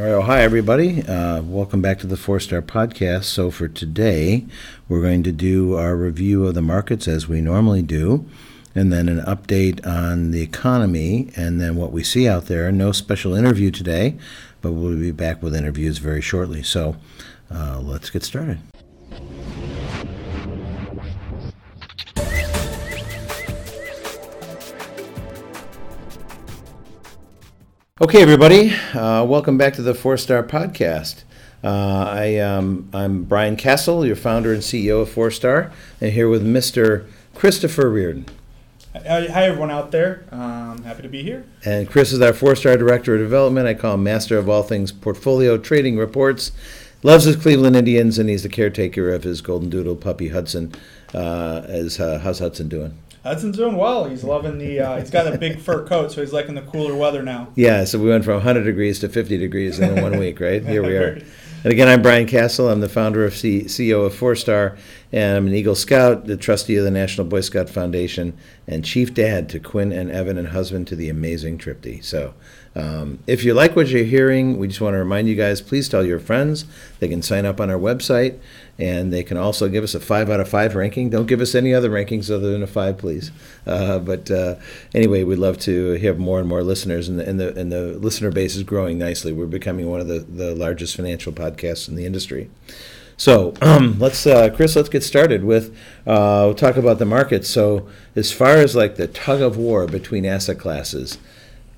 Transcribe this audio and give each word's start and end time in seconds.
All 0.00 0.06
right, 0.06 0.12
well, 0.12 0.22
hi 0.22 0.40
everybody. 0.40 1.02
Uh, 1.02 1.42
welcome 1.42 1.82
back 1.82 1.98
to 1.98 2.06
the 2.06 2.16
Four 2.16 2.40
Star 2.40 2.62
Podcast. 2.62 3.24
So 3.24 3.50
for 3.50 3.68
today, 3.68 4.46
we're 4.88 5.02
going 5.02 5.22
to 5.24 5.30
do 5.30 5.74
our 5.74 5.94
review 5.94 6.46
of 6.46 6.54
the 6.54 6.62
markets 6.62 7.06
as 7.06 7.28
we 7.28 7.42
normally 7.42 7.82
do, 7.82 8.24
and 8.74 8.90
then 8.90 9.10
an 9.10 9.20
update 9.26 9.86
on 9.86 10.30
the 10.30 10.40
economy 10.40 11.30
and 11.36 11.60
then 11.60 11.76
what 11.76 11.92
we 11.92 12.02
see 12.02 12.26
out 12.26 12.46
there. 12.46 12.72
No 12.72 12.92
special 12.92 13.34
interview 13.34 13.70
today, 13.70 14.16
but 14.62 14.72
we'll 14.72 14.96
be 14.96 15.10
back 15.10 15.42
with 15.42 15.54
interviews 15.54 15.98
very 15.98 16.22
shortly. 16.22 16.62
So 16.62 16.96
uh, 17.50 17.78
let's 17.80 18.08
get 18.08 18.24
started. 18.24 18.58
Okay, 28.02 28.22
everybody, 28.22 28.72
uh, 28.94 29.22
welcome 29.24 29.58
back 29.58 29.74
to 29.74 29.82
the 29.82 29.92
Four 29.92 30.16
Star 30.16 30.42
Podcast. 30.42 31.22
Uh, 31.62 32.06
I, 32.08 32.38
um, 32.38 32.88
I'm 32.94 33.24
Brian 33.24 33.56
Castle, 33.56 34.06
your 34.06 34.16
founder 34.16 34.54
and 34.54 34.62
CEO 34.62 35.02
of 35.02 35.10
Four 35.10 35.30
Star, 35.30 35.70
and 36.00 36.10
here 36.10 36.26
with 36.26 36.42
Mr. 36.42 37.06
Christopher 37.34 37.90
Reardon. 37.90 38.24
Hi, 38.94 39.26
hi, 39.26 39.44
everyone 39.44 39.70
out 39.70 39.90
there. 39.90 40.24
Um, 40.32 40.82
happy 40.82 41.02
to 41.02 41.10
be 41.10 41.22
here. 41.22 41.44
And 41.62 41.90
Chris 41.90 42.10
is 42.10 42.22
our 42.22 42.32
Four 42.32 42.56
Star 42.56 42.78
Director 42.78 43.16
of 43.16 43.20
Development. 43.20 43.68
I 43.68 43.74
call 43.74 43.96
him 43.96 44.02
Master 44.02 44.38
of 44.38 44.48
all 44.48 44.62
things 44.62 44.92
portfolio 44.92 45.58
trading 45.58 45.98
reports. 45.98 46.52
Loves 47.02 47.24
his 47.24 47.36
Cleveland 47.36 47.76
Indians, 47.76 48.18
and 48.18 48.30
he's 48.30 48.44
the 48.44 48.48
caretaker 48.48 49.12
of 49.12 49.24
his 49.24 49.42
Golden 49.42 49.68
Doodle 49.68 49.96
puppy 49.96 50.28
Hudson. 50.28 50.72
Uh, 51.12 51.66
as 51.68 52.00
uh, 52.00 52.18
how's 52.20 52.38
Hudson 52.38 52.70
doing? 52.70 52.96
Hudson's 53.22 53.56
doing 53.56 53.76
well. 53.76 54.06
He's 54.06 54.24
loving 54.24 54.58
the. 54.58 54.80
Uh, 54.80 54.98
he's 54.98 55.10
got 55.10 55.32
a 55.32 55.36
big 55.36 55.60
fur 55.60 55.84
coat, 55.86 56.12
so 56.12 56.20
he's 56.22 56.32
liking 56.32 56.54
the 56.54 56.62
cooler 56.62 56.94
weather 56.94 57.22
now. 57.22 57.48
Yeah, 57.54 57.84
so 57.84 57.98
we 57.98 58.08
went 58.08 58.24
from 58.24 58.34
100 58.34 58.64
degrees 58.64 58.98
to 59.00 59.08
50 59.08 59.36
degrees 59.36 59.78
in 59.78 60.00
one 60.00 60.18
week, 60.18 60.40
right? 60.40 60.64
Here 60.64 60.82
we 60.82 60.96
are. 60.96 61.20
And 61.62 61.70
again, 61.74 61.88
I'm 61.88 62.00
Brian 62.00 62.26
Castle. 62.26 62.70
I'm 62.70 62.80
the 62.80 62.88
founder 62.88 63.22
of 63.22 63.36
C- 63.36 63.64
CEO 63.64 64.06
of 64.06 64.14
Four 64.14 64.34
Star, 64.34 64.78
and 65.12 65.36
I'm 65.36 65.46
an 65.46 65.52
Eagle 65.52 65.74
Scout, 65.74 66.24
the 66.24 66.38
trustee 66.38 66.76
of 66.76 66.84
the 66.84 66.90
National 66.90 67.26
Boy 67.26 67.42
Scout 67.42 67.68
Foundation, 67.68 68.34
and 68.70 68.84
chief 68.84 69.12
dad 69.12 69.48
to 69.48 69.58
Quinn 69.58 69.90
and 69.90 70.10
Evan, 70.10 70.38
and 70.38 70.48
husband 70.48 70.86
to 70.86 70.96
the 70.96 71.08
amazing 71.08 71.58
Tripty. 71.58 72.00
So, 72.00 72.34
um, 72.76 73.18
if 73.26 73.42
you 73.42 73.52
like 73.52 73.74
what 73.74 73.88
you're 73.88 74.04
hearing, 74.04 74.58
we 74.58 74.68
just 74.68 74.80
want 74.80 74.94
to 74.94 74.98
remind 74.98 75.28
you 75.28 75.34
guys 75.34 75.60
please 75.60 75.88
tell 75.88 76.06
your 76.06 76.20
friends. 76.20 76.64
They 77.00 77.08
can 77.08 77.20
sign 77.20 77.44
up 77.44 77.60
on 77.60 77.68
our 77.68 77.78
website, 77.78 78.38
and 78.78 79.12
they 79.12 79.24
can 79.24 79.36
also 79.36 79.68
give 79.68 79.82
us 79.82 79.96
a 79.96 80.00
five 80.00 80.30
out 80.30 80.38
of 80.38 80.48
five 80.48 80.76
ranking. 80.76 81.10
Don't 81.10 81.26
give 81.26 81.40
us 81.40 81.56
any 81.56 81.74
other 81.74 81.90
rankings 81.90 82.32
other 82.32 82.52
than 82.52 82.62
a 82.62 82.68
five, 82.68 82.96
please. 82.96 83.32
Uh, 83.66 83.98
but 83.98 84.30
uh, 84.30 84.54
anyway, 84.94 85.24
we'd 85.24 85.40
love 85.40 85.58
to 85.60 85.94
have 85.94 86.20
more 86.20 86.38
and 86.38 86.48
more 86.48 86.62
listeners, 86.62 87.08
and 87.08 87.18
the, 87.18 87.28
and 87.28 87.40
the 87.40 87.58
and 87.58 87.72
the 87.72 87.98
listener 87.98 88.30
base 88.30 88.54
is 88.54 88.62
growing 88.62 88.98
nicely. 88.98 89.32
We're 89.32 89.46
becoming 89.46 89.90
one 89.90 90.00
of 90.00 90.06
the, 90.06 90.20
the 90.20 90.54
largest 90.54 90.94
financial 90.94 91.32
podcasts 91.32 91.88
in 91.88 91.96
the 91.96 92.06
industry. 92.06 92.50
So 93.20 93.52
um, 93.60 93.96
let's, 93.98 94.26
uh, 94.26 94.48
Chris, 94.48 94.74
let's 94.74 94.88
get 94.88 95.02
started 95.02 95.44
with 95.44 95.76
uh, 96.06 96.40
we'll 96.46 96.54
talk 96.54 96.76
about 96.76 96.98
the 96.98 97.04
market. 97.04 97.44
So 97.44 97.86
as 98.16 98.32
far 98.32 98.56
as 98.56 98.74
like 98.74 98.96
the 98.96 99.06
tug 99.06 99.42
of 99.42 99.58
war 99.58 99.86
between 99.86 100.24
asset 100.24 100.58
classes, 100.58 101.18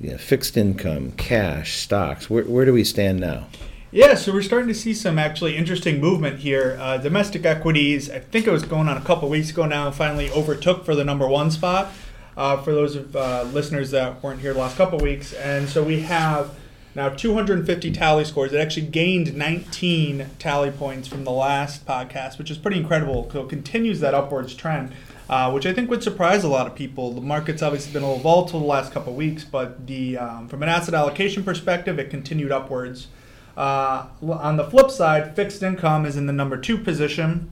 you 0.00 0.12
know, 0.12 0.18
fixed 0.18 0.56
income, 0.56 1.10
cash, 1.12 1.78
stocks, 1.78 2.30
where, 2.30 2.44
where 2.44 2.64
do 2.64 2.72
we 2.72 2.84
stand 2.84 3.18
now? 3.18 3.48
Yeah, 3.90 4.14
so 4.14 4.32
we're 4.32 4.42
starting 4.42 4.68
to 4.68 4.74
see 4.74 4.94
some 4.94 5.18
actually 5.18 5.56
interesting 5.56 6.00
movement 6.00 6.38
here. 6.38 6.78
Uh, 6.80 6.96
domestic 6.98 7.44
equities, 7.44 8.08
I 8.08 8.20
think 8.20 8.46
it 8.46 8.52
was 8.52 8.62
going 8.62 8.88
on 8.88 8.96
a 8.96 9.02
couple 9.04 9.28
weeks 9.28 9.50
ago 9.50 9.66
now, 9.66 9.90
finally 9.90 10.30
overtook 10.30 10.84
for 10.84 10.94
the 10.94 11.04
number 11.04 11.27
one 11.27 11.50
spot. 11.50 11.92
Uh, 12.36 12.62
for 12.62 12.72
those 12.72 12.94
of 12.94 13.16
uh, 13.16 13.42
listeners 13.52 13.90
that 13.90 14.22
weren't 14.22 14.40
here 14.40 14.54
the 14.54 14.60
last 14.60 14.77
couple 14.77 14.98
weeks, 15.00 15.34
and 15.34 15.68
so 15.68 15.82
we 15.82 16.00
have 16.00 16.54
now 16.94 17.08
250 17.08 17.92
tally 17.92 18.24
scores. 18.24 18.52
It 18.52 18.58
actually 18.58 18.86
gained 18.86 19.34
19 19.34 20.26
tally 20.38 20.70
points 20.70 21.08
from 21.08 21.24
the 21.24 21.30
last 21.30 21.86
podcast, 21.86 22.38
which 22.38 22.50
is 22.50 22.58
pretty 22.58 22.78
incredible. 22.78 23.28
So 23.32 23.44
it 23.44 23.48
continues 23.48 24.00
that 24.00 24.14
upwards 24.14 24.54
trend. 24.54 24.92
Uh, 25.30 25.50
which 25.50 25.64
I 25.64 25.72
think 25.72 25.88
would 25.88 26.02
surprise 26.02 26.44
a 26.44 26.48
lot 26.48 26.67
of 26.67 26.74
people. 26.74 27.14
The 27.14 27.22
market's 27.22 27.62
obviously 27.62 27.90
been 27.90 28.02
a 28.02 28.06
little 28.06 28.22
volatile 28.22 28.61
the 28.61 28.67
last 28.67 28.92
couple 28.92 29.12
of 29.12 29.17
weeks, 29.17 29.44
but 29.44 29.86
the 29.86 30.18
um, 30.18 30.46
from 30.46 30.62
an 30.62 30.68
asset 30.68 30.92
allocation 30.92 31.42
perspective, 31.42 31.98
it 31.98 32.11
continued 32.11 32.52
upwards. 32.52 33.06
Uh, 33.56 34.08
on 34.22 34.56
the 34.58 34.64
flip 34.64 34.90
side, 34.90 35.34
fixed 35.34 35.62
income 35.62 36.05
is 36.05 36.17
in 36.17 36.27
the 36.27 36.34
number 36.34 36.58
two 36.58 36.77
position. 36.77 37.50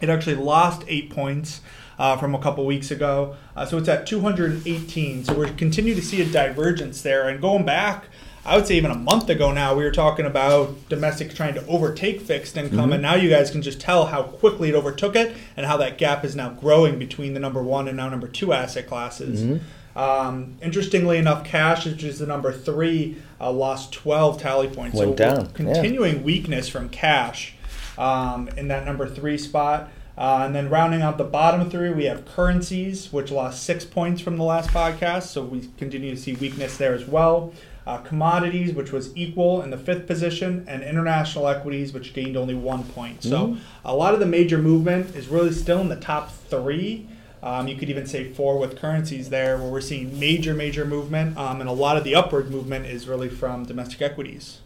It 0.00 0.08
actually 0.08 0.36
lost 0.36 0.84
eight 0.86 1.10
points 1.10 1.62
uh, 1.98 2.16
from 2.16 2.34
a 2.34 2.38
couple 2.38 2.64
weeks 2.66 2.90
ago, 2.90 3.34
uh, 3.56 3.64
so 3.64 3.78
it's 3.78 3.88
at 3.88 4.06
218. 4.06 5.24
So 5.24 5.34
we're 5.34 5.52
continue 5.54 5.94
to 5.94 6.02
see 6.02 6.20
a 6.20 6.26
divergence 6.26 7.02
there. 7.02 7.28
And 7.28 7.40
going 7.40 7.64
back, 7.64 8.04
I 8.46 8.56
would 8.56 8.66
say 8.66 8.76
even 8.76 8.90
a 8.90 8.96
month 8.96 9.28
ago 9.28 9.50
now, 9.52 9.74
we 9.74 9.82
were 9.82 9.90
talking 9.90 10.24
about 10.24 10.88
domestic 10.88 11.34
trying 11.34 11.54
to 11.54 11.66
overtake 11.66 12.20
fixed 12.20 12.56
income, 12.56 12.76
Mm-hmm. 12.78 12.92
and 12.92 13.02
now 13.02 13.14
you 13.14 13.28
guys 13.28 13.50
can 13.50 13.60
just 13.62 13.80
tell 13.80 14.06
how 14.06 14.22
quickly 14.22 14.68
it 14.68 14.74
overtook 14.74 15.16
it 15.16 15.36
and 15.56 15.66
how 15.66 15.76
that 15.78 15.98
gap 15.98 16.24
is 16.24 16.36
now 16.36 16.50
growing 16.50 16.98
between 16.98 17.34
the 17.34 17.40
number 17.40 17.62
one 17.62 17.88
and 17.88 17.96
now 17.96 18.08
number 18.08 18.28
two 18.28 18.52
asset 18.52 18.86
classes. 18.86 19.42
Mm-hmm. 19.42 19.98
Um, 19.98 20.56
interestingly 20.62 21.16
enough, 21.18 21.44
cash, 21.44 21.86
which 21.86 22.04
is 22.04 22.18
the 22.18 22.26
number 22.26 22.52
three, 22.52 23.16
uh, 23.40 23.50
lost 23.50 23.92
12 23.94 24.40
tally 24.40 24.68
points. 24.68 24.96
Went 24.96 25.10
so 25.10 25.14
down, 25.14 25.36
we're 25.58 25.66
yeah. 25.66 25.72
continuing 25.74 26.22
weakness 26.22 26.68
from 26.68 26.88
cash 26.90 27.54
um, 27.98 28.48
in 28.56 28.68
that 28.68 28.84
number 28.84 29.08
three 29.08 29.38
spot. 29.38 29.90
Uh, 30.18 30.42
and 30.46 30.54
then 30.54 30.70
rounding 30.70 31.02
out 31.02 31.18
the 31.18 31.24
bottom 31.24 31.68
three, 31.68 31.90
we 31.90 32.04
have 32.04 32.24
currencies, 32.26 33.12
which 33.12 33.30
lost 33.30 33.62
six 33.62 33.84
points 33.84 34.20
from 34.20 34.36
the 34.36 34.44
last 34.44 34.70
podcast. 34.70 35.24
So 35.24 35.42
we 35.42 35.68
continue 35.78 36.10
to 36.14 36.16
see 36.20 36.34
weakness 36.34 36.76
there 36.76 36.94
as 36.94 37.06
well. 37.06 37.52
Uh, 37.86 37.98
commodities, 37.98 38.74
which 38.74 38.90
was 38.90 39.16
equal 39.16 39.62
in 39.62 39.70
the 39.70 39.76
fifth 39.78 40.08
position, 40.08 40.64
and 40.66 40.82
international 40.82 41.46
equities, 41.46 41.92
which 41.92 42.12
gained 42.12 42.36
only 42.36 42.54
one 42.54 42.82
point. 42.82 43.22
So 43.22 43.56
a 43.84 43.94
lot 43.94 44.12
of 44.12 44.18
the 44.18 44.26
major 44.26 44.58
movement 44.58 45.14
is 45.14 45.28
really 45.28 45.52
still 45.52 45.80
in 45.80 45.88
the 45.88 45.94
top 45.94 46.32
three. 46.50 47.06
Um, 47.44 47.68
you 47.68 47.76
could 47.76 47.88
even 47.88 48.04
say 48.06 48.32
four 48.32 48.58
with 48.58 48.76
currencies 48.76 49.28
there, 49.28 49.56
where 49.56 49.70
we're 49.70 49.80
seeing 49.80 50.18
major, 50.18 50.52
major 50.52 50.84
movement, 50.84 51.38
um, 51.38 51.60
and 51.60 51.70
a 51.70 51.72
lot 51.72 51.96
of 51.96 52.02
the 52.02 52.16
upward 52.16 52.50
movement 52.50 52.86
is 52.86 53.06
really 53.06 53.28
from 53.28 53.64
domestic 53.64 54.02
equities. 54.02 54.58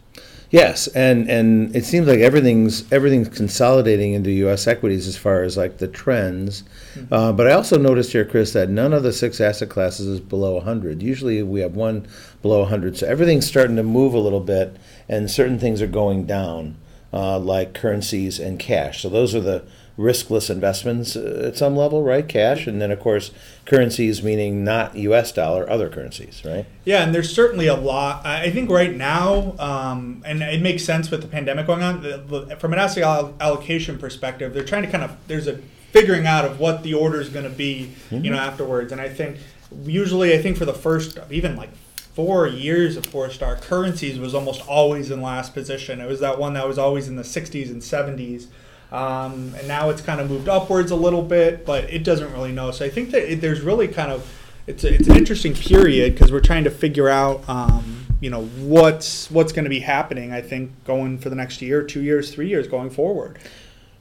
Yes, 0.50 0.88
and 0.88 1.30
and 1.30 1.74
it 1.76 1.84
seems 1.84 2.08
like 2.08 2.18
everything's 2.18 2.90
everything's 2.92 3.28
consolidating 3.28 4.14
into 4.14 4.32
U.S. 4.32 4.66
equities 4.66 5.06
as 5.06 5.16
far 5.16 5.44
as 5.44 5.56
like 5.56 5.78
the 5.78 5.86
trends. 5.86 6.64
Uh, 7.10 7.32
but 7.32 7.46
I 7.46 7.52
also 7.52 7.78
noticed 7.78 8.10
here, 8.10 8.24
Chris, 8.24 8.52
that 8.54 8.68
none 8.68 8.92
of 8.92 9.04
the 9.04 9.12
six 9.12 9.40
asset 9.40 9.68
classes 9.68 10.08
is 10.08 10.18
below 10.18 10.54
100. 10.54 11.02
Usually 11.02 11.40
we 11.44 11.60
have 11.60 11.76
one 11.76 12.04
below 12.42 12.60
100, 12.62 12.96
so 12.96 13.06
everything's 13.06 13.46
starting 13.46 13.76
to 13.76 13.84
move 13.84 14.12
a 14.12 14.18
little 14.18 14.40
bit, 14.40 14.76
and 15.08 15.30
certain 15.30 15.60
things 15.60 15.80
are 15.80 15.86
going 15.86 16.26
down, 16.26 16.76
uh, 17.12 17.38
like 17.38 17.72
currencies 17.72 18.40
and 18.40 18.58
cash. 18.58 19.02
So 19.02 19.08
those 19.08 19.36
are 19.36 19.40
the 19.40 19.62
riskless 20.00 20.48
investments 20.48 21.14
uh, 21.14 21.44
at 21.46 21.56
some 21.56 21.76
level, 21.76 22.02
right? 22.02 22.26
Cash, 22.26 22.66
and 22.66 22.80
then 22.80 22.90
of 22.90 22.98
course 23.00 23.30
currencies 23.66 24.22
meaning 24.22 24.64
not 24.64 24.96
U.S. 24.96 25.30
dollar, 25.30 25.68
other 25.68 25.88
currencies, 25.88 26.42
right? 26.44 26.66
Yeah, 26.84 27.04
and 27.04 27.14
there's 27.14 27.32
certainly 27.32 27.66
a 27.66 27.76
lot. 27.76 28.24
I 28.24 28.50
think 28.50 28.70
right 28.70 28.94
now, 28.94 29.54
um, 29.58 30.22
and 30.24 30.42
it 30.42 30.62
makes 30.62 30.84
sense 30.84 31.10
with 31.10 31.20
the 31.20 31.28
pandemic 31.28 31.66
going 31.66 31.82
on. 31.82 32.56
From 32.58 32.72
an 32.72 32.78
asset 32.78 33.04
allocation 33.40 33.98
perspective, 33.98 34.54
they're 34.54 34.64
trying 34.64 34.82
to 34.82 34.90
kind 34.90 35.04
of 35.04 35.16
there's 35.26 35.46
a 35.46 35.60
figuring 35.92 36.26
out 36.26 36.44
of 36.44 36.58
what 36.58 36.82
the 36.82 36.94
order 36.94 37.20
is 37.20 37.28
going 37.28 37.44
to 37.44 37.50
be, 37.50 37.92
you 38.10 38.30
know, 38.30 38.38
afterwards. 38.38 38.92
And 38.92 39.00
I 39.00 39.08
think 39.08 39.36
usually, 39.84 40.32
I 40.32 40.40
think 40.40 40.56
for 40.56 40.64
the 40.64 40.74
first 40.74 41.18
even 41.30 41.56
like 41.56 41.70
four 42.14 42.46
years 42.46 42.96
of 42.96 43.06
four 43.06 43.30
star 43.30 43.56
currencies 43.56 44.18
was 44.18 44.34
almost 44.34 44.66
always 44.66 45.10
in 45.10 45.20
last 45.20 45.54
position. 45.54 46.00
It 46.00 46.08
was 46.08 46.20
that 46.20 46.38
one 46.38 46.54
that 46.54 46.66
was 46.66 46.78
always 46.78 47.06
in 47.08 47.16
the 47.16 47.22
60s 47.22 47.70
and 47.70 47.82
70s. 47.82 48.46
Um, 48.92 49.54
and 49.56 49.68
now 49.68 49.90
it's 49.90 50.02
kind 50.02 50.20
of 50.20 50.28
moved 50.28 50.48
upwards 50.48 50.90
a 50.90 50.96
little 50.96 51.22
bit, 51.22 51.64
but 51.64 51.84
it 51.84 52.02
doesn't 52.02 52.32
really 52.32 52.52
know. 52.52 52.70
So 52.70 52.84
I 52.84 52.90
think 52.90 53.10
that 53.10 53.32
it, 53.32 53.40
there's 53.40 53.60
really 53.60 53.86
kind 53.86 54.10
of 54.10 54.28
it's 54.66 54.84
a, 54.84 54.94
it's 54.94 55.08
an 55.08 55.16
interesting 55.16 55.54
period 55.54 56.14
because 56.14 56.32
we're 56.32 56.40
trying 56.40 56.64
to 56.64 56.70
figure 56.70 57.08
out 57.08 57.48
um, 57.48 58.06
you 58.20 58.30
know 58.30 58.44
what's 58.44 59.30
what's 59.30 59.52
going 59.52 59.64
to 59.64 59.70
be 59.70 59.80
happening. 59.80 60.32
I 60.32 60.40
think 60.40 60.72
going 60.84 61.18
for 61.18 61.30
the 61.30 61.36
next 61.36 61.62
year, 61.62 61.82
two 61.82 62.02
years, 62.02 62.32
three 62.32 62.48
years 62.48 62.66
going 62.66 62.90
forward. 62.90 63.38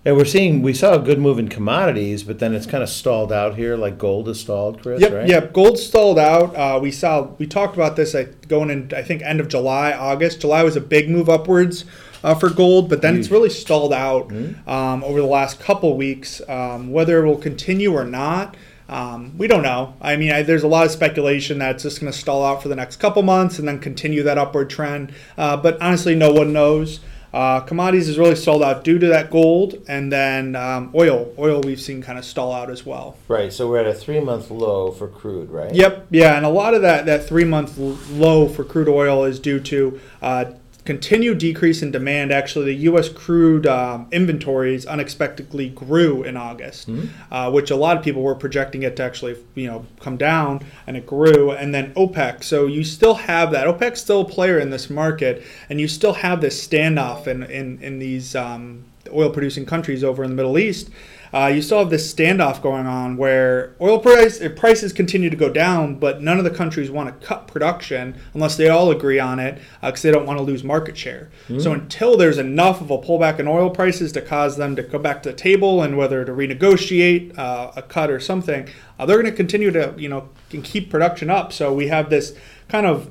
And 0.05 0.15
we're 0.15 0.25
seeing 0.25 0.61
we 0.61 0.73
saw 0.73 0.93
a 0.93 0.99
good 0.99 1.19
move 1.19 1.37
in 1.39 1.49
commodities, 1.49 2.23
but 2.23 2.39
then 2.39 2.55
it's 2.55 2.65
kind 2.65 2.81
of 2.81 2.89
stalled 2.89 3.33
out 3.33 3.55
here. 3.55 3.75
Like 3.75 3.97
gold 3.97 4.29
is 4.29 4.39
stalled, 4.39 4.81
Chris. 4.81 5.01
Yep, 5.01 5.13
right? 5.13 5.27
yep. 5.27 5.53
Gold 5.53 5.77
stalled 5.77 6.17
out. 6.17 6.55
Uh, 6.55 6.79
we 6.81 6.89
saw 6.89 7.23
we 7.37 7.45
talked 7.45 7.75
about 7.75 7.95
this 7.95 8.15
going 8.47 8.69
in. 8.69 8.91
I 8.95 9.03
think 9.03 9.21
end 9.21 9.39
of 9.39 9.49
July, 9.49 9.91
August. 9.91 10.41
July 10.41 10.63
was 10.63 10.75
a 10.75 10.81
big 10.81 11.09
move 11.09 11.29
upwards 11.29 11.85
uh, 12.23 12.35
for 12.35 12.49
gold, 12.49 12.89
but 12.89 13.01
then 13.01 13.17
it's 13.17 13.31
really 13.31 13.49
stalled 13.49 13.93
out 13.93 14.31
um, 14.67 15.03
over 15.03 15.19
the 15.19 15.27
last 15.27 15.59
couple 15.59 15.95
weeks. 15.95 16.41
Um, 16.47 16.91
whether 16.91 17.23
it 17.23 17.27
will 17.27 17.37
continue 17.37 17.93
or 17.93 18.05
not, 18.05 18.55
um, 18.89 19.37
we 19.37 19.47
don't 19.47 19.63
know. 19.63 19.95
I 20.01 20.15
mean, 20.15 20.31
I, 20.31 20.41
there's 20.41 20.63
a 20.63 20.67
lot 20.67 20.85
of 20.85 20.91
speculation 20.91 21.59
that 21.59 21.75
it's 21.75 21.83
just 21.83 22.01
going 22.01 22.11
to 22.11 22.17
stall 22.17 22.43
out 22.43 22.61
for 22.61 22.69
the 22.69 22.75
next 22.75 22.97
couple 22.97 23.21
months 23.21 23.59
and 23.59 23.67
then 23.67 23.79
continue 23.79 24.23
that 24.23 24.37
upward 24.37 24.69
trend. 24.69 25.13
Uh, 25.37 25.55
but 25.57 25.79
honestly, 25.81 26.15
no 26.15 26.31
one 26.31 26.51
knows. 26.53 26.99
Uh, 27.31 27.59
commodities 27.59 28.09
is 28.09 28.17
really 28.17 28.35
stalled 28.35 28.63
out 28.63 28.83
due 28.83 28.97
to 28.97 29.05
that 29.07 29.29
gold, 29.29 29.75
and 29.87 30.11
then 30.11 30.55
um, 30.55 30.91
oil. 30.95 31.31
Oil 31.37 31.61
we've 31.61 31.79
seen 31.79 32.01
kind 32.01 32.17
of 32.17 32.25
stall 32.25 32.51
out 32.51 32.71
as 32.71 32.85
well. 32.85 33.17
Right. 33.27 33.53
So 33.53 33.69
we're 33.69 33.79
at 33.79 33.85
a 33.85 33.93
three 33.93 34.19
month 34.19 34.49
low 34.49 34.91
for 34.91 35.07
crude, 35.07 35.51
right? 35.51 35.71
Yep, 35.71 36.07
yeah, 36.09 36.37
and 36.37 36.45
a 36.45 36.49
lot 36.49 36.73
of 36.73 36.81
that 36.81 37.05
that 37.05 37.27
three 37.27 37.43
month 37.43 37.77
low 37.77 38.47
for 38.47 38.63
crude 38.63 38.89
oil 38.89 39.25
is 39.25 39.39
due 39.39 39.59
to 39.59 39.99
uh, 40.23 40.45
continued 40.89 41.37
decrease 41.37 41.83
in 41.83 41.91
demand. 41.91 42.31
Actually, 42.31 42.65
the 42.65 42.81
U.S. 42.89 43.09
crude 43.09 43.67
um, 43.67 44.07
inventories 44.11 44.87
unexpectedly 44.87 45.69
grew 45.69 46.23
in 46.23 46.35
August, 46.35 46.89
Mm-hmm. 46.89 47.07
uh, 47.31 47.51
which 47.51 47.69
a 47.69 47.75
lot 47.75 47.95
of 47.95 48.03
people 48.03 48.23
were 48.23 48.33
projecting 48.33 48.81
it 48.81 48.95
to 48.95 49.03
actually, 49.03 49.35
you 49.53 49.67
know, 49.67 49.85
come 49.99 50.17
down, 50.17 50.65
and 50.87 50.97
it 50.97 51.05
grew. 51.05 51.51
And 51.51 51.75
then 51.75 51.93
OPEC. 51.93 52.43
So 52.43 52.65
you 52.65 52.83
still 52.83 53.13
have 53.13 53.51
that. 53.51 53.67
OPEC's 53.67 54.01
still 54.01 54.21
a 54.21 54.25
player 54.25 54.57
in 54.57 54.71
this 54.71 54.89
market, 54.89 55.43
and 55.69 55.79
you 55.79 55.87
still 55.87 56.13
have 56.13 56.41
this 56.41 56.67
standoff 56.67 57.27
in 57.27 57.43
in, 57.43 57.79
in 57.83 57.99
these 57.99 58.35
um, 58.35 58.85
oil-producing 59.13 59.67
countries 59.67 60.03
over 60.03 60.23
in 60.23 60.31
the 60.31 60.35
Middle 60.35 60.57
East. 60.57 60.89
Uh, 61.33 61.47
you 61.47 61.61
still 61.61 61.79
have 61.79 61.89
this 61.89 62.11
standoff 62.13 62.61
going 62.61 62.87
on 62.87 63.17
where 63.17 63.75
oil 63.81 63.99
price, 63.99 64.41
uh, 64.41 64.49
prices 64.49 64.93
continue 64.93 65.29
to 65.29 65.35
go 65.35 65.49
down, 65.49 65.95
but 65.95 66.21
none 66.21 66.37
of 66.37 66.43
the 66.43 66.49
countries 66.49 66.89
want 66.89 67.07
to 67.09 67.27
cut 67.27 67.47
production 67.47 68.15
unless 68.33 68.55
they 68.57 68.69
all 68.69 68.91
agree 68.91 69.19
on 69.19 69.39
it 69.39 69.61
because 69.81 70.01
they 70.01 70.11
don't 70.11 70.25
want 70.25 70.37
to 70.37 70.43
lose 70.43 70.63
market 70.63 70.97
share. 70.97 71.29
So 71.59 71.73
until 71.73 72.17
there's 72.17 72.37
enough 72.37 72.81
of 72.81 72.91
a 72.91 72.97
pullback 72.97 73.39
in 73.39 73.47
oil 73.47 73.69
prices 73.69 74.11
to 74.13 74.21
cause 74.21 74.57
them 74.57 74.75
to 74.75 74.83
go 74.83 74.99
back 74.99 75.23
to 75.23 75.29
the 75.29 75.35
table 75.35 75.81
and 75.81 75.97
whether 75.97 76.23
to 76.25 76.31
renegotiate 76.31 77.37
uh, 77.37 77.71
a 77.75 77.81
cut 77.81 78.09
or 78.09 78.19
something, 78.19 78.67
uh, 78.97 79.05
they're 79.05 79.21
going 79.21 79.31
to 79.31 79.35
continue 79.35 79.71
to 79.71 79.93
you 79.97 80.09
know 80.09 80.29
can 80.49 80.61
keep 80.61 80.89
production 80.89 81.29
up. 81.29 81.53
So 81.53 81.73
we 81.73 81.87
have 81.87 82.09
this 82.09 82.35
kind 82.67 82.85
of 82.85 83.09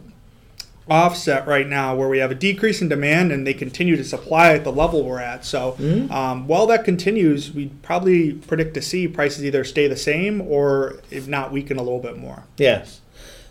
offset 0.91 1.47
right 1.47 1.67
now 1.67 1.95
where 1.95 2.09
we 2.09 2.19
have 2.19 2.31
a 2.31 2.35
decrease 2.35 2.81
in 2.81 2.89
demand 2.89 3.33
and 3.33 3.47
they 3.47 3.55
continue 3.55 3.97
to 3.97 4.05
supply 4.05 4.53
at 4.55 4.65
the 4.65 4.73
level 4.73 5.05
we're 5.05 5.21
at. 5.21 5.45
So 5.45 5.77
um, 6.11 6.47
while 6.47 6.67
that 6.67 6.85
continues, 6.85 7.53
we 7.53 7.69
probably 7.83 8.33
predict 8.33 8.75
to 8.75 8.83
see 8.83 9.07
prices 9.09 9.45
either 9.45 9.65
stay 9.65 9.87
the 9.87 9.97
same 9.97 10.41
or 10.41 11.01
if 11.11 11.27
not 11.29 11.53
weaken 11.53 11.79
a 11.79 11.83
little 11.83 12.01
bit 12.01 12.17
more. 12.17 12.45
Yes. 12.57 13.01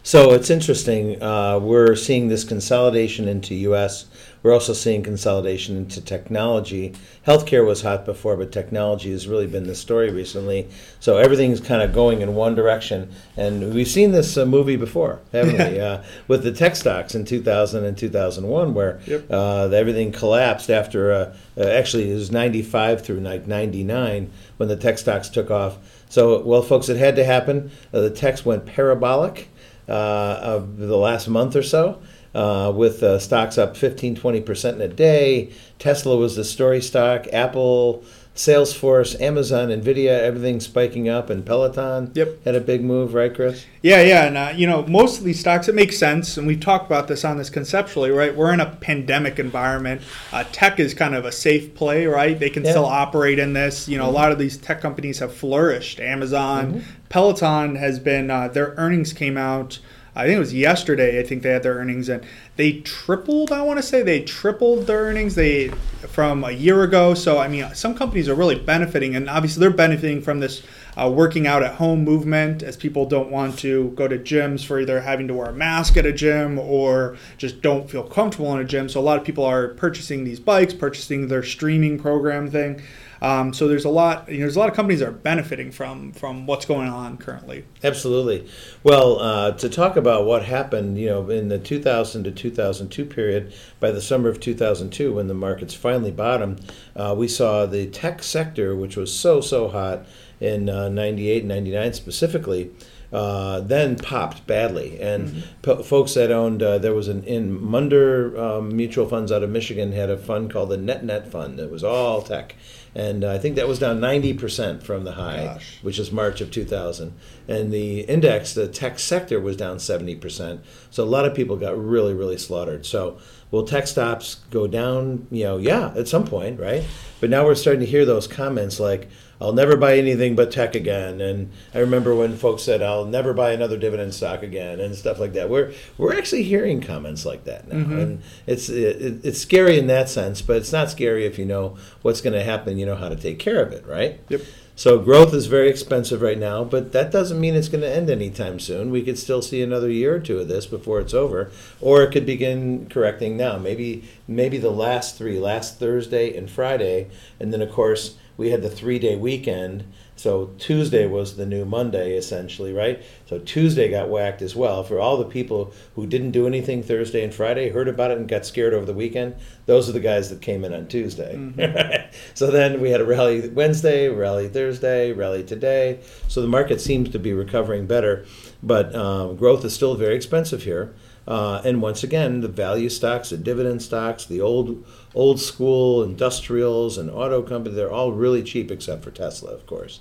So 0.07 0.31
it's 0.31 0.49
interesting. 0.49 1.21
Uh, 1.21 1.59
we're 1.59 1.97
seeing 1.97 2.29
this 2.29 2.45
consolidation 2.45 3.27
into 3.27 3.53
U.S. 3.55 4.05
We're 4.41 4.53
also 4.53 4.71
seeing 4.71 5.03
consolidation 5.03 5.75
into 5.75 5.99
technology. 5.99 6.95
Healthcare 7.25 7.65
was 7.65 7.81
hot 7.81 8.05
before, 8.05 8.37
but 8.37 8.53
technology 8.53 9.11
has 9.11 9.27
really 9.27 9.47
been 9.47 9.67
the 9.67 9.75
story 9.75 10.09
recently. 10.09 10.69
So 11.01 11.17
everything's 11.17 11.59
kind 11.59 11.81
of 11.81 11.93
going 11.93 12.21
in 12.21 12.35
one 12.35 12.55
direction. 12.55 13.11
And 13.35 13.73
we've 13.73 13.89
seen 13.89 14.13
this 14.13 14.37
uh, 14.37 14.45
movie 14.45 14.77
before, 14.77 15.19
haven't 15.33 15.73
we? 15.73 15.77
Uh, 15.81 16.03
with 16.29 16.43
the 16.43 16.53
tech 16.53 16.77
stocks 16.77 17.13
in 17.13 17.25
2000 17.25 17.83
and 17.83 17.97
2001, 17.97 18.73
where 18.73 19.01
Yep. 19.07 19.25
uh, 19.29 19.67
everything 19.73 20.13
collapsed 20.13 20.69
after, 20.69 21.11
uh, 21.11 21.35
uh, 21.57 21.63
actually, 21.67 22.09
it 22.09 22.13
was 22.13 22.31
95 22.31 23.01
through 23.01 23.19
like 23.19 23.45
99 23.45 24.31
when 24.55 24.69
the 24.69 24.77
tech 24.77 24.99
stocks 24.99 25.27
took 25.27 25.51
off. 25.51 25.77
So, 26.07 26.41
well, 26.43 26.61
folks, 26.61 26.87
it 26.87 26.95
had 26.95 27.17
to 27.17 27.25
happen. 27.25 27.71
Uh, 27.93 27.99
the 27.99 28.09
techs 28.09 28.45
went 28.45 28.65
parabolic 28.65 29.49
of 29.93 30.77
the 30.77 30.97
last 30.97 31.27
month 31.27 31.55
or 31.55 31.63
so, 31.63 32.01
uh, 32.35 32.71
with 32.75 33.01
uh, 33.03 33.19
stocks 33.19 33.57
up 33.57 33.75
15, 33.77 34.15
20% 34.15 34.73
in 34.73 34.81
a 34.81 34.87
day. 34.87 35.51
Tesla 35.79 36.17
was 36.17 36.35
the 36.35 36.43
story 36.43 36.81
stock. 36.81 37.25
Apple, 37.33 38.03
Salesforce, 38.35 39.19
Amazon, 39.19 39.69
Nvidia, 39.69 40.09
everything 40.21 40.59
spiking 40.59 41.09
up, 41.09 41.31
and 41.31 41.43
Peloton 41.43 42.11
Yep. 42.13 42.45
had 42.45 42.53
a 42.53 42.59
big 42.61 42.83
move, 42.83 43.15
right, 43.15 43.33
Chris? 43.33 43.65
Yeah, 43.81 44.01
yeah, 44.03 44.25
and 44.27 44.37
uh, 44.37 44.53
you 44.55 44.67
know 44.67 44.85
most 44.85 45.17
of 45.17 45.23
these 45.23 45.39
stocks 45.39 45.67
it 45.67 45.73
makes 45.73 45.97
sense, 45.97 46.37
and 46.37 46.45
we've 46.45 46.59
talked 46.59 46.85
about 46.85 47.07
this 47.07 47.25
on 47.25 47.39
this 47.39 47.49
conceptually, 47.49 48.11
right? 48.11 48.35
We're 48.35 48.53
in 48.53 48.59
a 48.59 48.67
pandemic 48.79 49.39
environment. 49.39 50.01
Uh, 50.31 50.43
tech 50.51 50.79
is 50.79 50.93
kind 50.93 51.15
of 51.15 51.25
a 51.25 51.31
safe 51.31 51.73
play, 51.73 52.05
right? 52.05 52.39
They 52.39 52.51
can 52.51 52.63
Yeah. 52.63 52.71
still 52.71 52.85
operate 52.85 53.39
in 53.39 53.53
this. 53.53 53.89
You 53.89 53.97
know, 53.97 54.07
a 54.07 54.11
lot 54.11 54.31
of 54.31 54.37
these 54.37 54.55
tech 54.57 54.81
companies 54.81 55.17
have 55.17 55.33
flourished. 55.33 55.99
Amazon, 55.99 56.83
Peloton 57.09 57.75
has 57.75 57.99
been 57.99 58.29
uh, 58.29 58.47
their 58.47 58.73
earnings 58.77 59.13
came 59.13 59.37
out. 59.37 59.79
I 60.15 60.25
think 60.25 60.37
it 60.37 60.39
was 60.39 60.53
yesterday. 60.53 61.19
I 61.19 61.23
think 61.23 61.43
they 61.43 61.51
had 61.51 61.61
their 61.61 61.75
earnings, 61.75 62.09
and 62.09 62.25
they 62.55 62.79
tripled. 62.81 63.51
I 63.51 63.61
want 63.61 63.77
to 63.77 63.83
say 63.83 64.01
they 64.01 64.23
tripled 64.23 64.87
their 64.87 65.01
earnings. 65.01 65.35
They 65.35 65.69
from 66.07 66.43
a 66.43 66.49
year 66.49 66.81
ago. 66.81 67.13
So 67.13 67.37
I 67.37 67.47
mean, 67.47 67.73
some 67.75 67.93
companies 67.93 68.27
are 68.27 68.33
really 68.33 68.57
benefiting, 68.59 69.15
and 69.15 69.29
obviously 69.29 69.59
they're 69.59 69.69
benefiting 69.69 70.21
from 70.21 70.39
this 70.39 70.63
uh, 70.97 71.07
working 71.07 71.45
out 71.45 71.61
at 71.61 71.75
home 71.75 72.03
movement 72.03 72.63
as 72.63 72.75
people 72.75 73.05
don't 73.05 73.29
want 73.29 73.59
to 73.59 73.89
go 73.89 74.07
to 74.07 74.17
gyms 74.17 74.65
for 74.65 74.79
either 74.79 75.01
having 75.01 75.27
to 75.27 75.33
wear 75.35 75.47
a 75.47 75.53
mask 75.53 75.95
at 75.95 76.07
a 76.07 76.11
gym 76.11 76.57
or 76.57 77.15
just 77.37 77.61
don't 77.61 77.89
feel 77.89 78.03
comfortable 78.03 78.51
in 78.55 78.59
a 78.59 78.65
gym. 78.65 78.89
So 78.89 78.99
a 78.99 79.01
lot 79.01 79.19
of 79.19 79.23
people 79.23 79.45
are 79.45 79.67
purchasing 79.69 80.23
these 80.23 80.39
bikes, 80.39 80.73
purchasing 80.73 81.27
their 81.27 81.43
streaming 81.43 81.99
program 81.99 82.49
thing. 82.49 82.81
Um, 83.21 83.53
so 83.53 83.67
there's 83.67 83.85
a 83.85 83.89
lot. 83.89 84.27
You 84.29 84.35
know, 84.35 84.41
there's 84.41 84.55
a 84.55 84.59
lot 84.59 84.69
of 84.69 84.75
companies 84.75 84.99
that 84.99 85.09
are 85.09 85.11
benefiting 85.11 85.71
from 85.71 86.11
from 86.11 86.45
what's 86.45 86.65
going 86.65 86.89
on 86.89 87.17
currently. 87.17 87.65
Absolutely. 87.83 88.47
Well, 88.83 89.19
uh, 89.19 89.51
to 89.53 89.69
talk 89.69 89.95
about 89.95 90.25
what 90.25 90.45
happened, 90.45 90.97
you 90.97 91.07
know, 91.07 91.29
in 91.29 91.49
the 91.49 91.59
2000 91.59 92.23
to 92.23 92.31
2002 92.31 93.05
period, 93.05 93.53
by 93.79 93.91
the 93.91 94.01
summer 94.01 94.29
of 94.29 94.39
2002, 94.39 95.13
when 95.13 95.27
the 95.27 95.33
markets 95.33 95.73
finally 95.73 96.11
bottomed, 96.11 96.61
uh, 96.95 97.13
we 97.17 97.27
saw 97.27 97.65
the 97.65 97.87
tech 97.87 98.23
sector, 98.23 98.75
which 98.75 98.95
was 98.95 99.13
so, 99.13 99.41
so 99.41 99.67
hot 99.67 100.05
in 100.39 100.69
uh, 100.69 100.89
98 100.89 101.39
and 101.39 101.49
99 101.49 101.93
specifically, 101.93 102.71
uh, 103.11 103.61
then 103.61 103.95
popped 103.95 104.45
badly. 104.45 104.99
And 104.99 105.43
po- 105.61 105.81
folks 105.81 106.13
that 106.15 106.31
owned, 106.31 106.61
uh, 106.61 106.77
there 106.77 106.93
was 106.93 107.07
an 107.07 107.23
in 107.23 107.61
Munder 107.63 108.37
um, 108.39 108.75
Mutual 108.75 109.07
Funds 109.07 109.31
out 109.31 109.43
of 109.43 109.49
Michigan 109.49 109.93
had 109.93 110.09
a 110.09 110.17
fund 110.17 110.51
called 110.51 110.69
the 110.69 110.77
Net 110.77 111.03
Net 111.03 111.31
Fund. 111.31 111.57
that 111.59 111.71
was 111.71 111.83
all 111.83 112.21
tech. 112.21 112.55
And 112.97 113.23
I 113.23 113.37
think 113.37 113.57
that 113.57 113.67
was 113.67 113.77
down 113.77 113.99
90% 113.99 114.81
from 114.81 115.03
the 115.03 115.11
high 115.11 115.43
Gosh. 115.53 115.77
which 115.83 115.99
is 115.99 116.11
March 116.11 116.41
of 116.41 116.49
2000. 116.49 117.13
And 117.47 117.71
the 117.71 117.99
index, 118.01 118.55
the 118.55 118.67
tech 118.67 118.97
sector, 118.97 119.39
was 119.39 119.55
down 119.55 119.77
70%. 119.77 120.61
So 120.89 121.03
a 121.03 121.05
lot 121.05 121.23
of 121.23 121.35
people 121.35 121.57
got 121.57 121.77
really, 121.77 122.15
really 122.15 122.39
slaughtered. 122.39 122.87
So 122.87 123.19
will 123.51 123.67
tech 123.67 123.85
stops 123.85 124.37
go 124.49 124.65
down? 124.65 125.27
You 125.29 125.43
know, 125.43 125.57
yeah, 125.57 125.93
at 125.95 126.07
some 126.07 126.25
point, 126.25 126.59
right? 126.59 126.83
But 127.21 127.29
now 127.29 127.45
we're 127.45 127.53
starting 127.53 127.81
to 127.81 127.85
hear 127.85 128.03
those 128.03 128.25
comments 128.25 128.79
like, 128.79 129.09
I'll 129.39 129.53
never 129.53 129.77
buy 129.77 129.97
anything 129.97 130.35
but 130.35 130.51
tech 130.51 130.75
again. 130.75 131.21
And 131.21 131.51
I 131.73 131.79
remember 131.79 132.15
when 132.15 132.37
folks 132.37 132.63
said, 132.63 132.81
I'll 132.81 133.05
never 133.05 133.33
buy 133.33 133.51
another 133.51 133.77
dividend 133.77 134.13
stock 134.13 134.43
again 134.43 134.79
and 134.79 134.95
stuff 134.95 135.19
like 135.19 135.33
that. 135.33 135.49
We're, 135.49 135.73
we're 135.97 136.17
actually 136.17 136.43
hearing 136.43 136.81
comments 136.81 137.25
like 137.25 137.43
that 137.45 137.67
now. 137.67 137.75
Mm-hmm. 137.75 137.99
And 137.99 138.21
it's, 138.47 138.69
it, 138.69 139.23
it's 139.23 139.39
scary 139.39 139.77
in 139.77 139.87
that 139.87 140.09
sense, 140.09 140.41
but 140.41 140.57
it's 140.57 140.71
not 140.71 140.89
scary 140.89 141.25
if 141.25 141.37
you 141.37 141.45
know 141.45 141.77
what's 142.01 142.21
going 142.21 142.33
to 142.33 142.43
happen, 142.43 142.77
you 142.77 142.85
know 142.85 142.95
how 142.95 143.09
to 143.09 143.15
take 143.15 143.39
care 143.39 143.61
of 143.61 143.71
it, 143.71 143.85
right? 143.85 144.19
Yep. 144.29 144.41
So 144.77 144.99
growth 144.99 145.33
is 145.33 145.47
very 145.47 145.71
expensive 145.71 146.21
right 146.21 146.37
now, 146.37 146.63
but 146.63 146.91
that 146.91 147.11
doesn't 147.11 147.41
mean 147.41 147.55
it's 147.55 147.67
going 147.67 147.81
to 147.81 147.91
end 147.91 148.11
anytime 148.11 148.59
soon. 148.59 148.91
We 148.91 149.01
could 149.01 149.17
still 149.17 149.41
see 149.41 149.63
another 149.63 149.89
year 149.89 150.13
or 150.13 150.19
two 150.19 150.37
of 150.37 150.47
this 150.47 150.67
before 150.67 150.99
it's 150.99 151.15
over, 151.15 151.49
or 151.81 152.03
it 152.03 152.11
could 152.11 152.27
begin 152.27 152.87
correcting 152.87 153.35
now. 153.35 153.57
Maybe 153.57 154.03
maybe 154.27 154.59
the 154.59 154.69
last 154.69 155.17
three, 155.17 155.39
last 155.39 155.79
Thursday 155.79 156.37
and 156.37 156.47
Friday, 156.47 157.07
and 157.39 157.51
then 157.51 157.63
of 157.63 157.71
course 157.71 158.17
we 158.37 158.51
had 158.51 158.61
the 158.61 158.69
three 158.69 158.99
day 158.99 159.15
weekend. 159.15 159.83
So 160.15 160.51
Tuesday 160.57 161.05
was 161.05 161.35
the 161.35 161.45
new 161.45 161.65
Monday 161.65 162.15
essentially, 162.15 162.71
right? 162.71 163.03
So 163.27 163.39
Tuesday 163.39 163.89
got 163.89 164.09
whacked 164.09 164.41
as 164.41 164.55
well. 164.55 164.83
For 164.83 164.99
all 164.99 165.17
the 165.17 165.25
people 165.25 165.73
who 165.95 166.07
didn't 166.07 166.31
do 166.31 166.47
anything 166.47 166.81
Thursday 166.81 167.23
and 167.23 167.33
Friday, 167.33 167.69
heard 167.69 167.87
about 167.87 168.11
it 168.11 168.17
and 168.17 168.27
got 168.27 168.45
scared 168.45 168.73
over 168.73 168.85
the 168.85 168.93
weekend, 168.93 169.35
those 169.65 169.89
are 169.89 169.91
the 169.91 169.99
guys 169.99 170.29
that 170.29 170.41
came 170.41 170.63
in 170.63 170.73
on 170.73 170.87
Tuesday. 170.87 172.09
so 172.33 172.49
then 172.49 172.79
we 172.79 172.91
had 172.91 173.01
a 173.01 173.05
rally 173.05 173.49
Wednesday, 173.49 174.07
rally 174.07 174.47
Thursday, 174.47 175.11
rally 175.11 175.43
today. 175.43 175.99
So 176.27 176.41
the 176.41 176.47
market 176.47 176.79
seems 176.79 177.09
to 177.09 177.19
be 177.19 177.33
recovering 177.33 177.85
better, 177.85 178.25
but 178.63 178.95
um, 178.95 179.35
growth 179.35 179.65
is 179.65 179.73
still 179.73 179.95
very 179.95 180.15
expensive 180.15 180.63
here. 180.63 180.93
Uh, 181.27 181.61
and 181.65 181.81
once 181.81 182.03
again, 182.03 182.39
the 182.39 182.47
value 182.47 182.87
stocks, 182.87 183.31
the 183.31 183.37
dividend 183.37 183.81
stocks, 183.81 184.25
the 184.25 184.39
old 184.39 184.85
old 185.13 185.39
school 185.39 186.03
industrials 186.03 186.97
and 186.97 187.09
auto 187.09 187.41
companies, 187.41 187.75
they're 187.75 187.91
all 187.91 188.13
really 188.13 188.41
cheap 188.41 188.71
except 188.71 189.03
for 189.03 189.11
Tesla, 189.11 189.51
of 189.51 189.65
course. 189.65 189.99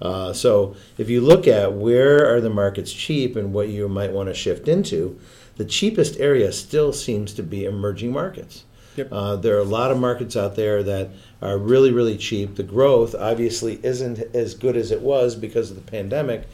Uh, 0.00 0.32
so 0.32 0.76
if 0.96 1.10
you 1.10 1.20
look 1.20 1.48
at 1.48 1.72
where 1.72 2.32
are 2.32 2.40
the 2.40 2.50
markets 2.50 2.92
cheap 2.92 3.34
and 3.34 3.52
what 3.52 3.68
you 3.68 3.88
might 3.88 4.12
want 4.12 4.28
to 4.28 4.34
shift 4.34 4.68
into, 4.68 5.18
the 5.56 5.64
cheapest 5.64 6.20
area 6.20 6.52
still 6.52 6.92
seems 6.92 7.34
to 7.34 7.42
be 7.42 7.64
emerging 7.64 8.12
markets. 8.12 8.64
Yep. 8.96 9.08
Uh, 9.12 9.36
there 9.36 9.56
are 9.56 9.60
a 9.60 9.64
lot 9.64 9.90
of 9.90 9.98
markets 9.98 10.36
out 10.36 10.56
there 10.56 10.82
that 10.82 11.10
are 11.40 11.56
really, 11.56 11.92
really 11.92 12.16
cheap. 12.16 12.56
The 12.56 12.64
growth 12.64 13.14
obviously 13.14 13.78
isn't 13.84 14.18
as 14.34 14.54
good 14.54 14.76
as 14.76 14.90
it 14.90 15.02
was 15.02 15.36
because 15.36 15.70
of 15.70 15.76
the 15.76 15.90
pandemic, 15.90 16.48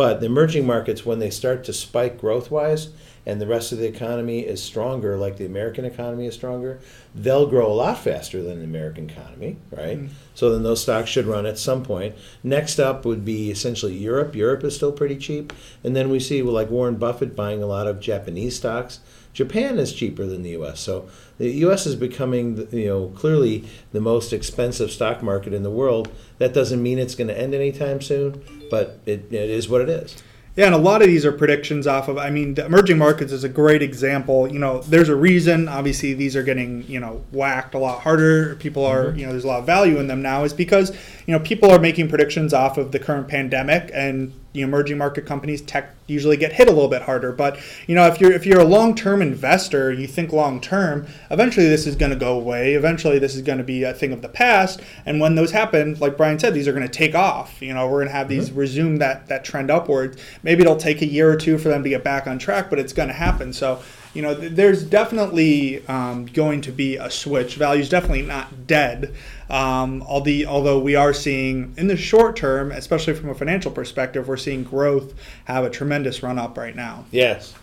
but 0.00 0.20
the 0.20 0.24
emerging 0.24 0.66
markets, 0.66 1.04
when 1.04 1.18
they 1.18 1.28
start 1.28 1.62
to 1.62 1.74
spike 1.74 2.18
growth 2.18 2.50
wise 2.50 2.88
and 3.26 3.38
the 3.38 3.46
rest 3.46 3.70
of 3.70 3.76
the 3.76 3.86
economy 3.86 4.40
is 4.40 4.62
stronger, 4.62 5.18
like 5.18 5.36
the 5.36 5.44
American 5.44 5.84
economy 5.84 6.24
is 6.24 6.32
stronger, 6.32 6.80
they'll 7.14 7.46
grow 7.46 7.70
a 7.70 7.74
lot 7.74 7.98
faster 7.98 8.42
than 8.42 8.60
the 8.60 8.64
American 8.64 9.10
economy, 9.10 9.58
right? 9.70 9.98
Mm-hmm. 9.98 10.14
So 10.34 10.50
then 10.50 10.62
those 10.62 10.80
stocks 10.80 11.10
should 11.10 11.26
run 11.26 11.44
at 11.44 11.58
some 11.58 11.82
point. 11.82 12.14
Next 12.42 12.78
up 12.78 13.04
would 13.04 13.26
be 13.26 13.50
essentially 13.50 13.94
Europe. 13.94 14.34
Europe 14.34 14.64
is 14.64 14.74
still 14.74 14.90
pretty 14.90 15.18
cheap. 15.18 15.52
And 15.84 15.94
then 15.94 16.08
we 16.08 16.18
see, 16.18 16.40
well, 16.40 16.54
like 16.54 16.70
Warren 16.70 16.96
Buffett 16.96 17.36
buying 17.36 17.62
a 17.62 17.66
lot 17.66 17.86
of 17.86 18.00
Japanese 18.00 18.56
stocks. 18.56 19.00
Japan 19.34 19.78
is 19.78 19.92
cheaper 19.92 20.24
than 20.24 20.40
the 20.40 20.52
U.S. 20.52 20.80
So 20.80 21.10
the 21.36 21.50
U.S. 21.50 21.84
is 21.84 21.94
becoming, 21.94 22.66
you 22.72 22.86
know, 22.86 23.08
clearly 23.08 23.68
the 23.92 24.00
most 24.00 24.32
expensive 24.32 24.90
stock 24.90 25.22
market 25.22 25.52
in 25.52 25.62
the 25.62 25.70
world. 25.70 26.10
That 26.38 26.54
doesn't 26.54 26.82
mean 26.82 26.98
it's 26.98 27.14
going 27.14 27.28
to 27.28 27.38
end 27.38 27.54
anytime 27.54 28.00
soon, 28.00 28.42
but 28.70 29.00
it, 29.06 29.32
it 29.32 29.50
is 29.50 29.68
what 29.68 29.80
it 29.80 29.88
is. 29.88 30.16
Yeah, 30.56 30.66
and 30.66 30.74
a 30.74 30.78
lot 30.78 31.00
of 31.00 31.06
these 31.06 31.24
are 31.24 31.32
predictions 31.32 31.86
off 31.86 32.08
of. 32.08 32.18
I 32.18 32.28
mean, 32.30 32.54
the 32.54 32.66
emerging 32.66 32.98
markets 32.98 33.30
is 33.30 33.44
a 33.44 33.48
great 33.48 33.82
example. 33.82 34.50
You 34.52 34.58
know, 34.58 34.80
there's 34.82 35.08
a 35.08 35.14
reason. 35.14 35.68
Obviously, 35.68 36.12
these 36.12 36.34
are 36.34 36.42
getting 36.42 36.84
you 36.88 36.98
know 36.98 37.24
whacked 37.30 37.74
a 37.74 37.78
lot 37.78 38.00
harder. 38.00 38.56
People 38.56 38.84
are 38.84 39.04
Mm-hmm. 39.04 39.18
you 39.18 39.26
know 39.26 39.32
there's 39.32 39.44
a 39.44 39.46
lot 39.46 39.60
of 39.60 39.66
value 39.66 39.98
in 39.98 40.08
them 40.08 40.22
now. 40.22 40.42
Is 40.42 40.52
because 40.52 40.90
you 41.26 41.32
know 41.32 41.38
people 41.38 41.70
are 41.70 41.78
making 41.78 42.08
predictions 42.08 42.52
off 42.52 42.78
of 42.78 42.90
the 42.90 42.98
current 42.98 43.28
pandemic, 43.28 43.90
and 43.94 44.32
the 44.52 44.62
emerging 44.62 44.98
market 44.98 45.26
companies 45.26 45.62
tech 45.62 45.94
usually 46.08 46.36
get 46.36 46.52
hit 46.52 46.66
a 46.66 46.72
little 46.72 46.88
bit 46.88 47.02
harder. 47.02 47.30
But 47.30 47.58
you 47.86 47.94
know, 47.94 48.06
if 48.06 48.20
you're 48.20 48.32
if 48.32 48.44
you're 48.44 48.60
a 48.60 48.64
long 48.64 48.94
term 48.94 49.22
investor, 49.22 49.92
you 49.92 50.06
think 50.06 50.32
long 50.32 50.60
term. 50.60 51.06
Eventually, 51.30 51.68
this 51.68 51.86
is 51.86 51.94
going 51.94 52.10
to 52.10 52.16
go 52.16 52.36
away. 52.36 52.74
Eventually, 52.74 53.18
this 53.18 53.34
is 53.36 53.42
going 53.42 53.58
to 53.58 53.64
be 53.64 53.84
a 53.84 53.94
thing 53.94 54.12
of 54.12 54.22
the 54.22 54.28
past. 54.28 54.80
And 55.06 55.20
when 55.20 55.36
those 55.36 55.52
happen, 55.52 55.94
like 56.00 56.16
Brian 56.16 56.38
said, 56.38 56.54
these 56.54 56.66
are 56.66 56.72
going 56.72 56.86
to 56.86 56.92
take 56.92 57.14
off. 57.14 57.62
You 57.62 57.74
know, 57.74 57.86
we're 57.86 57.98
going 57.98 58.08
to 58.08 58.14
have 58.14 58.28
these 58.28 58.50
mm-hmm. 58.50 58.58
resume 58.58 58.98
that 58.98 59.28
that 59.28 59.44
trend 59.44 59.70
upwards. 59.70 60.16
Maybe 60.42 60.62
it'll 60.62 60.76
take 60.76 61.02
a 61.02 61.06
year 61.06 61.30
or 61.30 61.36
two 61.36 61.56
for 61.58 61.68
them 61.68 61.82
to 61.84 61.88
get 61.88 62.02
back 62.02 62.26
on 62.26 62.38
track, 62.38 62.70
but 62.70 62.78
it's 62.78 62.92
going 62.92 63.08
to 63.08 63.14
happen. 63.14 63.52
So. 63.52 63.80
You 64.14 64.22
know, 64.22 64.34
th- 64.34 64.52
there's 64.52 64.84
definitely 64.84 65.86
um, 65.86 66.26
going 66.26 66.60
to 66.62 66.72
be 66.72 66.96
a 66.96 67.10
switch. 67.10 67.56
Value's 67.56 67.88
definitely 67.88 68.22
not 68.22 68.66
dead. 68.66 69.14
Um, 69.48 70.02
although, 70.02 70.44
although 70.48 70.78
we 70.78 70.94
are 70.94 71.12
seeing 71.12 71.74
in 71.76 71.86
the 71.86 71.96
short 71.96 72.36
term, 72.36 72.72
especially 72.72 73.14
from 73.14 73.28
a 73.28 73.34
financial 73.34 73.70
perspective, 73.70 74.26
we're 74.28 74.36
seeing 74.36 74.64
growth 74.64 75.14
have 75.44 75.64
a 75.64 75.70
tremendous 75.70 76.22
run 76.22 76.38
up 76.38 76.58
right 76.58 76.74
now. 76.74 77.04
Yes, 77.10 77.54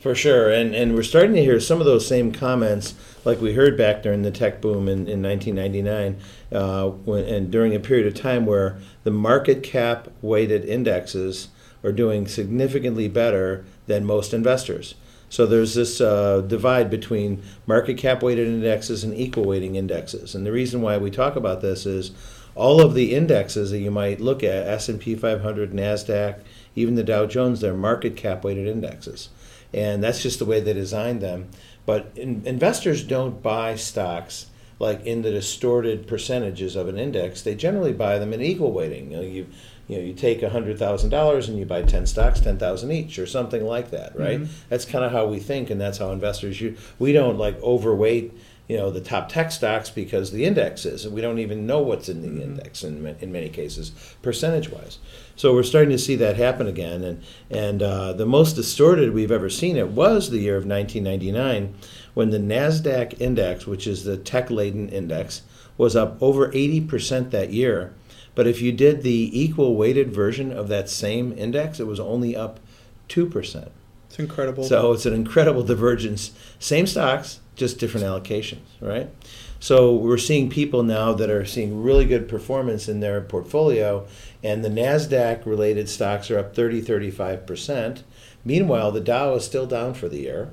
for 0.00 0.14
sure. 0.14 0.50
And 0.50 0.74
and 0.74 0.94
we're 0.94 1.02
starting 1.02 1.34
to 1.34 1.42
hear 1.42 1.58
some 1.60 1.80
of 1.80 1.86
those 1.86 2.06
same 2.06 2.32
comments 2.32 2.94
like 3.24 3.40
we 3.40 3.54
heard 3.54 3.76
back 3.76 4.02
during 4.02 4.22
the 4.22 4.30
tech 4.30 4.60
boom 4.60 4.88
in, 4.88 5.08
in 5.08 5.20
1999 5.22 6.16
uh, 6.52 6.88
when, 6.88 7.24
and 7.24 7.50
during 7.50 7.74
a 7.74 7.80
period 7.80 8.06
of 8.06 8.14
time 8.14 8.46
where 8.46 8.78
the 9.02 9.10
market 9.10 9.64
cap 9.64 10.08
weighted 10.22 10.64
indexes 10.64 11.48
are 11.82 11.92
doing 11.92 12.26
significantly 12.26 13.08
better 13.08 13.64
than 13.86 14.04
most 14.04 14.32
investors. 14.32 14.94
So 15.28 15.44
there's 15.46 15.74
this 15.74 16.00
uh, 16.00 16.42
divide 16.42 16.88
between 16.88 17.42
market 17.66 17.98
cap 17.98 18.22
weighted 18.22 18.46
indexes 18.46 19.04
and 19.04 19.14
equal 19.14 19.44
weighting 19.44 19.74
indexes. 19.74 20.34
And 20.34 20.46
the 20.46 20.52
reason 20.52 20.82
why 20.82 20.98
we 20.98 21.10
talk 21.10 21.36
about 21.36 21.60
this 21.60 21.84
is 21.84 22.12
all 22.54 22.80
of 22.80 22.94
the 22.94 23.14
indexes 23.14 23.70
that 23.70 23.80
you 23.80 23.90
might 23.90 24.20
look 24.20 24.42
at, 24.42 24.66
S&P 24.66 25.14
500, 25.14 25.72
NASDAQ, 25.72 26.40
even 26.74 26.94
the 26.94 27.02
Dow 27.02 27.26
Jones, 27.26 27.60
they're 27.60 27.74
market 27.74 28.16
cap 28.16 28.44
weighted 28.44 28.66
indexes. 28.66 29.28
And 29.74 30.02
that's 30.02 30.22
just 30.22 30.38
the 30.38 30.44
way 30.44 30.60
they 30.60 30.72
designed 30.72 31.20
them. 31.20 31.50
But 31.84 32.12
in, 32.16 32.42
investors 32.46 33.02
don't 33.04 33.42
buy 33.42 33.76
stocks 33.76 34.46
like 34.78 35.04
in 35.06 35.22
the 35.22 35.30
distorted 35.30 36.06
percentages 36.06 36.76
of 36.76 36.88
an 36.88 36.98
index. 36.98 37.42
They 37.42 37.54
generally 37.54 37.92
buy 37.92 38.18
them 38.18 38.32
in 38.32 38.42
equal 38.42 38.72
weighting. 38.72 39.12
You 39.12 39.42
know, 39.42 39.48
you 39.88 39.96
know, 39.96 40.02
you 40.02 40.14
take 40.14 40.42
hundred 40.42 40.78
thousand 40.78 41.10
dollars 41.10 41.48
and 41.48 41.58
you 41.58 41.64
buy 41.64 41.82
ten 41.82 42.06
stocks, 42.06 42.40
ten 42.40 42.58
thousand 42.58 42.90
each, 42.90 43.18
or 43.18 43.26
something 43.26 43.64
like 43.64 43.90
that, 43.90 44.18
right? 44.18 44.40
That's 44.68 44.84
kind 44.84 45.04
of 45.04 45.12
how 45.12 45.26
we 45.26 45.38
think, 45.38 45.70
and 45.70 45.80
that's 45.80 45.98
how 45.98 46.10
investors. 46.10 46.60
You, 46.60 46.76
we 46.98 47.12
don't 47.12 47.38
like 47.38 47.60
overweight, 47.62 48.32
you 48.68 48.76
know, 48.76 48.90
the 48.90 49.00
top 49.00 49.28
tech 49.28 49.52
stocks 49.52 49.88
because 49.88 50.32
the 50.32 50.44
index 50.44 50.84
is, 50.84 51.04
and 51.04 51.14
we 51.14 51.20
don't 51.20 51.38
even 51.38 51.66
know 51.66 51.80
what's 51.80 52.08
in 52.08 52.22
the 52.22 52.42
index 52.42 52.82
in 52.82 53.06
in 53.20 53.30
many 53.30 53.48
cases, 53.48 53.92
percentage 54.22 54.70
wise. 54.70 54.98
So 55.36 55.54
we're 55.54 55.62
starting 55.62 55.90
to 55.90 55.98
see 55.98 56.16
that 56.16 56.36
happen 56.36 56.66
again, 56.66 57.04
and 57.04 57.22
and 57.48 57.80
uh, 57.80 58.12
the 58.12 58.26
most 58.26 58.54
distorted 58.54 59.14
we've 59.14 59.30
ever 59.30 59.48
seen 59.48 59.76
it 59.76 59.90
was 59.90 60.30
the 60.30 60.38
year 60.38 60.56
of 60.56 60.66
1999, 60.66 61.74
when 62.14 62.30
the 62.30 62.38
Nasdaq 62.38 63.20
index, 63.20 63.68
which 63.68 63.86
is 63.86 64.02
the 64.02 64.16
tech 64.16 64.50
laden 64.50 64.88
index, 64.88 65.42
was 65.78 65.94
up 65.94 66.20
over 66.20 66.50
80 66.52 66.80
percent 66.82 67.30
that 67.30 67.50
year. 67.52 67.94
But 68.36 68.46
if 68.46 68.62
you 68.62 68.70
did 68.70 69.02
the 69.02 69.30
equal 69.32 69.74
weighted 69.74 70.12
version 70.12 70.52
of 70.52 70.68
that 70.68 70.88
same 70.88 71.36
index, 71.36 71.80
it 71.80 71.88
was 71.88 71.98
only 71.98 72.36
up 72.36 72.60
2%. 73.08 73.70
It's 74.08 74.18
incredible. 74.18 74.62
So 74.62 74.92
it's 74.92 75.06
an 75.06 75.14
incredible 75.14 75.64
divergence. 75.64 76.30
Same 76.60 76.86
stocks, 76.86 77.40
just 77.56 77.78
different 77.78 78.06
allocations, 78.06 78.60
right? 78.80 79.10
So 79.58 79.94
we're 79.94 80.18
seeing 80.18 80.50
people 80.50 80.82
now 80.82 81.14
that 81.14 81.30
are 81.30 81.46
seeing 81.46 81.82
really 81.82 82.04
good 82.04 82.28
performance 82.28 82.88
in 82.88 83.00
their 83.00 83.20
portfolio, 83.22 84.06
and 84.44 84.64
the 84.64 84.68
NASDAQ 84.68 85.46
related 85.46 85.88
stocks 85.88 86.30
are 86.30 86.38
up 86.38 86.54
30, 86.54 86.82
35%. 86.82 88.02
Meanwhile, 88.44 88.92
the 88.92 89.00
Dow 89.00 89.34
is 89.34 89.44
still 89.44 89.66
down 89.66 89.94
for 89.94 90.08
the 90.08 90.20
year. 90.20 90.50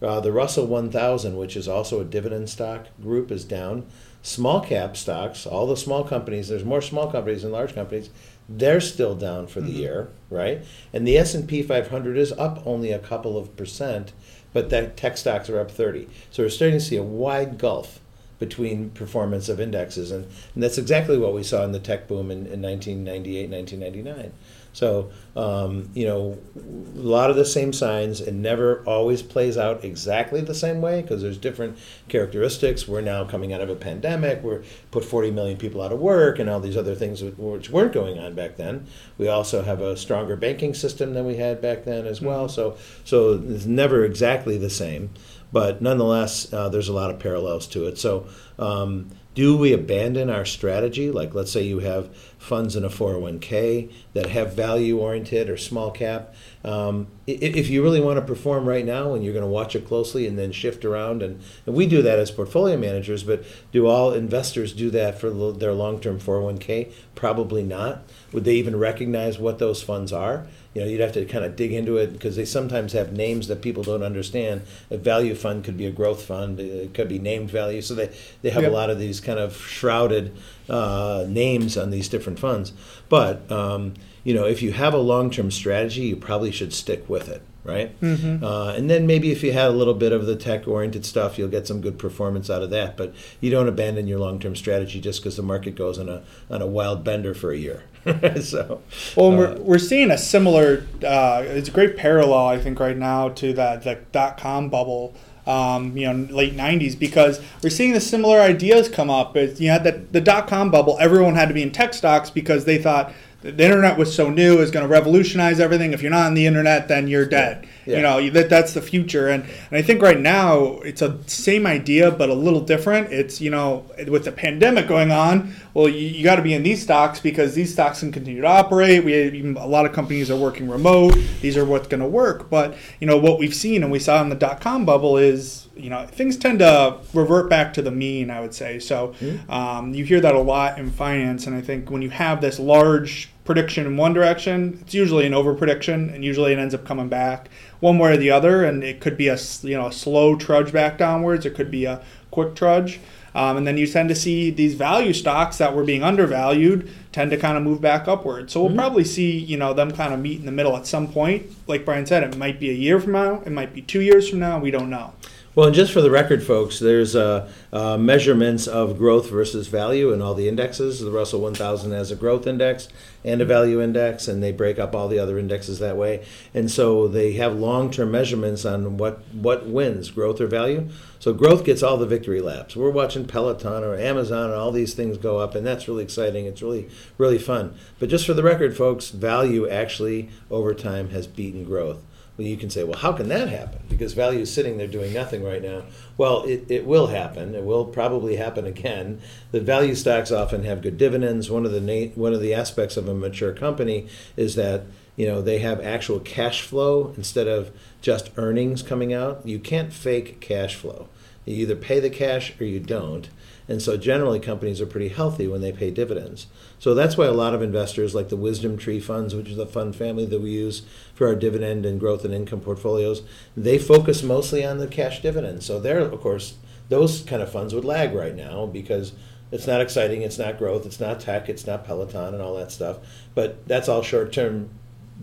Uh, 0.00 0.20
the 0.20 0.32
Russell 0.32 0.66
1000, 0.66 1.36
which 1.36 1.56
is 1.56 1.68
also 1.68 2.00
a 2.00 2.04
dividend 2.04 2.48
stock 2.48 2.86
group, 3.02 3.30
is 3.30 3.44
down. 3.44 3.86
Small 4.22 4.60
cap 4.60 4.96
stocks, 4.96 5.46
all 5.46 5.66
the 5.66 5.76
small 5.76 6.04
companies, 6.04 6.48
there's 6.48 6.64
more 6.64 6.82
small 6.82 7.10
companies 7.10 7.42
than 7.42 7.52
large 7.52 7.74
companies, 7.74 8.10
they're 8.48 8.80
still 8.80 9.14
down 9.14 9.46
for 9.46 9.60
the 9.60 9.68
mm-hmm. 9.68 9.78
year, 9.78 10.08
right? 10.30 10.64
And 10.92 11.06
the 11.06 11.18
S&P 11.18 11.62
500 11.62 12.16
is 12.16 12.32
up 12.32 12.62
only 12.66 12.92
a 12.92 12.98
couple 12.98 13.36
of 13.36 13.54
percent, 13.56 14.12
but 14.52 14.70
that 14.70 14.96
tech 14.96 15.16
stocks 15.16 15.50
are 15.50 15.60
up 15.60 15.70
30. 15.70 16.08
So 16.30 16.42
we're 16.42 16.48
starting 16.48 16.78
to 16.78 16.84
see 16.84 16.96
a 16.96 17.02
wide 17.02 17.58
gulf 17.58 18.00
between 18.38 18.90
performance 18.90 19.48
of 19.48 19.60
indexes, 19.60 20.10
and, 20.10 20.24
and 20.54 20.62
that's 20.62 20.78
exactly 20.78 21.18
what 21.18 21.34
we 21.34 21.42
saw 21.42 21.64
in 21.64 21.72
the 21.72 21.80
tech 21.80 22.06
boom 22.06 22.30
in, 22.30 22.46
in 22.46 22.62
1998, 22.62 23.50
1999. 23.50 24.32
So, 24.72 25.10
um, 25.34 25.90
you 25.94 26.06
know, 26.06 26.38
a 26.56 27.00
lot 27.00 27.30
of 27.30 27.36
the 27.36 27.44
same 27.44 27.72
signs. 27.72 28.20
It 28.20 28.34
never 28.34 28.82
always 28.84 29.22
plays 29.22 29.56
out 29.56 29.84
exactly 29.84 30.40
the 30.40 30.54
same 30.54 30.80
way 30.80 31.02
because 31.02 31.22
there's 31.22 31.38
different 31.38 31.78
characteristics. 32.08 32.86
We're 32.86 33.00
now 33.00 33.24
coming 33.24 33.52
out 33.52 33.60
of 33.60 33.70
a 33.70 33.74
pandemic. 33.74 34.42
We're 34.42 34.62
put 34.90 35.04
40 35.04 35.30
million 35.30 35.58
people 35.58 35.82
out 35.82 35.92
of 35.92 35.98
work 35.98 36.38
and 36.38 36.48
all 36.48 36.60
these 36.60 36.76
other 36.76 36.94
things 36.94 37.22
which- 37.22 37.70
weren't 37.70 37.92
going 37.92 38.18
on 38.18 38.34
back 38.34 38.56
then. 38.56 38.86
We 39.16 39.28
also 39.28 39.62
have 39.62 39.80
a 39.80 39.96
stronger 39.96 40.36
banking 40.36 40.74
system 40.74 41.14
than 41.14 41.26
we 41.26 41.36
had 41.36 41.60
back 41.60 41.84
then 41.84 42.06
as 42.06 42.20
well. 42.20 42.48
So, 42.48 42.76
so 43.04 43.42
it's 43.48 43.66
never 43.66 44.04
exactly 44.04 44.58
the 44.58 44.70
same, 44.70 45.10
but 45.52 45.82
nonetheless, 45.82 46.52
uh, 46.52 46.68
there's 46.68 46.88
a 46.88 46.92
lot 46.92 47.10
of 47.10 47.18
parallels 47.18 47.66
to 47.68 47.86
it. 47.86 47.98
So. 47.98 48.26
Um, 48.58 49.10
do 49.38 49.56
we 49.56 49.72
abandon 49.72 50.30
our 50.30 50.44
strategy? 50.44 51.12
Like, 51.12 51.32
let's 51.32 51.52
say 51.52 51.62
you 51.62 51.78
have 51.78 52.12
funds 52.38 52.74
in 52.74 52.84
a 52.84 52.88
401k 52.88 53.88
that 54.12 54.26
have 54.26 54.54
value 54.54 54.98
oriented 54.98 55.48
or 55.48 55.56
small 55.56 55.92
cap. 55.92 56.34
Um, 56.64 57.06
if 57.24 57.70
you 57.70 57.80
really 57.80 58.00
want 58.00 58.18
to 58.18 58.24
perform 58.24 58.68
right 58.68 58.84
now 58.84 59.14
and 59.14 59.22
you're 59.22 59.32
going 59.32 59.44
to 59.44 59.48
watch 59.48 59.76
it 59.76 59.86
closely 59.86 60.26
and 60.26 60.36
then 60.36 60.50
shift 60.50 60.84
around, 60.84 61.22
and, 61.22 61.40
and 61.66 61.76
we 61.76 61.86
do 61.86 62.02
that 62.02 62.18
as 62.18 62.32
portfolio 62.32 62.76
managers, 62.76 63.22
but 63.22 63.44
do 63.70 63.86
all 63.86 64.12
investors 64.12 64.72
do 64.72 64.90
that 64.90 65.20
for 65.20 65.30
their 65.52 65.72
long 65.72 66.00
term 66.00 66.18
401k? 66.18 66.92
Probably 67.14 67.62
not. 67.62 68.02
Would 68.32 68.42
they 68.42 68.56
even 68.56 68.76
recognize 68.76 69.38
what 69.38 69.60
those 69.60 69.80
funds 69.80 70.12
are? 70.12 70.48
You 70.78 70.84
know, 70.84 70.90
you'd 70.92 71.00
have 71.00 71.10
to 71.14 71.24
kind 71.24 71.44
of 71.44 71.56
dig 71.56 71.72
into 71.72 71.96
it 71.96 72.12
because 72.12 72.36
they 72.36 72.44
sometimes 72.44 72.92
have 72.92 73.12
names 73.12 73.48
that 73.48 73.62
people 73.62 73.82
don't 73.82 74.04
understand. 74.04 74.62
A 74.92 74.96
value 74.96 75.34
fund 75.34 75.64
could 75.64 75.76
be 75.76 75.86
a 75.86 75.90
growth 75.90 76.22
fund. 76.22 76.60
It 76.60 76.94
could 76.94 77.08
be 77.08 77.18
named 77.18 77.50
value. 77.50 77.82
So 77.82 77.96
they, 77.96 78.10
they 78.42 78.50
have 78.50 78.62
Yep. 78.62 78.70
a 78.70 78.74
lot 78.74 78.88
of 78.88 79.00
these 79.00 79.20
kind 79.20 79.40
of 79.40 79.56
shrouded 79.56 80.36
uh, 80.68 81.24
names 81.26 81.76
on 81.76 81.90
these 81.90 82.08
different 82.08 82.38
funds. 82.38 82.72
But 83.08 83.50
um, 83.50 83.94
you 84.22 84.34
know, 84.34 84.46
if 84.46 84.62
you 84.62 84.70
have 84.70 84.94
a 84.94 84.98
long-term 84.98 85.50
strategy, 85.50 86.02
you 86.02 86.14
probably 86.16 86.52
should 86.52 86.72
stick 86.72 87.08
with 87.10 87.28
it, 87.28 87.42
right? 87.64 87.90
Uh, 88.00 88.68
and 88.76 88.88
then 88.88 89.04
maybe 89.04 89.32
if 89.32 89.42
you 89.42 89.52
had 89.52 89.66
a 89.66 89.74
little 89.74 89.94
bit 89.94 90.12
of 90.12 90.26
the 90.26 90.36
tech-oriented 90.36 91.04
stuff, 91.04 91.38
you'll 91.38 91.48
get 91.48 91.66
some 91.66 91.80
good 91.80 91.98
performance 91.98 92.48
out 92.50 92.62
of 92.62 92.70
that. 92.70 92.96
But 92.96 93.14
you 93.40 93.50
don't 93.50 93.66
abandon 93.66 94.06
your 94.06 94.20
long-term 94.20 94.54
strategy 94.54 95.00
just 95.00 95.20
because 95.22 95.34
the 95.36 95.42
market 95.42 95.74
goes 95.74 95.98
on 95.98 96.08
a 96.08 96.22
on 96.48 96.62
a 96.62 96.66
wild 96.68 97.02
bender 97.02 97.34
for 97.34 97.50
a 97.50 97.56
year. 97.58 97.82
so, 98.42 98.82
Well, 99.16 99.32
uh, 99.32 99.36
we're, 99.36 99.56
we're 99.60 99.78
seeing 99.78 100.10
a 100.10 100.18
similar, 100.18 100.86
uh, 101.04 101.42
it's 101.46 101.68
a 101.68 101.72
great 101.72 101.96
parallel, 101.96 102.46
I 102.46 102.58
think, 102.58 102.80
right 102.80 102.96
now 102.96 103.28
to 103.30 103.52
that 103.54 103.82
the 103.82 103.98
dot 104.12 104.38
com 104.38 104.68
bubble, 104.68 105.14
um, 105.46 105.96
you 105.96 106.12
know, 106.12 106.34
late 106.34 106.56
90s, 106.56 106.98
because 106.98 107.40
we're 107.62 107.70
seeing 107.70 107.92
the 107.92 108.00
similar 108.00 108.40
ideas 108.40 108.88
come 108.88 109.10
up. 109.10 109.36
It's, 109.36 109.60
you 109.60 109.70
had 109.70 109.84
the, 109.84 109.92
the 109.92 110.20
dot 110.20 110.46
com 110.46 110.70
bubble, 110.70 110.96
everyone 111.00 111.34
had 111.34 111.48
to 111.48 111.54
be 111.54 111.62
in 111.62 111.72
tech 111.72 111.94
stocks 111.94 112.30
because 112.30 112.64
they 112.64 112.78
thought 112.78 113.12
the 113.40 113.50
internet 113.50 113.96
was 113.96 114.14
so 114.14 114.30
new, 114.30 114.54
it 114.54 114.60
was 114.60 114.70
going 114.70 114.84
to 114.84 114.88
revolutionize 114.90 115.60
everything. 115.60 115.92
If 115.92 116.02
you're 116.02 116.10
not 116.10 116.26
on 116.26 116.34
the 116.34 116.46
internet, 116.46 116.88
then 116.88 117.06
you're 117.06 117.26
dead. 117.26 117.62
Yeah. 117.62 117.68
You 117.96 118.02
know, 118.02 118.30
that, 118.30 118.50
that's 118.50 118.74
the 118.74 118.82
future. 118.82 119.28
And, 119.28 119.44
and 119.44 119.78
I 119.78 119.82
think 119.82 120.02
right 120.02 120.20
now 120.20 120.78
it's 120.80 121.00
a 121.00 121.18
same 121.26 121.66
idea, 121.66 122.10
but 122.10 122.28
a 122.28 122.34
little 122.34 122.60
different. 122.60 123.12
It's, 123.12 123.40
you 123.40 123.50
know, 123.50 123.86
with 124.06 124.24
the 124.24 124.32
pandemic 124.32 124.86
going 124.86 125.10
on, 125.10 125.54
well, 125.72 125.88
you, 125.88 126.06
you 126.08 126.24
got 126.24 126.36
to 126.36 126.42
be 126.42 126.52
in 126.52 126.62
these 126.62 126.82
stocks 126.82 127.20
because 127.20 127.54
these 127.54 127.72
stocks 127.72 128.00
can 128.00 128.12
continue 128.12 128.42
to 128.42 128.46
operate. 128.46 129.04
We 129.04 129.14
even, 129.14 129.56
a 129.56 129.66
lot 129.66 129.86
of 129.86 129.92
companies 129.92 130.30
are 130.30 130.36
working 130.36 130.68
remote. 130.68 131.16
These 131.40 131.56
are 131.56 131.64
what's 131.64 131.88
going 131.88 132.02
to 132.02 132.06
work. 132.06 132.50
But, 132.50 132.76
you 133.00 133.06
know, 133.06 133.16
what 133.16 133.38
we've 133.38 133.54
seen 133.54 133.82
and 133.82 133.90
we 133.90 133.98
saw 133.98 134.20
in 134.20 134.28
the 134.28 134.36
dot 134.36 134.60
com 134.60 134.84
bubble 134.84 135.16
is, 135.16 135.68
you 135.76 135.88
know, 135.88 136.04
things 136.06 136.36
tend 136.36 136.58
to 136.58 136.98
revert 137.14 137.48
back 137.48 137.72
to 137.74 137.82
the 137.82 137.90
mean, 137.90 138.30
I 138.30 138.40
would 138.40 138.52
say. 138.52 138.80
So 138.80 139.14
um, 139.48 139.94
you 139.94 140.04
hear 140.04 140.20
that 140.20 140.34
a 140.34 140.40
lot 140.40 140.78
in 140.78 140.90
finance. 140.90 141.46
And 141.46 141.56
I 141.56 141.60
think 141.60 141.90
when 141.90 142.02
you 142.02 142.10
have 142.10 142.40
this 142.40 142.58
large 142.58 143.30
prediction 143.48 143.86
in 143.86 143.96
one 143.96 144.12
direction, 144.12 144.78
it's 144.82 144.92
usually 144.92 145.26
an 145.26 145.32
over 145.32 145.54
prediction, 145.54 146.10
and 146.10 146.22
usually 146.22 146.52
it 146.52 146.58
ends 146.58 146.74
up 146.74 146.84
coming 146.84 147.08
back 147.08 147.48
one 147.80 147.98
way 147.98 148.12
or 148.12 148.16
the 148.18 148.30
other. 148.30 148.62
And 148.62 148.84
it 148.84 149.00
could 149.00 149.16
be 149.16 149.28
a 149.28 149.38
you 149.62 149.74
know 149.74 149.86
a 149.86 149.92
slow 149.92 150.36
trudge 150.36 150.70
back 150.70 150.98
downwards. 150.98 151.46
It 151.46 151.54
could 151.54 151.70
be 151.70 151.86
a 151.86 152.02
quick 152.30 152.54
trudge. 152.54 153.00
Um, 153.34 153.56
and 153.56 153.66
then 153.66 153.78
you 153.78 153.86
tend 153.86 154.10
to 154.10 154.14
see 154.14 154.50
these 154.50 154.74
value 154.74 155.12
stocks 155.14 155.56
that 155.58 155.74
were 155.74 155.84
being 155.84 156.02
undervalued 156.02 156.90
tend 157.12 157.30
to 157.30 157.36
kind 157.38 157.56
of 157.56 157.62
move 157.62 157.80
back 157.80 158.06
upward. 158.06 158.50
So 158.50 158.60
we'll 158.60 158.70
Mm-hmm. 158.70 158.78
probably 158.78 159.04
see, 159.04 159.38
you 159.38 159.56
know, 159.56 159.72
them 159.72 159.92
kind 159.92 160.12
of 160.12 160.20
meet 160.20 160.40
in 160.40 160.46
the 160.46 160.52
middle 160.52 160.76
at 160.76 160.86
some 160.86 161.08
point. 161.10 161.46
Like 161.66 161.84
Brian 161.86 162.04
said, 162.04 162.22
it 162.22 162.36
might 162.36 162.60
be 162.60 162.68
a 162.68 162.74
year 162.74 163.00
from 163.00 163.12
now, 163.12 163.40
it 163.46 163.52
might 163.52 163.72
be 163.72 163.80
two 163.80 164.00
years 164.02 164.28
from 164.28 164.40
now. 164.40 164.58
We 164.58 164.70
don't 164.70 164.90
know. 164.90 165.14
Well, 165.54 165.66
and 165.66 165.74
just 165.74 165.92
for 165.92 166.02
the 166.02 166.10
record, 166.10 166.42
folks, 166.44 166.78
there's 166.78 167.16
uh, 167.16 167.50
uh, 167.72 167.96
measurements 167.96 168.68
of 168.68 168.96
growth 168.96 169.28
versus 169.28 169.66
value 169.66 170.12
in 170.12 170.22
all 170.22 170.34
the 170.34 170.48
indexes. 170.48 171.00
The 171.00 171.10
Russell 171.10 171.40
1000 171.40 171.90
has 171.90 172.10
a 172.10 172.16
growth 172.16 172.46
index 172.46 172.88
and 173.24 173.40
a 173.40 173.44
value 173.44 173.82
index, 173.82 174.28
and 174.28 174.42
they 174.42 174.52
break 174.52 174.78
up 174.78 174.94
all 174.94 175.08
the 175.08 175.18
other 175.18 175.38
indexes 175.38 175.78
that 175.80 175.96
way. 175.96 176.24
And 176.54 176.70
so 176.70 177.08
they 177.08 177.32
have 177.32 177.56
long-term 177.56 178.10
measurements 178.10 178.64
on 178.64 178.98
what 178.98 179.22
what 179.32 179.66
wins, 179.66 180.10
growth 180.10 180.40
or 180.40 180.46
value. 180.46 180.90
So 181.18 181.32
growth 181.32 181.64
gets 181.64 181.82
all 181.82 181.96
the 181.96 182.06
victory 182.06 182.40
laps. 182.40 182.76
We're 182.76 182.90
watching 182.90 183.26
Peloton 183.26 183.82
or 183.82 183.96
Amazon 183.96 184.50
and 184.50 184.54
all 184.54 184.70
these 184.70 184.94
things 184.94 185.18
go 185.18 185.38
up, 185.38 185.54
and 185.56 185.66
that's 185.66 185.88
really 185.88 186.04
exciting. 186.04 186.44
It's 186.46 186.62
really 186.62 186.88
really 187.16 187.38
fun. 187.38 187.74
But 187.98 188.10
just 188.10 188.26
for 188.26 188.34
the 188.34 188.44
record, 188.44 188.76
folks, 188.76 189.10
value 189.10 189.68
actually 189.68 190.28
over 190.50 190.72
time 190.74 191.10
has 191.10 191.26
beaten 191.26 191.64
growth. 191.64 192.02
Well, 192.38 192.46
you 192.46 192.56
can 192.56 192.70
say, 192.70 192.84
well, 192.84 193.00
how 193.00 193.12
can 193.12 193.28
that 193.30 193.48
happen? 193.48 193.80
Because 193.88 194.12
value 194.12 194.40
is 194.40 194.54
sitting 194.54 194.78
there 194.78 194.86
doing 194.86 195.12
nothing 195.12 195.42
right 195.42 195.60
now. 195.60 195.82
Well, 196.16 196.44
it, 196.44 196.66
it 196.70 196.86
will 196.86 197.08
happen. 197.08 197.56
It 197.56 197.64
will 197.64 197.84
probably 197.84 198.36
happen 198.36 198.64
again. 198.64 199.20
The 199.50 199.60
value 199.60 199.96
stocks 199.96 200.30
often 200.30 200.62
have 200.62 200.80
good 200.80 200.96
dividends. 200.96 201.50
One 201.50 201.66
of 201.66 201.72
the 201.72 201.80
na- 201.80 202.12
one 202.14 202.32
of 202.32 202.40
the 202.40 202.54
aspects 202.54 202.96
of 202.96 203.08
a 203.08 203.14
mature 203.14 203.52
company 203.52 204.06
is 204.36 204.54
that 204.54 204.84
you 205.16 205.26
know 205.26 205.42
they 205.42 205.58
have 205.58 205.80
actual 205.80 206.20
cash 206.20 206.62
flow 206.62 207.12
instead 207.16 207.48
of 207.48 207.72
just 208.02 208.30
earnings 208.36 208.84
coming 208.84 209.12
out. 209.12 209.44
You 209.44 209.58
can't 209.58 209.92
fake 209.92 210.40
cash 210.40 210.76
flow. 210.76 211.08
You 211.44 211.56
either 211.56 211.74
pay 211.74 211.98
the 211.98 212.10
cash 212.10 212.54
or 212.60 212.64
you 212.64 212.78
don't. 212.78 213.28
And 213.68 213.82
so 213.82 213.98
generally 213.98 214.40
companies 214.40 214.80
are 214.80 214.86
pretty 214.86 215.08
healthy 215.08 215.46
when 215.46 215.60
they 215.60 215.72
pay 215.72 215.90
dividends. 215.90 216.46
So 216.78 216.94
that's 216.94 217.18
why 217.18 217.26
a 217.26 217.32
lot 217.32 217.54
of 217.54 217.60
investors 217.60 218.14
like 218.14 218.30
the 218.30 218.36
WisdomTree 218.36 219.02
funds, 219.02 219.34
which 219.34 219.50
is 219.50 219.58
a 219.58 219.66
fund 219.66 219.94
family 219.94 220.24
that 220.24 220.40
we 220.40 220.50
use 220.50 220.82
for 221.14 221.26
our 221.26 221.34
dividend 221.34 221.84
and 221.84 222.00
growth 222.00 222.24
and 222.24 222.32
income 222.32 222.60
portfolios, 222.60 223.22
they 223.56 223.78
focus 223.78 224.22
mostly 224.22 224.64
on 224.64 224.78
the 224.78 224.86
cash 224.86 225.20
dividends. 225.20 225.66
So 225.66 225.78
they're 225.78 226.00
of 226.00 226.20
course 226.20 226.56
those 226.88 227.22
kind 227.22 227.42
of 227.42 227.52
funds 227.52 227.74
would 227.74 227.84
lag 227.84 228.14
right 228.14 228.34
now 228.34 228.64
because 228.64 229.12
it's 229.50 229.66
not 229.66 229.80
exciting, 229.80 230.22
it's 230.22 230.38
not 230.38 230.58
growth, 230.58 230.86
it's 230.86 231.00
not 231.00 231.20
tech, 231.20 231.48
it's 231.48 231.66
not 231.66 231.84
Peloton 231.84 232.34
and 232.34 232.42
all 232.42 232.54
that 232.56 232.72
stuff. 232.72 232.98
But 233.34 233.66
that's 233.68 233.88
all 233.88 234.02
short 234.02 234.32
term 234.32 234.70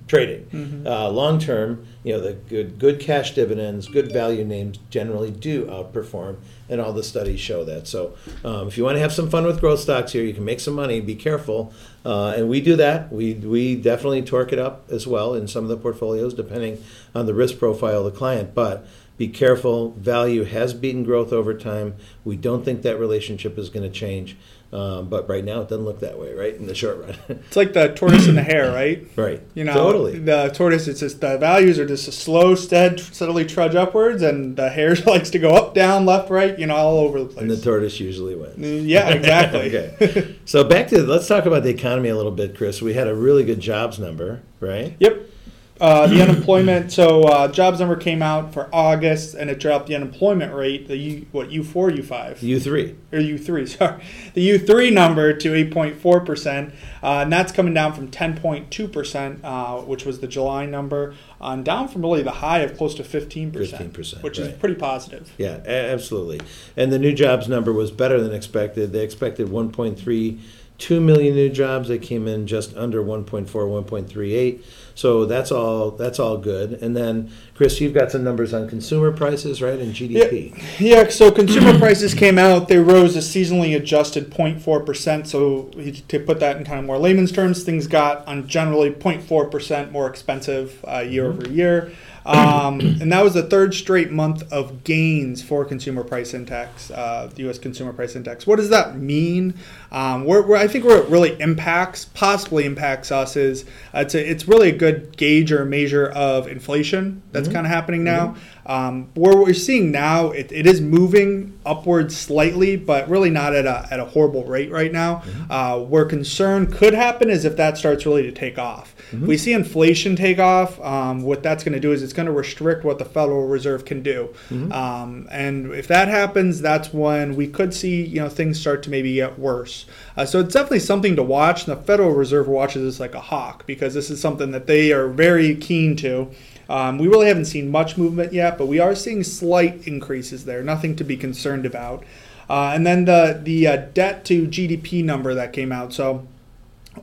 trading. 0.08 0.86
Uh, 0.86 1.10
long 1.10 1.40
term, 1.40 1.86
you 2.04 2.14
know, 2.14 2.22
the 2.22 2.34
good 2.34 2.78
good 2.78 3.00
cash 3.00 3.34
dividends, 3.34 3.88
good 3.88 4.12
value 4.12 4.46
names 4.46 4.78
generally 4.90 5.32
do 5.32 5.66
outperform, 5.66 6.38
and 6.70 6.80
all 6.80 6.94
the 6.94 7.04
studies 7.04 7.40
show 7.40 7.64
that. 7.64 7.88
So, 7.88 8.16
um, 8.44 8.68
if 8.68 8.78
you 8.78 8.84
want 8.84 8.96
to 8.98 9.00
have 9.00 9.14
some 9.14 9.30
fun 9.30 9.46
with 9.46 9.60
growth 9.60 9.80
stocks 9.80 10.12
here, 10.12 10.24
you 10.24 10.34
can 10.34 10.46
make 10.46 10.60
some 10.60 10.76
money. 10.76 11.02
Be 11.02 11.16
careful, 11.16 11.74
uh, 12.06 12.34
and 12.38 12.50
we 12.50 12.62
do 12.62 12.76
that. 12.76 13.12
We 13.12 13.34
we 13.34 13.76
definitely 13.76 14.22
torque 14.22 14.54
it 14.54 14.60
up 14.60 14.86
as 14.90 15.08
well 15.08 15.34
in 15.34 15.48
some 15.48 15.64
of 15.64 15.70
the 15.70 15.78
portfolios, 15.78 16.34
depending 16.34 16.84
on 17.14 17.26
the 17.26 17.34
risk 17.34 17.58
profile 17.58 18.06
of 18.06 18.14
the 18.14 18.18
client, 18.18 18.54
but. 18.54 18.86
Be 19.18 19.30
careful. 19.30 19.92
Value 19.92 20.44
has 20.44 20.74
beaten 20.74 21.06
growth 21.06 21.32
over 21.32 21.54
time. 21.54 21.96
We 22.26 22.36
don't 22.36 22.66
think 22.66 22.82
that 22.82 23.00
relationship 23.00 23.58
is 23.58 23.70
going 23.70 23.90
to 23.90 24.00
change, 24.00 24.36
um, 24.72 25.08
but 25.10 25.30
right 25.30 25.44
now 25.44 25.62
it 25.62 25.70
doesn't 25.70 25.86
look 25.86 26.00
that 26.02 26.20
way, 26.20 26.34
right? 26.34 26.54
In 26.54 26.68
the 26.68 26.76
short 26.76 26.98
run, 26.98 27.16
It's 27.48 27.56
like 27.56 27.74
the 27.74 27.94
tortoise 27.94 28.28
and 28.28 28.38
the 28.38 28.44
hare, 28.44 28.72
right? 28.72 29.08
right? 29.16 29.42
You 29.54 29.64
know, 29.64 29.74
totally. 29.74 30.20
the 30.20 30.52
tortoise, 30.54 30.88
it's 30.88 31.00
just 31.00 31.22
the 31.22 31.38
values 31.38 31.80
are 31.80 31.86
just 31.86 32.08
a 32.08 32.12
slow, 32.12 32.56
stead, 32.56 33.00
steadily 33.00 33.46
trudge 33.46 33.76
upwards, 33.76 34.22
and 34.22 34.58
the 34.58 34.70
hare 34.70 34.96
likes 35.06 35.30
to 35.32 35.40
go 35.40 35.52
up, 35.52 35.74
down, 35.74 36.06
left, 36.06 36.30
right, 36.30 36.58
you 36.58 36.68
know, 36.68 36.76
all 36.76 36.98
over 37.00 37.20
the 37.20 37.26
place. 37.26 37.42
And 37.42 37.52
the 37.52 37.58
tortoise 37.58 38.00
usually 38.00 38.36
wins. 38.36 38.86
yeah, 38.86 39.10
exactly. 39.10 39.78
okay. 39.78 40.36
So 40.46 40.64
back 40.64 40.88
to 40.90 41.04
let's 41.04 41.28
talk 41.28 41.46
about 41.46 41.64
the 41.64 41.70
economy 41.70 42.10
a 42.10 42.16
little 42.16 42.32
bit, 42.32 42.58
Chris. 42.58 42.82
We 42.82 42.94
had 42.94 43.08
a 43.08 43.16
really 43.16 43.44
good 43.44 43.60
jobs 43.60 44.00
number, 44.00 44.42
right? 44.60 44.96
Yep. 45.00 45.30
Uh, 45.80 46.08
the 46.08 46.22
unemployment. 46.22 46.90
So 46.90 47.24
uh, 47.24 47.50
jobs 47.50 47.82
number 47.82 47.98
came 47.98 48.22
out 48.22 48.54
for 48.54 48.70
August, 48.72 49.36
and 49.36 49.50
it 49.50 49.60
dropped 49.60 49.88
the 49.88 49.96
unemployment 49.96 50.54
rate. 50.54 50.88
The 50.88 50.96
U, 50.96 51.26
what 51.34 51.52
U 51.52 51.66
four, 51.66 51.90
U 51.90 52.02
five, 52.02 52.42
U 52.42 52.62
three. 52.62 52.96
or 53.12 53.20
U 53.20 53.38
three? 53.38 53.66
Sorry, 53.66 54.02
the 54.34 54.42
U 54.42 54.58
three 54.58 54.90
number 54.90 55.34
to 55.34 55.54
eight 55.54 55.72
point 55.72 55.98
four 55.98 56.22
percent, 56.22 56.74
uh, 57.04 57.24
and 57.24 57.32
that's 57.34 57.52
coming 57.52 57.74
down 57.74 57.92
from 57.92 58.10
ten 58.10 58.38
point 58.38 58.72
two 58.72 58.88
percent, 58.88 59.44
uh, 59.44 59.82
which 59.82 60.06
was 60.06 60.22
the 60.22 60.28
July 60.28 60.66
number, 60.66 61.14
on 61.42 61.62
down 61.62 61.90
from 61.90 62.04
really 62.04 62.24
the 62.24 62.32
high 62.32 62.60
of 62.60 62.78
close 62.78 62.96
to 62.96 63.04
fifteen 63.04 63.52
percent, 63.52 63.92
15%, 63.94 64.24
which 64.24 64.40
is 64.40 64.54
pretty 64.58 64.76
positive. 64.76 65.34
Yeah, 65.38 65.60
absolutely. 65.66 66.40
And 66.78 66.90
the 66.94 67.00
new 67.00 67.14
jobs 67.14 67.50
number 67.50 67.74
was 67.74 67.92
better 67.92 68.22
than 68.22 68.34
expected. 68.34 68.94
They 68.94 69.04
expected 69.04 69.50
1.32 69.50 71.02
million 71.02 71.36
new 71.36 71.50
jobs. 71.50 71.90
They 71.90 72.00
came 72.00 72.30
in 72.30 72.48
just 72.48 72.76
under 72.78 73.04
1.4, 73.04 73.46
1.38. 73.46 74.64
So 74.96 75.26
that's 75.26 75.52
all. 75.52 75.92
That's 75.92 76.20
all 76.20 76.38
good. 76.38 76.82
And 76.82 76.96
then, 76.96 77.30
Chris, 77.54 77.82
you've 77.82 77.94
got 77.94 78.12
some 78.12 78.24
numbers 78.24 78.54
on 78.54 78.70
consumer 78.70 79.12
prices, 79.12 79.62
right, 79.62 79.78
and 79.78 79.94
GDP. 79.94 80.58
Yeah, 80.80 81.10
so 81.10 81.32
consumer 81.32 81.78
prices 81.80 82.14
came 82.14 82.40
out. 82.40 82.70
They 82.70 82.78
rose 82.78 83.18
a 83.18 83.20
seasonally 83.20 83.76
adjusted 83.76 84.32
0.4%. 84.32 85.28
So 85.28 85.64
to 86.08 86.20
put 86.20 86.40
that 86.40 86.56
in 86.56 86.64
kind 86.64 86.80
of 86.80 86.86
more 86.86 86.98
layman's 86.98 87.34
terms, 87.34 87.64
things 87.64 87.88
got 87.88 88.26
on 88.26 88.48
generally 88.48 88.90
0.4% 88.90 89.92
more 89.92 90.08
expensive 90.08 90.84
uh, 90.88 91.00
year 91.00 91.28
over 91.28 91.48
year. 91.50 91.92
Um, 92.26 92.80
and 92.80 93.12
that 93.12 93.24
was 93.24 93.36
the 93.36 93.44
third 93.44 93.76
straight 93.76 94.12
month 94.12 94.52
of 94.52 94.84
gains 94.84 95.44
for 95.44 95.64
consumer 95.64 96.04
price 96.04 96.34
index, 96.34 96.90
uh, 96.90 97.30
the 97.34 97.44
U.S. 97.44 97.60
Consumer 97.60 97.94
Price 97.94 98.16
Index. 98.16 98.48
What 98.48 98.56
does 98.56 98.70
that 98.70 98.98
mean? 98.98 99.54
Um, 99.92 100.26
where, 100.26 100.42
where 100.42 100.58
I 100.58 100.68
think 100.68 100.86
where 100.86 100.98
it 100.98 101.08
really 101.08 101.40
impacts, 101.40 102.06
possibly 102.06 102.66
impacts 102.66 103.12
us, 103.12 103.36
is 103.36 103.64
uh, 103.94 104.00
it's, 104.00 104.16
a, 104.16 104.30
it's 104.30 104.48
really 104.48 104.70
a 104.70 104.76
good 104.76 105.16
gauge 105.18 105.52
or 105.52 105.66
measure 105.66 106.08
of 106.08 106.48
inflation 106.48 107.22
that's 107.32 107.48
kind 107.48 107.66
of 107.66 107.72
happening 107.72 108.04
now. 108.04 108.36
Um, 108.66 109.10
where 109.14 109.38
we're 109.38 109.54
seeing 109.54 109.92
now, 109.92 110.32
it, 110.32 110.52
it 110.52 110.66
is 110.66 110.82
moving 110.82 111.60
upwards 111.66 112.18
slightly, 112.18 112.76
but 112.76 113.08
really 113.10 113.30
not 113.30 113.56
at 113.56 113.66
a, 113.66 113.88
at 113.92 114.00
a 114.00 114.06
horrible 114.06 114.44
rate 114.44 114.72
right 114.72 114.92
now. 114.92 115.24
Uh, 115.50 115.80
where 115.80 116.06
concern 116.06 116.72
could 116.72 116.94
happen 116.94 117.30
is 117.30 117.46
if 117.46 117.56
that 117.58 117.78
starts 117.78 118.06
really 118.06 118.24
to 118.24 118.32
take 118.32 118.58
off. 118.58 118.96
If 119.12 119.28
we 119.28 119.38
see 119.38 119.54
inflation 119.54 120.16
take 120.16 120.40
off, 120.40 120.80
um, 120.82 121.22
what 121.22 121.44
that's 121.44 121.64
going 121.64 121.74
to 121.74 121.80
do 121.80 121.92
is 121.92 122.02
it's 122.02 122.14
going 122.14 122.26
to 122.26 122.32
restrict 122.32 122.84
what 122.84 122.98
the 122.98 123.06
Federal 123.06 123.48
Reserve 123.48 123.86
can 123.86 124.02
do. 124.02 124.34
Um, 124.72 125.28
and 125.32 125.72
if 125.74 125.88
that 125.88 126.08
happens, 126.08 126.60
that's 126.60 126.92
when 126.94 127.36
we 127.36 127.48
could 127.48 127.74
see 127.74 128.04
you 128.04 128.20
know 128.20 128.30
things 128.30 128.60
start 128.60 128.84
to 128.84 128.90
maybe 128.90 129.14
get 129.14 129.38
worse. 129.40 129.86
Uh, 130.18 130.26
so 130.26 130.40
it's 130.40 130.54
definitely 130.54 130.80
something 130.80 131.16
to 131.16 131.24
watch. 131.24 131.68
And 131.68 131.78
the 131.78 131.82
Federal 131.84 132.12
Reserve 132.12 132.48
watches 132.48 132.84
this 132.84 133.00
like 133.00 133.14
a 133.14 133.22
hawk 133.22 133.66
because 133.68 133.94
this 133.94 134.10
is 134.10 134.20
something 134.20 134.52
that 134.52 134.68
they 134.68 134.92
are 134.92 135.08
very 135.08 135.56
keen 135.56 135.96
to. 135.98 136.32
Um, 136.70 136.98
we 136.98 137.08
really 137.08 137.28
haven't 137.28 137.46
seen 137.46 137.70
much 137.70 137.98
movement 137.98 138.34
yet, 138.34 138.58
but 138.58 138.68
we 138.68 138.80
are 138.80 138.96
seeing 138.96 139.24
slight 139.24 139.88
increases 139.88 140.46
there. 140.46 140.64
Nothing 140.64 140.96
to 140.96 141.04
be 141.04 141.18
concerned 141.18 141.66
about. 141.66 142.04
Uh, 142.50 142.72
and 142.74 142.86
then 142.86 143.06
the 143.06 143.40
the 143.44 143.68
uh, 143.68 143.76
debt 143.94 144.26
to 144.26 144.48
GDP 144.48 145.04
number 145.04 145.34
that 145.34 145.54
came 145.54 145.72
out. 145.72 145.94
So 145.94 146.28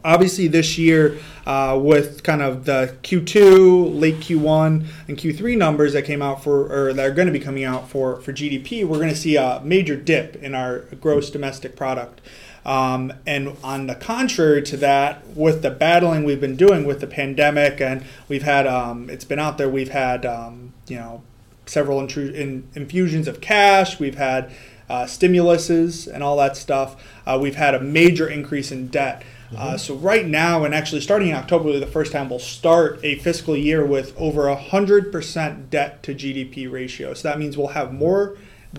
obviously 0.05 0.49
this 0.49 0.79
year 0.79 1.19
uh, 1.47 1.79
with 1.81 2.23
kind 2.23 2.43
of 2.43 2.65
the 2.65 2.97
q2 3.03 3.99
late 3.99 4.17
q1 4.17 4.87
and 5.09 5.17
q3 5.17 5.57
numbers 5.57 5.93
that 5.93 6.03
came 6.03 6.23
out 6.23 6.43
for 6.43 6.73
or 6.73 6.93
that 6.93 7.05
are 7.05 7.13
going 7.13 7.27
to 7.27 7.33
be 7.33 7.41
coming 7.41 7.65
out 7.65 7.89
for 7.89 8.21
for 8.21 8.33
gdp 8.33 8.87
we're 8.87 8.97
going 8.97 9.09
to 9.09 9.17
see 9.17 9.37
a 9.37 9.61
major 9.65 9.97
dip 9.97 10.37
in 10.37 10.55
our 10.55 10.81
gross 11.01 11.31
domestic 11.31 11.77
product 11.77 12.21
um, 12.65 13.13
and 13.27 13.57
on 13.63 13.87
the 13.87 13.95
contrary 13.95 14.63
to 14.63 14.77
that 14.77 15.27
with 15.29 15.63
the 15.63 15.71
battling 15.71 16.25
we've 16.25 16.41
been 16.41 16.57
doing 16.57 16.85
with 16.85 17.01
the 17.01 17.07
pandemic 17.07 17.81
and 17.81 18.05
we've 18.29 18.43
had 18.43 18.67
um, 18.67 19.11
it's 19.11 19.25
been 19.25 19.39
out 19.39 19.59
there 19.59 19.69
we've 19.69 19.91
had 19.91 20.25
um, 20.25 20.73
you 20.87 20.97
know 20.97 21.23
several 21.67 22.01
intru- 22.01 22.35
in, 22.35 22.69
infusions 22.75 23.27
of 23.27 23.41
cash 23.41 23.99
we've 23.99 24.17
had 24.17 24.53
uh, 24.93 25.05
stimuluses 25.05 26.07
and 26.07 26.23
all 26.23 26.37
that 26.37 26.55
stuff. 26.55 27.03
Uh, 27.27 27.39
we've 27.41 27.55
had 27.55 27.75
a 27.75 27.81
major 27.81 28.29
increase 28.29 28.71
in 28.71 28.89
debt. 28.89 29.23
Uh, 29.57 29.77
so 29.77 29.95
right 29.95 30.27
now, 30.27 30.65
and 30.65 30.75
actually 30.75 31.01
starting 31.01 31.29
in 31.29 31.35
October, 31.35 31.65
will 31.65 31.73
be 31.75 31.81
the 31.81 31.87
first 31.87 32.13
time 32.13 32.29
we'll 32.29 32.39
start 32.39 32.99
a 33.03 33.19
fiscal 33.19 33.57
year 33.57 33.85
with 33.85 34.15
over 34.19 34.49
a 34.49 34.57
hundred 34.57 35.13
percent 35.13 35.69
debt 35.71 36.03
to 36.03 36.15
GDP 36.15 36.71
ratio. 36.71 37.13
So 37.13 37.29
that 37.29 37.39
means 37.39 37.57
we'll 37.57 37.69
have 37.69 37.93
more 37.93 38.37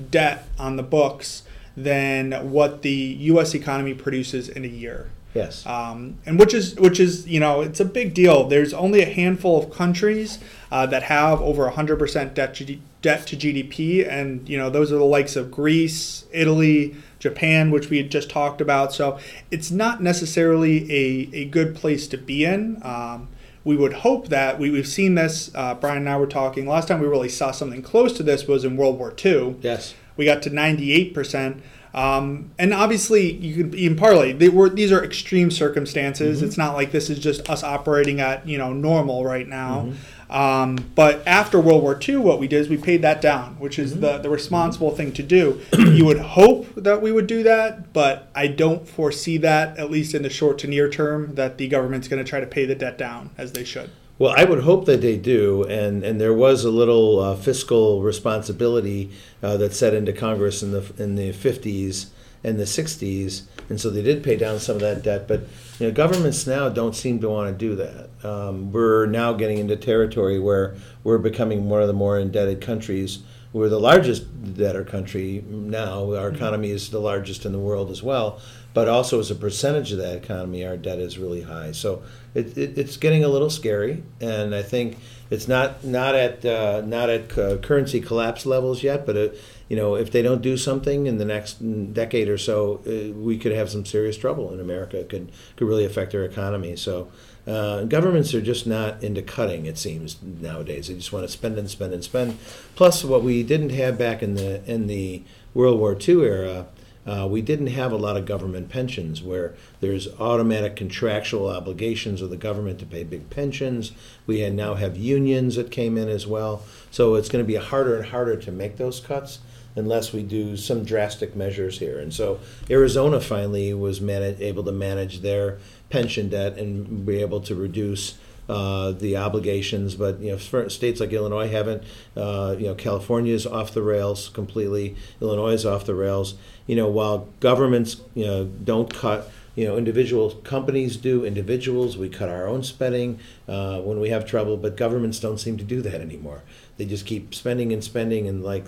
debt 0.10 0.48
on 0.58 0.76
the 0.76 0.84
books 0.84 1.44
than 1.76 2.52
what 2.52 2.82
the 2.82 2.92
U.S. 2.92 3.54
economy 3.54 3.94
produces 3.94 4.50
in 4.50 4.64
a 4.64 4.68
year. 4.68 5.10
Yes. 5.34 5.66
Um, 5.66 6.20
and 6.26 6.40
which 6.40 6.54
is 6.54 6.76
which 6.76 7.00
is 7.00 7.28
you 7.28 7.40
know 7.40 7.62
it's 7.62 7.80
a 7.80 7.86
big 7.86 8.14
deal. 8.14 8.48
There's 8.48 8.74
only 8.74 9.02
a 9.02 9.10
handful 9.10 9.62
of 9.62 9.72
countries 9.72 10.40
uh, 10.72 10.86
that 10.88 11.04
have 11.04 11.42
over 11.42 11.70
100% 11.70 12.34
debt 12.34 12.56
to, 12.56 12.78
debt 13.02 13.28
to 13.28 13.36
GDP, 13.36 14.08
and 14.08 14.48
you 14.48 14.58
know 14.58 14.70
those 14.70 14.92
are 14.92 14.98
the 14.98 15.04
likes 15.04 15.36
of 15.36 15.50
Greece, 15.50 16.26
Italy, 16.32 16.96
Japan, 17.20 17.72
which 17.72 17.90
we 17.90 17.98
had 17.98 18.12
just 18.12 18.30
talked 18.30 18.62
about. 18.62 18.94
So 18.94 19.18
it's 19.50 19.72
not 19.72 20.04
necessarily 20.04 20.92
a, 20.92 21.30
a 21.34 21.46
good 21.46 21.76
place 21.76 22.08
to 22.10 22.18
be 22.18 22.46
in. 22.46 22.80
Um, 22.84 23.30
we 23.66 23.78
would 23.78 23.94
hope 23.94 24.28
that 24.28 24.60
we, 24.60 24.70
we've 24.70 24.88
seen 24.88 25.16
this. 25.16 25.50
Uh, 25.56 25.74
Brian 25.74 26.00
and 26.00 26.10
I 26.10 26.18
were 26.18 26.28
talking 26.28 26.68
last 26.68 26.90
time. 26.90 27.00
We 27.00 27.08
really 27.08 27.30
saw 27.30 27.52
something 27.52 27.82
close 27.82 28.14
to 28.18 28.24
this 28.24 28.46
was 28.46 28.66
in 28.66 28.76
World 28.76 29.00
War 29.00 29.14
II 29.24 29.56
yes. 29.62 29.96
We 30.18 30.26
got 30.26 30.42
to 30.44 30.50
98%. 30.50 31.62
Um, 31.94 32.52
and 32.58 32.74
obviously, 32.74 33.32
you 33.32 33.64
could 33.64 33.76
even 33.76 33.96
parlay. 33.96 34.34
They 34.34 34.50
were 34.50 34.68
these 34.68 34.92
are 34.92 35.04
extreme 35.04 35.52
circumstances. 35.52 36.38
Mm-hmm. 36.38 36.48
It's 36.48 36.58
not 36.58 36.74
like 36.74 36.92
this 36.92 37.10
is 37.10 37.20
just 37.20 37.48
us 37.50 37.64
operating 37.64 38.20
at 38.20 38.48
you 38.48 38.58
know 38.58 38.74
normal 38.74 39.24
right 39.24 39.48
now. 39.48 39.82
Mm-hmm. 39.82 40.36
Um, 40.36 40.92
but 40.96 41.22
after 41.28 41.60
World 41.60 41.84
War 41.84 42.00
II, 42.02 42.18
what 42.18 42.40
we 42.40 42.48
did 42.48 42.62
is 42.62 42.70
we 42.70 42.78
paid 42.78 43.04
that 43.04 43.22
down, 43.22 43.60
which 43.60 43.78
is 43.78 44.00
the, 44.00 44.18
the 44.18 44.32
responsible 44.32 44.90
thing 44.90 45.12
to 45.12 45.22
do. 45.22 45.62
you 45.78 46.06
would 46.06 46.20
hope 46.20 46.74
that 46.74 47.04
we 47.04 47.12
would 47.12 47.28
do 47.28 47.44
that, 47.44 47.94
but 47.94 48.32
I 48.34 48.48
don't 48.48 48.90
foresee 48.90 49.38
that, 49.38 49.78
at 49.78 49.92
least 49.92 50.16
in 50.16 50.24
the 50.24 50.32
short 50.32 50.58
to 50.60 50.68
near 50.68 50.90
term, 50.90 51.36
that 51.36 51.60
the 51.60 51.68
government's 51.68 52.08
going 52.08 52.24
to 52.24 52.28
try 52.28 52.40
to 52.40 52.48
pay 52.48 52.66
the 52.66 52.74
debt 52.74 52.98
down 52.98 53.30
as 53.38 53.52
they 53.52 53.64
should. 53.64 53.92
Well, 54.20 54.34
I 54.38 54.44
would 54.44 54.60
hope 54.60 54.86
that 54.86 55.02
they 55.02 55.18
do, 55.18 55.64
and, 55.64 56.04
and 56.04 56.22
there 56.22 56.34
was 56.34 56.64
a 56.64 56.70
little 56.70 57.20
uh, 57.20 57.36
fiscal 57.36 58.04
responsibility 58.04 59.10
uh, 59.42 59.58
that 59.58 59.74
set 59.74 59.96
into 59.96 60.14
Congress 60.14 60.62
in 60.62 60.72
the 60.72 60.92
in 60.98 61.16
the 61.16 61.32
fifties 61.32 62.12
and 62.44 62.60
the 62.60 62.68
sixties, 62.68 63.48
and 63.70 63.82
so 63.82 63.90
they 63.90 64.04
did 64.04 64.24
pay 64.24 64.36
down 64.36 64.60
some 64.60 64.76
of 64.76 64.82
that 64.82 65.02
debt. 65.02 65.28
But 65.28 65.42
you 65.80 65.88
know, 65.88 65.92
governments 65.92 66.46
now 66.46 66.70
don't 66.70 66.96
seem 66.96 67.22
to 67.22 67.30
want 67.30 67.50
to 67.50 67.58
do 67.58 67.76
that. 67.76 68.10
Um, 68.24 68.72
we're 68.72 69.08
now 69.08 69.34
getting 69.34 69.58
into 69.58 69.76
territory 69.78 70.40
where 70.40 70.76
we're 71.04 71.18
becoming 71.18 71.68
one 71.68 71.82
of 71.82 71.88
the 71.88 71.94
more 71.94 72.20
indebted 72.20 72.62
countries. 72.62 73.24
We're 73.52 73.70
the 73.70 73.80
largest 73.80 74.56
debtor 74.56 74.84
country 74.84 75.44
now. 75.48 76.14
Our 76.16 76.30
economy 76.30 76.70
is 76.70 76.90
the 76.90 77.00
largest 77.00 77.46
in 77.46 77.52
the 77.52 77.60
world 77.60 77.90
as 77.90 78.04
well, 78.04 78.40
but 78.74 78.88
also 78.88 79.20
as 79.20 79.30
a 79.30 79.36
percentage 79.36 79.92
of 79.92 80.00
that 80.00 80.16
economy, 80.16 80.66
our 80.66 80.78
debt 80.78 81.00
is 81.00 81.18
really 81.18 81.44
high. 81.44 81.72
So 81.72 82.04
it, 82.34 82.58
it, 82.58 82.78
it's 82.78 82.98
getting 82.98 83.24
a 83.24 83.28
little 83.28 83.50
scary, 83.50 84.04
and 84.20 84.56
I 84.56 84.64
think 84.64 84.98
it's 85.30 85.48
not 85.48 85.84
not 85.84 86.16
at 86.16 86.44
uh, 86.44 86.82
not 86.86 87.10
at 87.10 87.38
uh, 87.38 87.58
currency 87.58 88.02
collapse 88.02 88.46
levels 88.46 88.82
yet. 88.82 89.06
But 89.06 89.16
it, 89.16 89.42
you 89.70 89.76
know, 89.76 89.96
if 89.96 90.12
they 90.12 90.22
don't 90.22 90.42
do 90.42 90.58
something 90.58 91.06
in 91.06 91.18
the 91.18 91.26
next 91.26 91.56
decade 91.94 92.30
or 92.30 92.38
so, 92.38 92.82
uh, 92.88 93.14
we 93.14 93.38
could 93.38 93.52
have 93.52 93.70
some 93.70 93.86
serious 93.86 94.18
trouble 94.18 94.52
in 94.52 94.60
America. 94.60 95.00
It 95.00 95.10
could 95.10 95.32
could 95.56 95.68
really 95.68 95.86
affect 95.86 96.16
our 96.16 96.24
economy. 96.24 96.76
So. 96.76 97.10
Uh, 97.46 97.84
governments 97.84 98.34
are 98.34 98.40
just 98.40 98.66
not 98.66 99.04
into 99.04 99.22
cutting. 99.22 99.66
It 99.66 99.78
seems 99.78 100.16
nowadays 100.24 100.88
they 100.88 100.94
just 100.94 101.12
want 101.12 101.26
to 101.26 101.28
spend 101.30 101.58
and 101.58 101.70
spend 101.70 101.92
and 101.92 102.02
spend. 102.02 102.38
Plus, 102.78 103.04
what 103.04 103.22
we 103.22 103.44
didn't 103.44 103.72
have 103.72 103.98
back 103.98 104.24
in 104.24 104.36
the 104.36 104.64
in 104.64 104.88
the 104.88 105.24
World 105.54 105.78
War 105.78 105.98
II 106.00 106.22
era, 106.22 106.68
uh, 107.06 107.28
we 107.30 107.42
didn't 107.42 107.68
have 107.68 107.92
a 107.92 107.98
lot 107.98 108.16
of 108.16 108.26
government 108.26 108.70
pensions 108.70 109.22
where 109.22 109.56
there's 109.82 110.08
automatic 110.20 110.76
contractual 110.76 111.50
obligations 111.50 112.22
of 112.22 112.30
the 112.30 112.38
government 112.38 112.80
to 112.80 112.86
pay 112.86 113.04
big 113.04 113.30
pensions. 113.30 113.92
We 114.26 114.40
had, 114.40 114.54
now 114.54 114.76
have 114.76 114.96
unions 114.96 115.56
that 115.56 115.72
came 115.72 115.98
in 115.98 116.08
as 116.08 116.26
well. 116.26 116.64
So 116.92 117.16
it's 117.16 117.30
going 117.30 117.44
to 117.44 117.48
be 117.48 117.56
harder 117.56 117.98
and 117.98 118.06
harder 118.06 118.38
to 118.38 118.52
make 118.52 118.78
those 118.78 119.00
cuts 119.00 119.40
unless 119.76 120.14
we 120.14 120.24
do 120.24 120.56
some 120.56 120.84
drastic 120.84 121.36
measures 121.36 121.80
here. 121.80 122.00
And 122.00 122.14
so 122.14 122.40
Arizona 122.70 123.20
finally 123.20 123.74
was 123.74 124.00
manage, 124.00 124.40
able 124.40 124.64
to 124.64 124.72
manage 124.72 125.22
their 125.22 125.58
pension 125.90 126.30
debt 126.30 126.58
and 126.58 127.06
be 127.06 127.22
able 127.22 127.42
to 127.42 127.56
reduce 127.56 128.18
uh, 128.50 128.92
the 128.92 129.16
obligations, 129.16 129.96
but 129.96 130.20
you 130.20 130.32
know, 130.32 130.68
states 130.68 131.00
like 131.00 131.14
Illinois 131.14 131.48
haven't. 131.48 131.82
Uh, 132.16 132.56
you 132.58 132.66
know, 132.66 132.76
California 132.76 133.34
is 133.34 133.48
off 133.48 133.74
the 133.74 133.82
rails 133.82 134.28
completely. 134.30 134.98
Illinois 135.22 135.54
is 135.54 135.66
off 135.66 135.86
the 135.86 135.96
rails. 135.96 136.36
You 136.68 136.76
know, 136.76 136.88
while 136.88 137.28
governments 137.40 138.02
you 138.16 138.26
know 138.26 138.46
don't 138.46 138.94
cut. 138.94 139.30
You 139.56 139.68
know, 139.68 139.78
individual 139.78 140.32
companies 140.32 140.98
do. 140.98 141.24
Individuals, 141.24 141.96
we 141.96 142.10
cut 142.10 142.28
our 142.28 142.48
own 142.48 142.64
spending 142.64 143.20
uh, 143.48 143.82
when 143.82 144.00
we 144.00 144.10
have 144.10 144.26
trouble, 144.26 144.58
but 144.58 144.76
governments 144.76 145.20
don't 145.20 145.38
seem 145.38 145.58
to 145.58 145.64
do 145.64 145.80
that 145.84 146.02
anymore. 146.02 146.42
They 146.78 146.86
just 146.86 147.06
keep 147.06 147.36
spending 147.36 147.72
and 147.72 147.84
spending, 147.84 148.28
and 148.28 148.44
like 148.44 148.66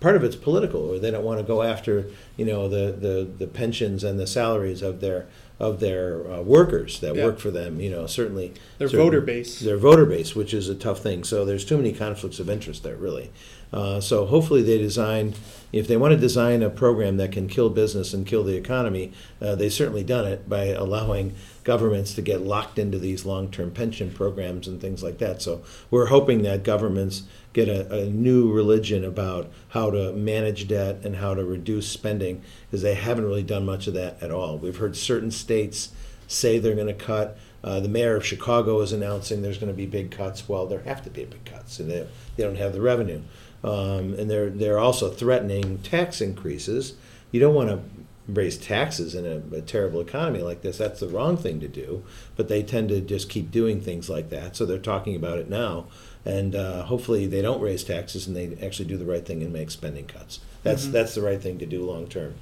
part 0.00 0.16
of 0.16 0.24
it's 0.24 0.34
political, 0.34 0.90
or 0.90 0.98
they 0.98 1.10
don't 1.10 1.22
want 1.24 1.38
to 1.40 1.44
go 1.44 1.62
after 1.62 2.06
you 2.38 2.46
know 2.46 2.66
the 2.66 2.92
the, 2.92 3.28
the 3.38 3.46
pensions 3.46 4.02
and 4.04 4.18
the 4.18 4.26
salaries 4.26 4.80
of 4.80 5.02
their 5.02 5.26
of 5.60 5.80
their 5.80 6.26
uh, 6.32 6.40
workers 6.40 7.00
that 7.00 7.14
Yeah. 7.14 7.24
work 7.26 7.38
for 7.38 7.50
them. 7.50 7.78
You 7.78 7.90
know, 7.90 8.06
certainly 8.06 8.54
Their 8.78 8.88
certain- 8.88 9.04
voter 9.04 9.20
base. 9.20 9.60
Their 9.60 9.76
voter 9.76 10.06
base, 10.06 10.34
which 10.34 10.54
is 10.54 10.70
a 10.70 10.74
tough 10.74 11.00
thing. 11.00 11.24
So 11.24 11.44
there's 11.44 11.64
too 11.66 11.76
many 11.76 11.92
conflicts 11.92 12.38
of 12.40 12.48
interest 12.48 12.84
there, 12.84 12.96
really. 12.96 13.30
Uh, 13.72 14.00
so 14.00 14.26
hopefully 14.26 14.62
they 14.62 14.78
design, 14.78 15.34
if 15.78 15.88
they 15.88 15.96
want 15.96 16.12
to 16.12 16.18
design 16.18 16.62
a 16.62 16.70
program 16.70 17.16
that 17.16 17.32
can 17.32 17.48
kill 17.48 17.70
business 17.70 18.14
and 18.14 18.26
kill 18.26 18.44
the 18.44 18.56
economy, 18.56 19.12
uh, 19.40 19.54
they've 19.54 19.72
certainly 19.72 20.04
done 20.04 20.26
it 20.26 20.48
by 20.48 20.66
allowing 20.66 21.34
governments 21.64 22.14
to 22.14 22.22
get 22.22 22.42
locked 22.42 22.78
into 22.78 22.98
these 22.98 23.24
long-term 23.24 23.72
pension 23.72 24.12
programs 24.12 24.68
and 24.68 24.80
things 24.80 25.02
like 25.02 25.18
that. 25.18 25.42
So 25.42 25.62
we're 25.90 26.06
hoping 26.06 26.42
that 26.42 26.62
governments 26.62 27.24
get 27.52 27.68
a, 27.68 28.02
a 28.02 28.06
new 28.06 28.52
religion 28.52 29.04
about 29.04 29.50
how 29.70 29.90
to 29.90 30.12
manage 30.12 30.68
debt 30.68 31.00
and 31.04 31.16
how 31.16 31.34
to 31.34 31.44
reduce 31.44 31.88
spending 31.88 32.42
because 32.70 32.82
they 32.82 32.94
haven't 32.94 33.24
really 33.24 33.42
done 33.42 33.64
much 33.64 33.86
of 33.86 33.94
that 33.94 34.22
at 34.22 34.30
all. 34.30 34.58
We've 34.58 34.76
heard 34.76 34.96
certain 34.96 35.30
states 35.30 35.92
say 36.28 36.58
they're 36.58 36.74
going 36.74 36.86
to 36.86 36.94
cut. 36.94 37.38
Uh, 37.64 37.80
the 37.80 37.88
mayor 37.88 38.14
of 38.14 38.24
Chicago 38.24 38.80
is 38.80 38.92
announcing 38.92 39.42
there's 39.42 39.58
going 39.58 39.72
to 39.72 39.76
be 39.76 39.86
big 39.86 40.10
cuts. 40.10 40.48
Well, 40.48 40.66
there 40.66 40.82
have 40.82 41.02
to 41.02 41.10
be 41.10 41.24
big 41.24 41.44
cuts, 41.44 41.80
and 41.80 41.90
they, 41.90 42.06
they 42.36 42.44
don't 42.44 42.56
have 42.56 42.72
the 42.72 42.80
revenue. 42.80 43.22
Um, 43.66 44.14
and 44.14 44.30
they're 44.30 44.50
they're 44.50 44.78
also 44.78 45.10
threatening 45.10 45.78
tax 45.78 46.20
increases. 46.20 46.94
You 47.32 47.40
don't 47.40 47.54
want 47.54 47.68
to 47.68 47.80
raise 48.28 48.56
taxes 48.56 49.14
in 49.14 49.24
a, 49.26 49.56
a 49.56 49.60
terrible 49.60 50.00
economy 50.00 50.40
like 50.40 50.62
this. 50.62 50.78
That's 50.78 51.00
the 51.00 51.08
wrong 51.08 51.36
thing 51.36 51.60
to 51.60 51.68
do. 51.68 52.04
But 52.36 52.48
they 52.48 52.62
tend 52.62 52.88
to 52.90 53.00
just 53.00 53.28
keep 53.28 53.50
doing 53.50 53.80
things 53.80 54.08
like 54.08 54.30
that. 54.30 54.56
So 54.56 54.66
they're 54.66 54.78
talking 54.78 55.16
about 55.16 55.38
it 55.38 55.48
now, 55.48 55.86
and 56.24 56.54
uh, 56.54 56.84
hopefully 56.84 57.26
they 57.26 57.42
don't 57.42 57.60
raise 57.60 57.84
taxes 57.84 58.26
and 58.26 58.36
they 58.36 58.56
actually 58.64 58.88
do 58.88 58.96
the 58.96 59.04
right 59.04 59.24
thing 59.24 59.42
and 59.42 59.52
make 59.52 59.70
spending 59.70 60.06
cuts. 60.06 60.40
That's 60.62 60.86
that's 60.86 61.14
the 61.14 61.22
right 61.22 61.40
thing 61.40 61.58
to 61.58 61.66
do 61.66 61.84
long 61.84 62.06
term. 62.08 62.34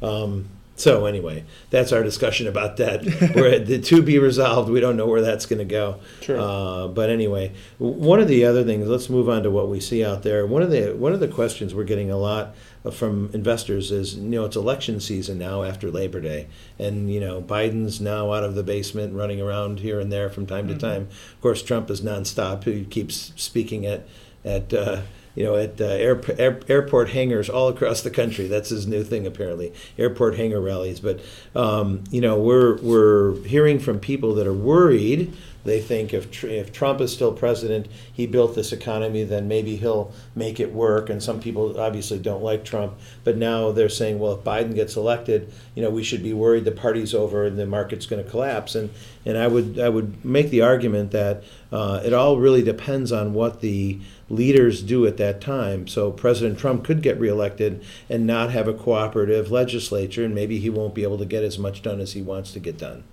Um, 0.00 0.48
so 0.78 1.06
anyway, 1.06 1.44
that's 1.70 1.92
our 1.92 2.04
discussion 2.04 2.46
about 2.46 2.76
that. 2.76 3.04
We're 3.34 3.52
at 3.52 3.66
the 3.66 3.80
to 3.80 4.00
be 4.00 4.18
resolved. 4.18 4.70
We 4.70 4.78
don't 4.78 4.96
know 4.96 5.06
where 5.06 5.20
that's 5.20 5.44
going 5.44 5.58
to 5.58 5.64
go. 5.64 5.98
Sure. 6.20 6.38
Uh, 6.40 6.86
but 6.86 7.10
anyway, 7.10 7.52
one 7.78 8.20
of 8.20 8.28
the 8.28 8.44
other 8.44 8.62
things. 8.62 8.86
Let's 8.86 9.10
move 9.10 9.28
on 9.28 9.42
to 9.42 9.50
what 9.50 9.68
we 9.68 9.80
see 9.80 10.04
out 10.04 10.22
there. 10.22 10.46
One 10.46 10.62
of 10.62 10.70
the 10.70 10.94
one 10.94 11.12
of 11.12 11.18
the 11.18 11.26
questions 11.26 11.74
we're 11.74 11.82
getting 11.82 12.12
a 12.12 12.16
lot 12.16 12.54
from 12.92 13.28
investors 13.34 13.90
is, 13.90 14.14
you 14.14 14.28
know, 14.28 14.44
it's 14.44 14.54
election 14.54 15.00
season 15.00 15.36
now 15.36 15.64
after 15.64 15.90
Labor 15.90 16.20
Day, 16.20 16.46
and 16.78 17.12
you 17.12 17.18
know, 17.18 17.42
Biden's 17.42 18.00
now 18.00 18.32
out 18.32 18.44
of 18.44 18.54
the 18.54 18.62
basement, 18.62 19.14
running 19.14 19.40
around 19.40 19.80
here 19.80 19.98
and 19.98 20.12
there 20.12 20.30
from 20.30 20.46
time 20.46 20.68
to 20.68 20.78
time. 20.78 21.08
Of 21.32 21.40
course, 21.40 21.60
Trump 21.60 21.90
is 21.90 22.02
nonstop. 22.02 22.64
He 22.64 22.84
keeps 22.84 23.32
speaking 23.34 23.84
at 23.84 24.06
at. 24.44 24.72
Uh, 24.72 25.00
you 25.38 25.44
know, 25.44 25.54
at 25.54 25.80
uh, 25.80 25.84
air, 25.84 26.20
air, 26.36 26.58
airport 26.68 27.10
hangars 27.10 27.48
all 27.48 27.68
across 27.68 28.02
the 28.02 28.10
country. 28.10 28.48
That's 28.48 28.70
his 28.70 28.88
new 28.88 29.04
thing, 29.04 29.24
apparently. 29.24 29.72
Airport 29.96 30.36
hangar 30.36 30.60
rallies. 30.60 30.98
But 30.98 31.20
um, 31.54 32.02
you 32.10 32.20
know, 32.20 32.40
we're 32.40 32.78
we're 32.78 33.36
hearing 33.44 33.78
from 33.78 34.00
people 34.00 34.34
that 34.34 34.48
are 34.48 34.52
worried. 34.52 35.32
They 35.64 35.80
think 35.80 36.12
if 36.12 36.42
if 36.42 36.72
Trump 36.72 37.00
is 37.00 37.12
still 37.12 37.32
president, 37.32 37.86
he 38.12 38.26
built 38.26 38.56
this 38.56 38.72
economy, 38.72 39.22
then 39.22 39.46
maybe 39.46 39.76
he'll 39.76 40.12
make 40.34 40.58
it 40.58 40.72
work. 40.72 41.08
And 41.08 41.22
some 41.22 41.38
people 41.38 41.78
obviously 41.78 42.18
don't 42.18 42.42
like 42.42 42.64
Trump, 42.64 42.98
but 43.22 43.36
now 43.36 43.70
they're 43.70 43.88
saying, 43.88 44.18
well, 44.18 44.32
if 44.32 44.40
Biden 44.40 44.74
gets 44.74 44.96
elected, 44.96 45.52
you 45.76 45.82
know, 45.82 45.90
we 45.90 46.02
should 46.02 46.24
be 46.24 46.32
worried 46.32 46.64
the 46.64 46.72
party's 46.72 47.14
over 47.14 47.44
and 47.44 47.56
the 47.56 47.66
market's 47.66 48.06
going 48.06 48.24
to 48.24 48.28
collapse. 48.28 48.74
And 48.74 48.90
and 49.24 49.38
I 49.38 49.46
would 49.46 49.78
I 49.78 49.88
would 49.88 50.24
make 50.24 50.50
the 50.50 50.62
argument 50.62 51.12
that 51.12 51.44
uh, 51.70 52.00
it 52.04 52.12
all 52.12 52.38
really 52.38 52.62
depends 52.62 53.12
on 53.12 53.34
what 53.34 53.60
the 53.60 54.00
leaders 54.30 54.82
do 54.82 55.06
at 55.06 55.16
that 55.18 55.40
time. 55.40 55.86
So 55.86 56.10
President 56.10 56.58
Trump 56.58 56.84
could 56.84 57.02
get 57.02 57.18
reelected 57.20 57.84
and 58.08 58.26
not 58.26 58.50
have 58.50 58.68
a 58.68 58.74
cooperative 58.74 59.50
legislature, 59.50 60.24
and 60.24 60.34
maybe 60.34 60.58
he 60.58 60.70
won't 60.70 60.94
be 60.94 61.02
able 61.02 61.18
to 61.18 61.26
get 61.26 61.44
as 61.44 61.58
much 61.58 61.82
done 61.82 62.00
as 62.00 62.12
he 62.12 62.22
wants 62.22 62.52
to 62.52 62.60
get 62.60 62.78
done. 62.78 63.04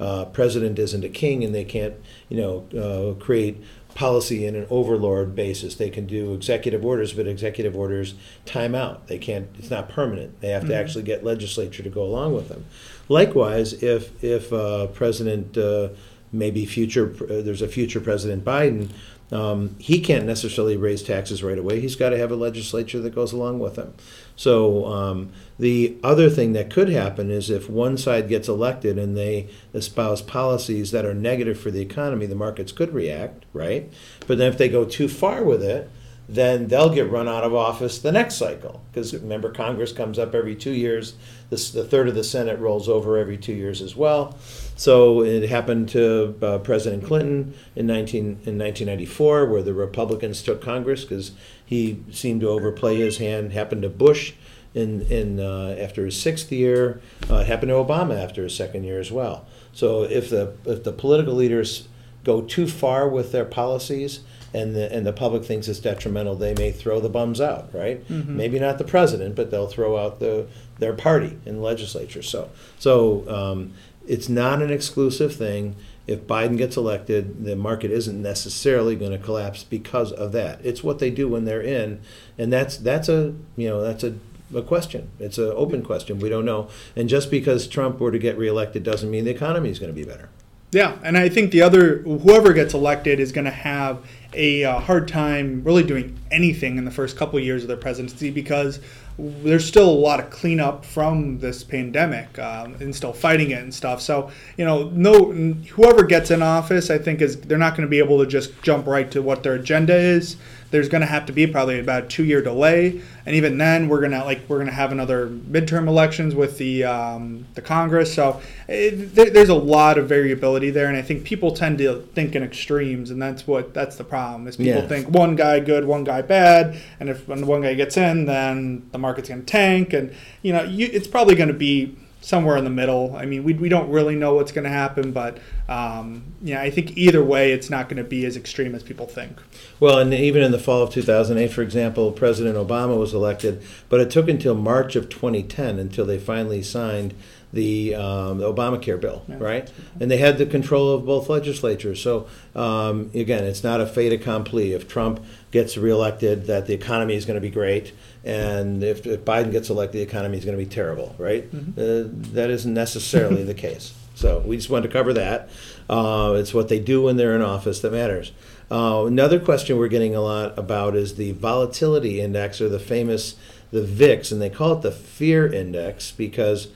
Uh, 0.00 0.24
president 0.26 0.78
isn't 0.78 1.04
a 1.04 1.08
king, 1.08 1.42
and 1.42 1.54
they 1.54 1.64
can't, 1.64 1.94
you 2.28 2.36
know, 2.36 2.66
uh, 2.78 3.20
create 3.20 3.62
policy 3.94 4.46
in 4.46 4.54
an 4.54 4.64
overlord 4.70 5.34
basis. 5.34 5.74
They 5.74 5.90
can 5.90 6.06
do 6.06 6.32
executive 6.32 6.84
orders, 6.84 7.12
but 7.12 7.26
executive 7.26 7.76
orders 7.76 8.14
time 8.46 8.76
out. 8.76 9.08
They 9.08 9.18
can't. 9.18 9.48
It's 9.58 9.70
not 9.70 9.88
permanent. 9.88 10.40
They 10.40 10.50
have 10.50 10.68
to 10.68 10.74
actually 10.74 11.02
get 11.02 11.24
legislature 11.24 11.82
to 11.82 11.90
go 11.90 12.04
along 12.04 12.34
with 12.34 12.48
them. 12.48 12.64
Likewise, 13.08 13.82
if 13.82 14.22
if 14.22 14.52
uh, 14.52 14.86
President 14.88 15.58
uh, 15.58 15.88
maybe 16.32 16.66
future 16.66 17.14
uh, 17.22 17.42
there's 17.42 17.62
a 17.62 17.68
future 17.68 18.00
President 18.00 18.44
Biden, 18.44 18.90
um, 19.30 19.76
he 19.78 20.00
can't 20.00 20.24
necessarily 20.24 20.76
raise 20.76 21.02
taxes 21.02 21.42
right 21.42 21.58
away. 21.58 21.80
He's 21.80 21.96
got 21.96 22.10
to 22.10 22.18
have 22.18 22.30
a 22.30 22.36
legislature 22.36 23.00
that 23.00 23.14
goes 23.14 23.32
along 23.32 23.58
with 23.58 23.76
him. 23.76 23.94
So 24.36 24.86
um, 24.86 25.32
the 25.58 25.96
other 26.02 26.30
thing 26.30 26.54
that 26.54 26.70
could 26.70 26.88
happen 26.88 27.30
is 27.30 27.50
if 27.50 27.68
one 27.68 27.98
side 27.98 28.28
gets 28.28 28.48
elected 28.48 28.98
and 28.98 29.16
they 29.16 29.48
espouse 29.74 30.22
policies 30.22 30.92
that 30.92 31.04
are 31.04 31.14
negative 31.14 31.60
for 31.60 31.70
the 31.70 31.82
economy, 31.82 32.24
the 32.24 32.34
markets 32.34 32.72
could 32.72 32.94
react, 32.94 33.44
right? 33.52 33.92
But 34.26 34.38
then 34.38 34.50
if 34.50 34.56
they 34.56 34.68
go 34.68 34.84
too 34.84 35.08
far 35.08 35.42
with 35.42 35.62
it, 35.62 35.90
then 36.28 36.68
they'll 36.68 36.92
get 36.92 37.10
run 37.10 37.26
out 37.26 37.42
of 37.42 37.54
office 37.54 37.98
the 37.98 38.12
next 38.12 38.34
cycle. 38.34 38.82
Because 38.92 39.14
remember, 39.14 39.50
Congress 39.50 39.92
comes 39.92 40.18
up 40.18 40.34
every 40.34 40.54
two 40.54 40.72
years. 40.72 41.14
This, 41.48 41.70
the 41.70 41.84
third 41.84 42.06
of 42.06 42.14
the 42.14 42.22
Senate 42.22 42.58
rolls 42.58 42.86
over 42.86 43.16
every 43.16 43.38
two 43.38 43.54
years 43.54 43.80
as 43.80 43.96
well. 43.96 44.36
So 44.76 45.22
it 45.22 45.48
happened 45.48 45.88
to 45.90 46.36
uh, 46.42 46.58
President 46.58 47.04
Clinton 47.04 47.54
in 47.74 47.86
19 47.86 48.20
in 48.20 48.58
1994, 48.58 49.46
where 49.46 49.62
the 49.62 49.72
Republicans 49.72 50.42
took 50.42 50.60
Congress 50.60 51.04
because 51.04 51.32
he 51.64 52.02
seemed 52.10 52.42
to 52.42 52.48
overplay 52.48 52.96
his 52.96 53.16
hand. 53.16 53.52
Happened 53.52 53.82
to 53.82 53.88
Bush 53.88 54.34
in 54.74 55.02
in 55.02 55.40
uh, 55.40 55.76
after 55.78 56.04
his 56.04 56.20
sixth 56.20 56.52
year. 56.52 57.00
Uh, 57.30 57.42
happened 57.44 57.70
to 57.70 57.74
Obama 57.74 58.22
after 58.22 58.42
his 58.42 58.54
second 58.54 58.84
year 58.84 59.00
as 59.00 59.10
well. 59.10 59.46
So 59.72 60.02
if 60.02 60.28
the 60.28 60.54
if 60.66 60.84
the 60.84 60.92
political 60.92 61.34
leaders 61.34 61.88
go 62.22 62.42
too 62.42 62.66
far 62.66 63.08
with 63.08 63.32
their 63.32 63.46
policies 63.46 64.20
and 64.54 64.74
the 64.74 64.92
and 64.92 65.06
the 65.06 65.12
public 65.12 65.44
thinks 65.44 65.68
it's 65.68 65.78
detrimental, 65.78 66.34
they 66.34 66.54
may 66.54 66.72
throw 66.72 67.00
the 67.00 67.08
bums 67.08 67.40
out, 67.40 67.72
right? 67.74 68.08
Maybe 68.08 68.58
not 68.58 68.78
the 68.78 68.84
president, 68.84 69.34
but 69.34 69.50
they'll 69.50 69.66
throw 69.66 69.96
out 69.98 70.20
the 70.20 70.46
their 70.78 70.94
party 70.94 71.38
in 71.44 71.56
the 71.56 71.62
legislature. 71.62 72.22
So 72.22 72.50
so 72.78 73.28
um, 73.28 73.74
it's 74.06 74.28
not 74.28 74.62
an 74.62 74.70
exclusive 74.70 75.34
thing. 75.34 75.76
If 76.06 76.20
Biden 76.20 76.56
gets 76.56 76.78
elected, 76.78 77.44
the 77.44 77.54
market 77.54 77.90
isn't 77.90 78.22
necessarily 78.22 78.96
going 78.96 79.12
to 79.12 79.18
collapse 79.18 79.62
because 79.62 80.10
of 80.10 80.32
that. 80.32 80.58
It's 80.64 80.82
what 80.82 81.00
they 81.00 81.10
do 81.10 81.28
when 81.28 81.44
they're 81.44 81.60
in, 81.60 82.00
and 82.38 82.50
that's 82.50 82.78
that's 82.78 83.08
a 83.08 83.34
you 83.56 83.68
know 83.68 83.82
that's 83.82 84.04
a 84.04 84.14
a 84.54 84.62
question. 84.62 85.10
It's 85.18 85.36
an 85.38 85.52
open 85.54 85.82
question. 85.82 86.18
We 86.18 86.28
don't 86.28 86.46
know. 86.46 86.68
And 86.96 87.08
just 87.08 87.30
because 87.30 87.66
Trump 87.66 88.00
were 88.00 88.10
to 88.10 88.18
get 88.18 88.38
reelected 88.38 88.82
doesn't 88.82 89.10
mean 89.10 89.24
the 89.24 89.30
economy 89.30 89.68
is 89.68 89.78
going 89.78 89.94
to 89.94 89.94
be 89.94 90.08
better. 90.08 90.30
Yeah, 90.70 90.98
and 91.02 91.16
I 91.16 91.28
think 91.28 91.50
the 91.50 91.62
other 91.62 91.98
whoever 91.98 92.52
gets 92.52 92.74
elected 92.74 93.20
is 93.20 93.32
going 93.32 93.46
to 93.46 93.50
have 93.50 94.04
a 94.34 94.64
uh, 94.64 94.78
hard 94.80 95.08
time 95.08 95.62
really 95.64 95.82
doing 95.82 96.18
anything 96.30 96.76
in 96.76 96.84
the 96.84 96.90
first 96.90 97.16
couple 97.16 97.38
of 97.38 97.44
years 97.44 97.62
of 97.62 97.68
their 97.68 97.76
presidency 97.76 98.30
because 98.30 98.80
there's 99.18 99.66
still 99.66 99.88
a 99.88 99.90
lot 99.90 100.20
of 100.20 100.30
cleanup 100.30 100.84
from 100.84 101.40
this 101.40 101.64
pandemic 101.64 102.38
um, 102.38 102.74
and 102.74 102.94
still 102.94 103.12
fighting 103.12 103.50
it 103.50 103.62
and 103.62 103.74
stuff. 103.74 104.00
So 104.00 104.30
you 104.56 104.64
know, 104.64 104.90
no 104.90 105.32
whoever 105.32 106.04
gets 106.04 106.30
in 106.30 106.42
office, 106.42 106.90
I 106.90 106.98
think 106.98 107.20
is 107.20 107.40
they're 107.40 107.58
not 107.58 107.76
going 107.76 107.86
to 107.86 107.90
be 107.90 107.98
able 107.98 108.18
to 108.18 108.26
just 108.26 108.60
jump 108.62 108.86
right 108.86 109.10
to 109.10 109.22
what 109.22 109.42
their 109.42 109.54
agenda 109.54 109.96
is. 109.96 110.36
There's 110.70 110.88
going 110.88 111.00
to 111.00 111.06
have 111.06 111.24
to 111.26 111.32
be 111.32 111.46
probably 111.46 111.78
about 111.80 112.04
a 112.04 112.06
two 112.08 112.24
year 112.24 112.42
delay, 112.42 113.00
and 113.24 113.34
even 113.34 113.56
then, 113.58 113.88
we're 113.88 114.00
gonna 114.00 114.24
like 114.24 114.40
we're 114.48 114.58
gonna 114.58 114.70
have 114.72 114.92
another 114.92 115.28
midterm 115.28 115.86
elections 115.88 116.34
with 116.34 116.58
the 116.58 116.84
um, 116.84 117.46
the 117.54 117.62
Congress. 117.62 118.12
So 118.14 118.40
it, 118.68 119.14
there, 119.14 119.30
there's 119.30 119.48
a 119.48 119.54
lot 119.54 119.98
of 119.98 120.08
variability 120.08 120.70
there, 120.70 120.88
and 120.88 120.96
I 120.96 121.02
think 121.02 121.24
people 121.24 121.52
tend 121.52 121.78
to 121.78 122.02
think 122.14 122.34
in 122.34 122.42
extremes, 122.42 123.10
and 123.10 123.20
that's 123.20 123.46
what 123.46 123.72
that's 123.72 123.96
the 123.96 124.04
problem. 124.04 124.46
Is 124.46 124.56
people 124.56 124.82
Yeah. 124.82 124.86
think 124.88 125.08
one 125.08 125.36
guy 125.36 125.60
good, 125.60 125.86
one 125.86 126.04
guy 126.04 126.22
bad, 126.22 126.78
and 127.00 127.08
if 127.08 127.26
when 127.28 127.46
one 127.46 127.62
guy 127.62 127.74
gets 127.74 127.96
in, 127.96 128.26
then 128.26 128.88
the 128.92 128.98
market's 128.98 129.28
gonna 129.28 129.42
tank, 129.42 129.92
and 129.92 130.12
you 130.42 130.52
know 130.52 130.62
you, 130.64 130.88
it's 130.92 131.08
probably 131.08 131.34
going 131.34 131.48
to 131.48 131.54
be 131.54 131.96
somewhere 132.28 132.58
in 132.58 132.64
the 132.64 132.70
middle. 132.70 133.16
I 133.16 133.24
mean, 133.24 133.42
we, 133.42 133.54
we 133.54 133.70
don't 133.70 133.88
really 133.88 134.14
know 134.14 134.34
what's 134.34 134.52
going 134.52 134.64
to 134.64 134.70
happen, 134.70 135.12
but 135.12 135.38
um, 135.66 136.22
yeah, 136.42 136.60
I 136.60 136.68
think 136.68 136.94
either 136.94 137.24
way, 137.24 137.52
it's 137.52 137.70
not 137.70 137.88
going 137.88 137.96
to 137.96 138.04
be 138.08 138.26
as 138.26 138.36
extreme 138.36 138.74
as 138.74 138.82
people 138.82 139.06
think. 139.06 139.40
Well, 139.80 139.98
and 139.98 140.12
even 140.12 140.42
in 140.42 140.52
the 140.52 140.58
fall 140.58 140.82
of 140.82 140.90
2008, 140.92 141.50
for 141.50 141.62
example, 141.62 142.12
President 142.12 142.54
Obama 142.54 142.98
was 142.98 143.14
elected, 143.14 143.62
but 143.88 144.00
it 144.00 144.10
took 144.10 144.28
until 144.28 144.54
March 144.54 144.94
of 144.94 145.08
2010 145.08 145.78
until 145.78 146.04
they 146.04 146.18
finally 146.18 146.62
signed 146.62 147.14
the, 147.50 147.94
um, 147.94 148.36
the 148.36 148.52
Obamacare 148.52 149.00
bill, 149.00 149.24
Yeah. 149.26 149.38
right? 149.40 149.72
And 149.98 150.10
they 150.10 150.18
had 150.18 150.36
the 150.36 150.44
control 150.44 150.92
of 150.92 151.06
both 151.06 151.30
legislatures. 151.30 151.98
So 152.02 152.26
um, 152.54 153.10
again, 153.14 153.44
it's 153.44 153.64
not 153.64 153.80
a 153.80 153.86
fait 153.86 154.12
accompli. 154.12 154.74
If 154.74 154.86
Trump 154.86 155.24
gets 155.50 155.78
reelected, 155.78 156.46
that 156.46 156.66
the 156.66 156.74
economy 156.74 157.14
is 157.14 157.24
going 157.24 157.36
to 157.36 157.40
be 157.40 157.48
great, 157.48 157.94
and 158.24 158.82
if, 158.82 159.06
if 159.06 159.24
Biden 159.24 159.52
gets 159.52 159.70
elected, 159.70 160.00
the 160.00 160.02
economy 160.02 160.38
is 160.38 160.44
going 160.44 160.56
to 160.56 160.62
be 160.62 160.68
terrible, 160.68 161.14
right? 161.18 161.44
Uh, 161.52 162.04
that 162.32 162.50
isn't 162.50 162.74
necessarily 162.74 163.44
the 163.44 163.54
case. 163.54 163.94
So 164.14 164.40
we 164.40 164.56
just 164.56 164.68
wanted 164.68 164.88
to 164.88 164.92
cover 164.92 165.12
that. 165.12 165.48
Uh, 165.88 166.34
it's 166.36 166.52
what 166.52 166.68
they 166.68 166.80
do 166.80 167.02
when 167.02 167.16
they're 167.16 167.36
in 167.36 167.42
office 167.42 167.80
that 167.80 167.92
matters. 167.92 168.32
Uh, 168.70 169.04
another 169.06 169.38
question 169.38 169.78
we're 169.78 169.88
getting 169.88 170.14
a 170.14 170.20
lot 170.20 170.58
about 170.58 170.96
is 170.96 171.14
the 171.14 171.32
volatility 171.32 172.20
index, 172.20 172.60
or 172.60 172.68
the 172.68 172.80
famous 172.80 173.36
the 173.70 173.82
VIX, 173.82 174.32
and 174.32 174.40
they 174.40 174.50
call 174.50 174.72
it 174.72 174.82
the 174.82 174.90
fear 174.90 175.46
index 175.46 176.10
because 176.10 176.68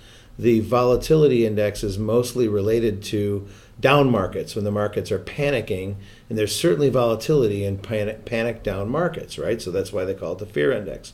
the 0.42 0.60
volatility 0.60 1.46
index 1.46 1.82
is 1.82 1.98
mostly 1.98 2.48
related 2.48 3.02
to 3.04 3.48
down 3.80 4.10
markets 4.10 4.54
when 4.54 4.64
the 4.64 4.70
markets 4.70 5.10
are 5.10 5.18
panicking, 5.18 5.96
and 6.28 6.38
there's 6.38 6.54
certainly 6.54 6.88
volatility 6.88 7.64
in 7.64 7.78
panic, 7.78 8.24
panic 8.24 8.62
down 8.62 8.88
markets, 8.88 9.38
right? 9.38 9.60
So 9.62 9.70
that's 9.70 9.92
why 9.92 10.04
they 10.04 10.14
call 10.14 10.32
it 10.32 10.38
the 10.38 10.46
fear 10.46 10.72
index. 10.72 11.12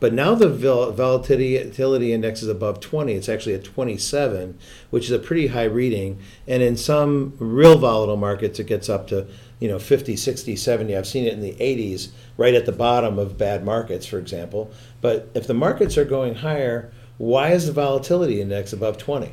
But 0.00 0.12
now 0.12 0.34
the 0.34 0.48
volatility 0.48 2.12
index 2.12 2.42
is 2.42 2.48
above 2.48 2.80
20. 2.80 3.14
It's 3.14 3.28
actually 3.28 3.54
at 3.54 3.64
27, 3.64 4.58
which 4.90 5.04
is 5.04 5.12
a 5.12 5.18
pretty 5.18 5.46
high 5.46 5.64
reading. 5.64 6.20
And 6.46 6.62
in 6.62 6.76
some 6.76 7.34
real 7.38 7.78
volatile 7.78 8.16
markets, 8.16 8.58
it 8.58 8.66
gets 8.66 8.88
up 8.88 9.06
to 9.08 9.26
you 9.60 9.68
know 9.68 9.78
50, 9.78 10.16
60, 10.16 10.56
70. 10.56 10.96
I've 10.96 11.06
seen 11.06 11.24
it 11.24 11.32
in 11.32 11.40
the 11.40 11.54
80s, 11.54 12.10
right 12.36 12.54
at 12.54 12.66
the 12.66 12.72
bottom 12.72 13.18
of 13.18 13.38
bad 13.38 13.64
markets, 13.64 14.04
for 14.04 14.18
example. 14.18 14.70
But 15.00 15.30
if 15.32 15.46
the 15.46 15.54
markets 15.54 15.96
are 15.96 16.04
going 16.04 16.34
higher, 16.34 16.92
why 17.18 17.50
is 17.50 17.66
the 17.66 17.72
volatility 17.72 18.40
index 18.40 18.72
above 18.72 18.98
20? 18.98 19.32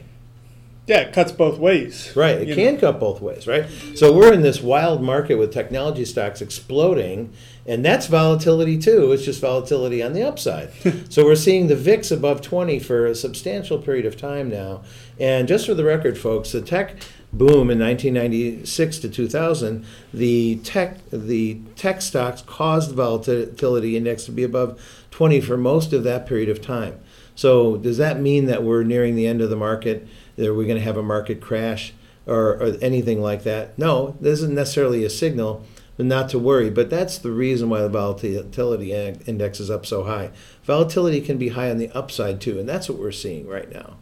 Yeah, 0.88 1.02
it 1.02 1.14
cuts 1.14 1.32
both 1.32 1.60
ways. 1.60 2.12
Right, 2.16 2.42
it 2.42 2.56
can 2.56 2.80
cut 2.80 3.00
both 3.00 3.22
ways, 3.22 3.48
right? 3.48 3.66
So 3.96 4.12
we're 4.12 4.34
in 4.34 4.42
this 4.42 4.62
wild 4.62 5.02
market 5.02 5.36
with 5.36 5.54
technology 5.54 6.06
stocks 6.06 6.42
exploding, 6.42 7.32
and 7.68 7.86
that's 7.86 8.08
volatility 8.08 8.80
too. 8.80 9.12
It's 9.12 9.24
just 9.24 9.40
volatility 9.40 10.02
on 10.02 10.14
the 10.14 10.24
upside. 10.24 10.72
so 11.10 11.24
we're 11.24 11.36
seeing 11.36 11.68
the 11.68 11.76
VIX 11.76 12.10
above 12.12 12.42
20 12.42 12.80
for 12.80 13.06
a 13.06 13.16
substantial 13.16 13.78
period 13.78 14.06
of 14.06 14.18
time 14.18 14.50
now. 14.50 14.82
And 15.20 15.48
just 15.48 15.68
for 15.68 15.76
the 15.76 15.84
record, 15.84 16.18
folks, 16.18 16.52
the 16.52 16.62
tech 16.62 16.96
boom 17.32 17.70
in 17.70 17.80
1996 17.80 19.00
to 19.00 19.10
2000, 19.10 19.86
the 20.14 20.58
tech 20.58 20.98
the 21.12 21.62
tech 21.76 22.02
stocks 22.02 22.42
caused 22.42 22.90
the 22.90 22.96
volatility 22.96 23.96
index 23.96 24.26
to 24.26 24.32
be 24.32 24.44
above 24.44 24.82
20 25.12 25.40
for 25.42 25.58
most 25.58 25.94
of 25.94 26.04
that 26.04 26.26
period 26.26 26.50
of 26.50 26.62
time. 26.62 27.00
So 27.36 27.78
does 27.78 27.98
that 27.98 28.20
mean 28.20 28.46
that 28.46 28.64
we're 28.64 28.84
nearing 28.84 29.16
the 29.16 29.28
end 29.28 29.42
of 29.42 29.50
the 29.50 29.56
market? 29.56 30.08
Are 30.40 30.54
we 30.54 30.66
going 30.66 30.78
to 30.78 30.84
have 30.84 30.98
a 30.98 31.04
market 31.04 31.42
crash 31.42 31.94
or, 32.26 32.56
or 32.56 32.78
anything 32.82 33.22
like 33.22 33.44
that? 33.44 33.78
No, 33.78 34.16
this 34.20 34.40
isn't 34.40 34.56
necessarily 34.56 35.04
a 35.04 35.10
signal 35.10 35.66
not 35.98 36.30
to 36.30 36.40
worry, 36.40 36.70
but 36.70 36.90
that's 36.90 37.18
the 37.20 37.32
reason 37.32 37.70
why 37.70 37.82
the 37.82 37.90
volatility 37.90 38.92
index 38.92 39.60
is 39.60 39.70
up 39.70 39.86
so 39.86 40.04
high. 40.04 40.32
Volatility 40.64 41.22
can 41.22 41.38
be 41.38 41.50
high 41.50 41.70
on 41.70 41.78
the 41.78 41.90
upside 41.92 42.42
too, 42.42 42.60
and 42.60 42.68
that's 42.68 42.90
what 42.90 42.98
we're 42.98 43.12
seeing 43.12 43.48
right 43.48 43.72
now. 43.72 43.98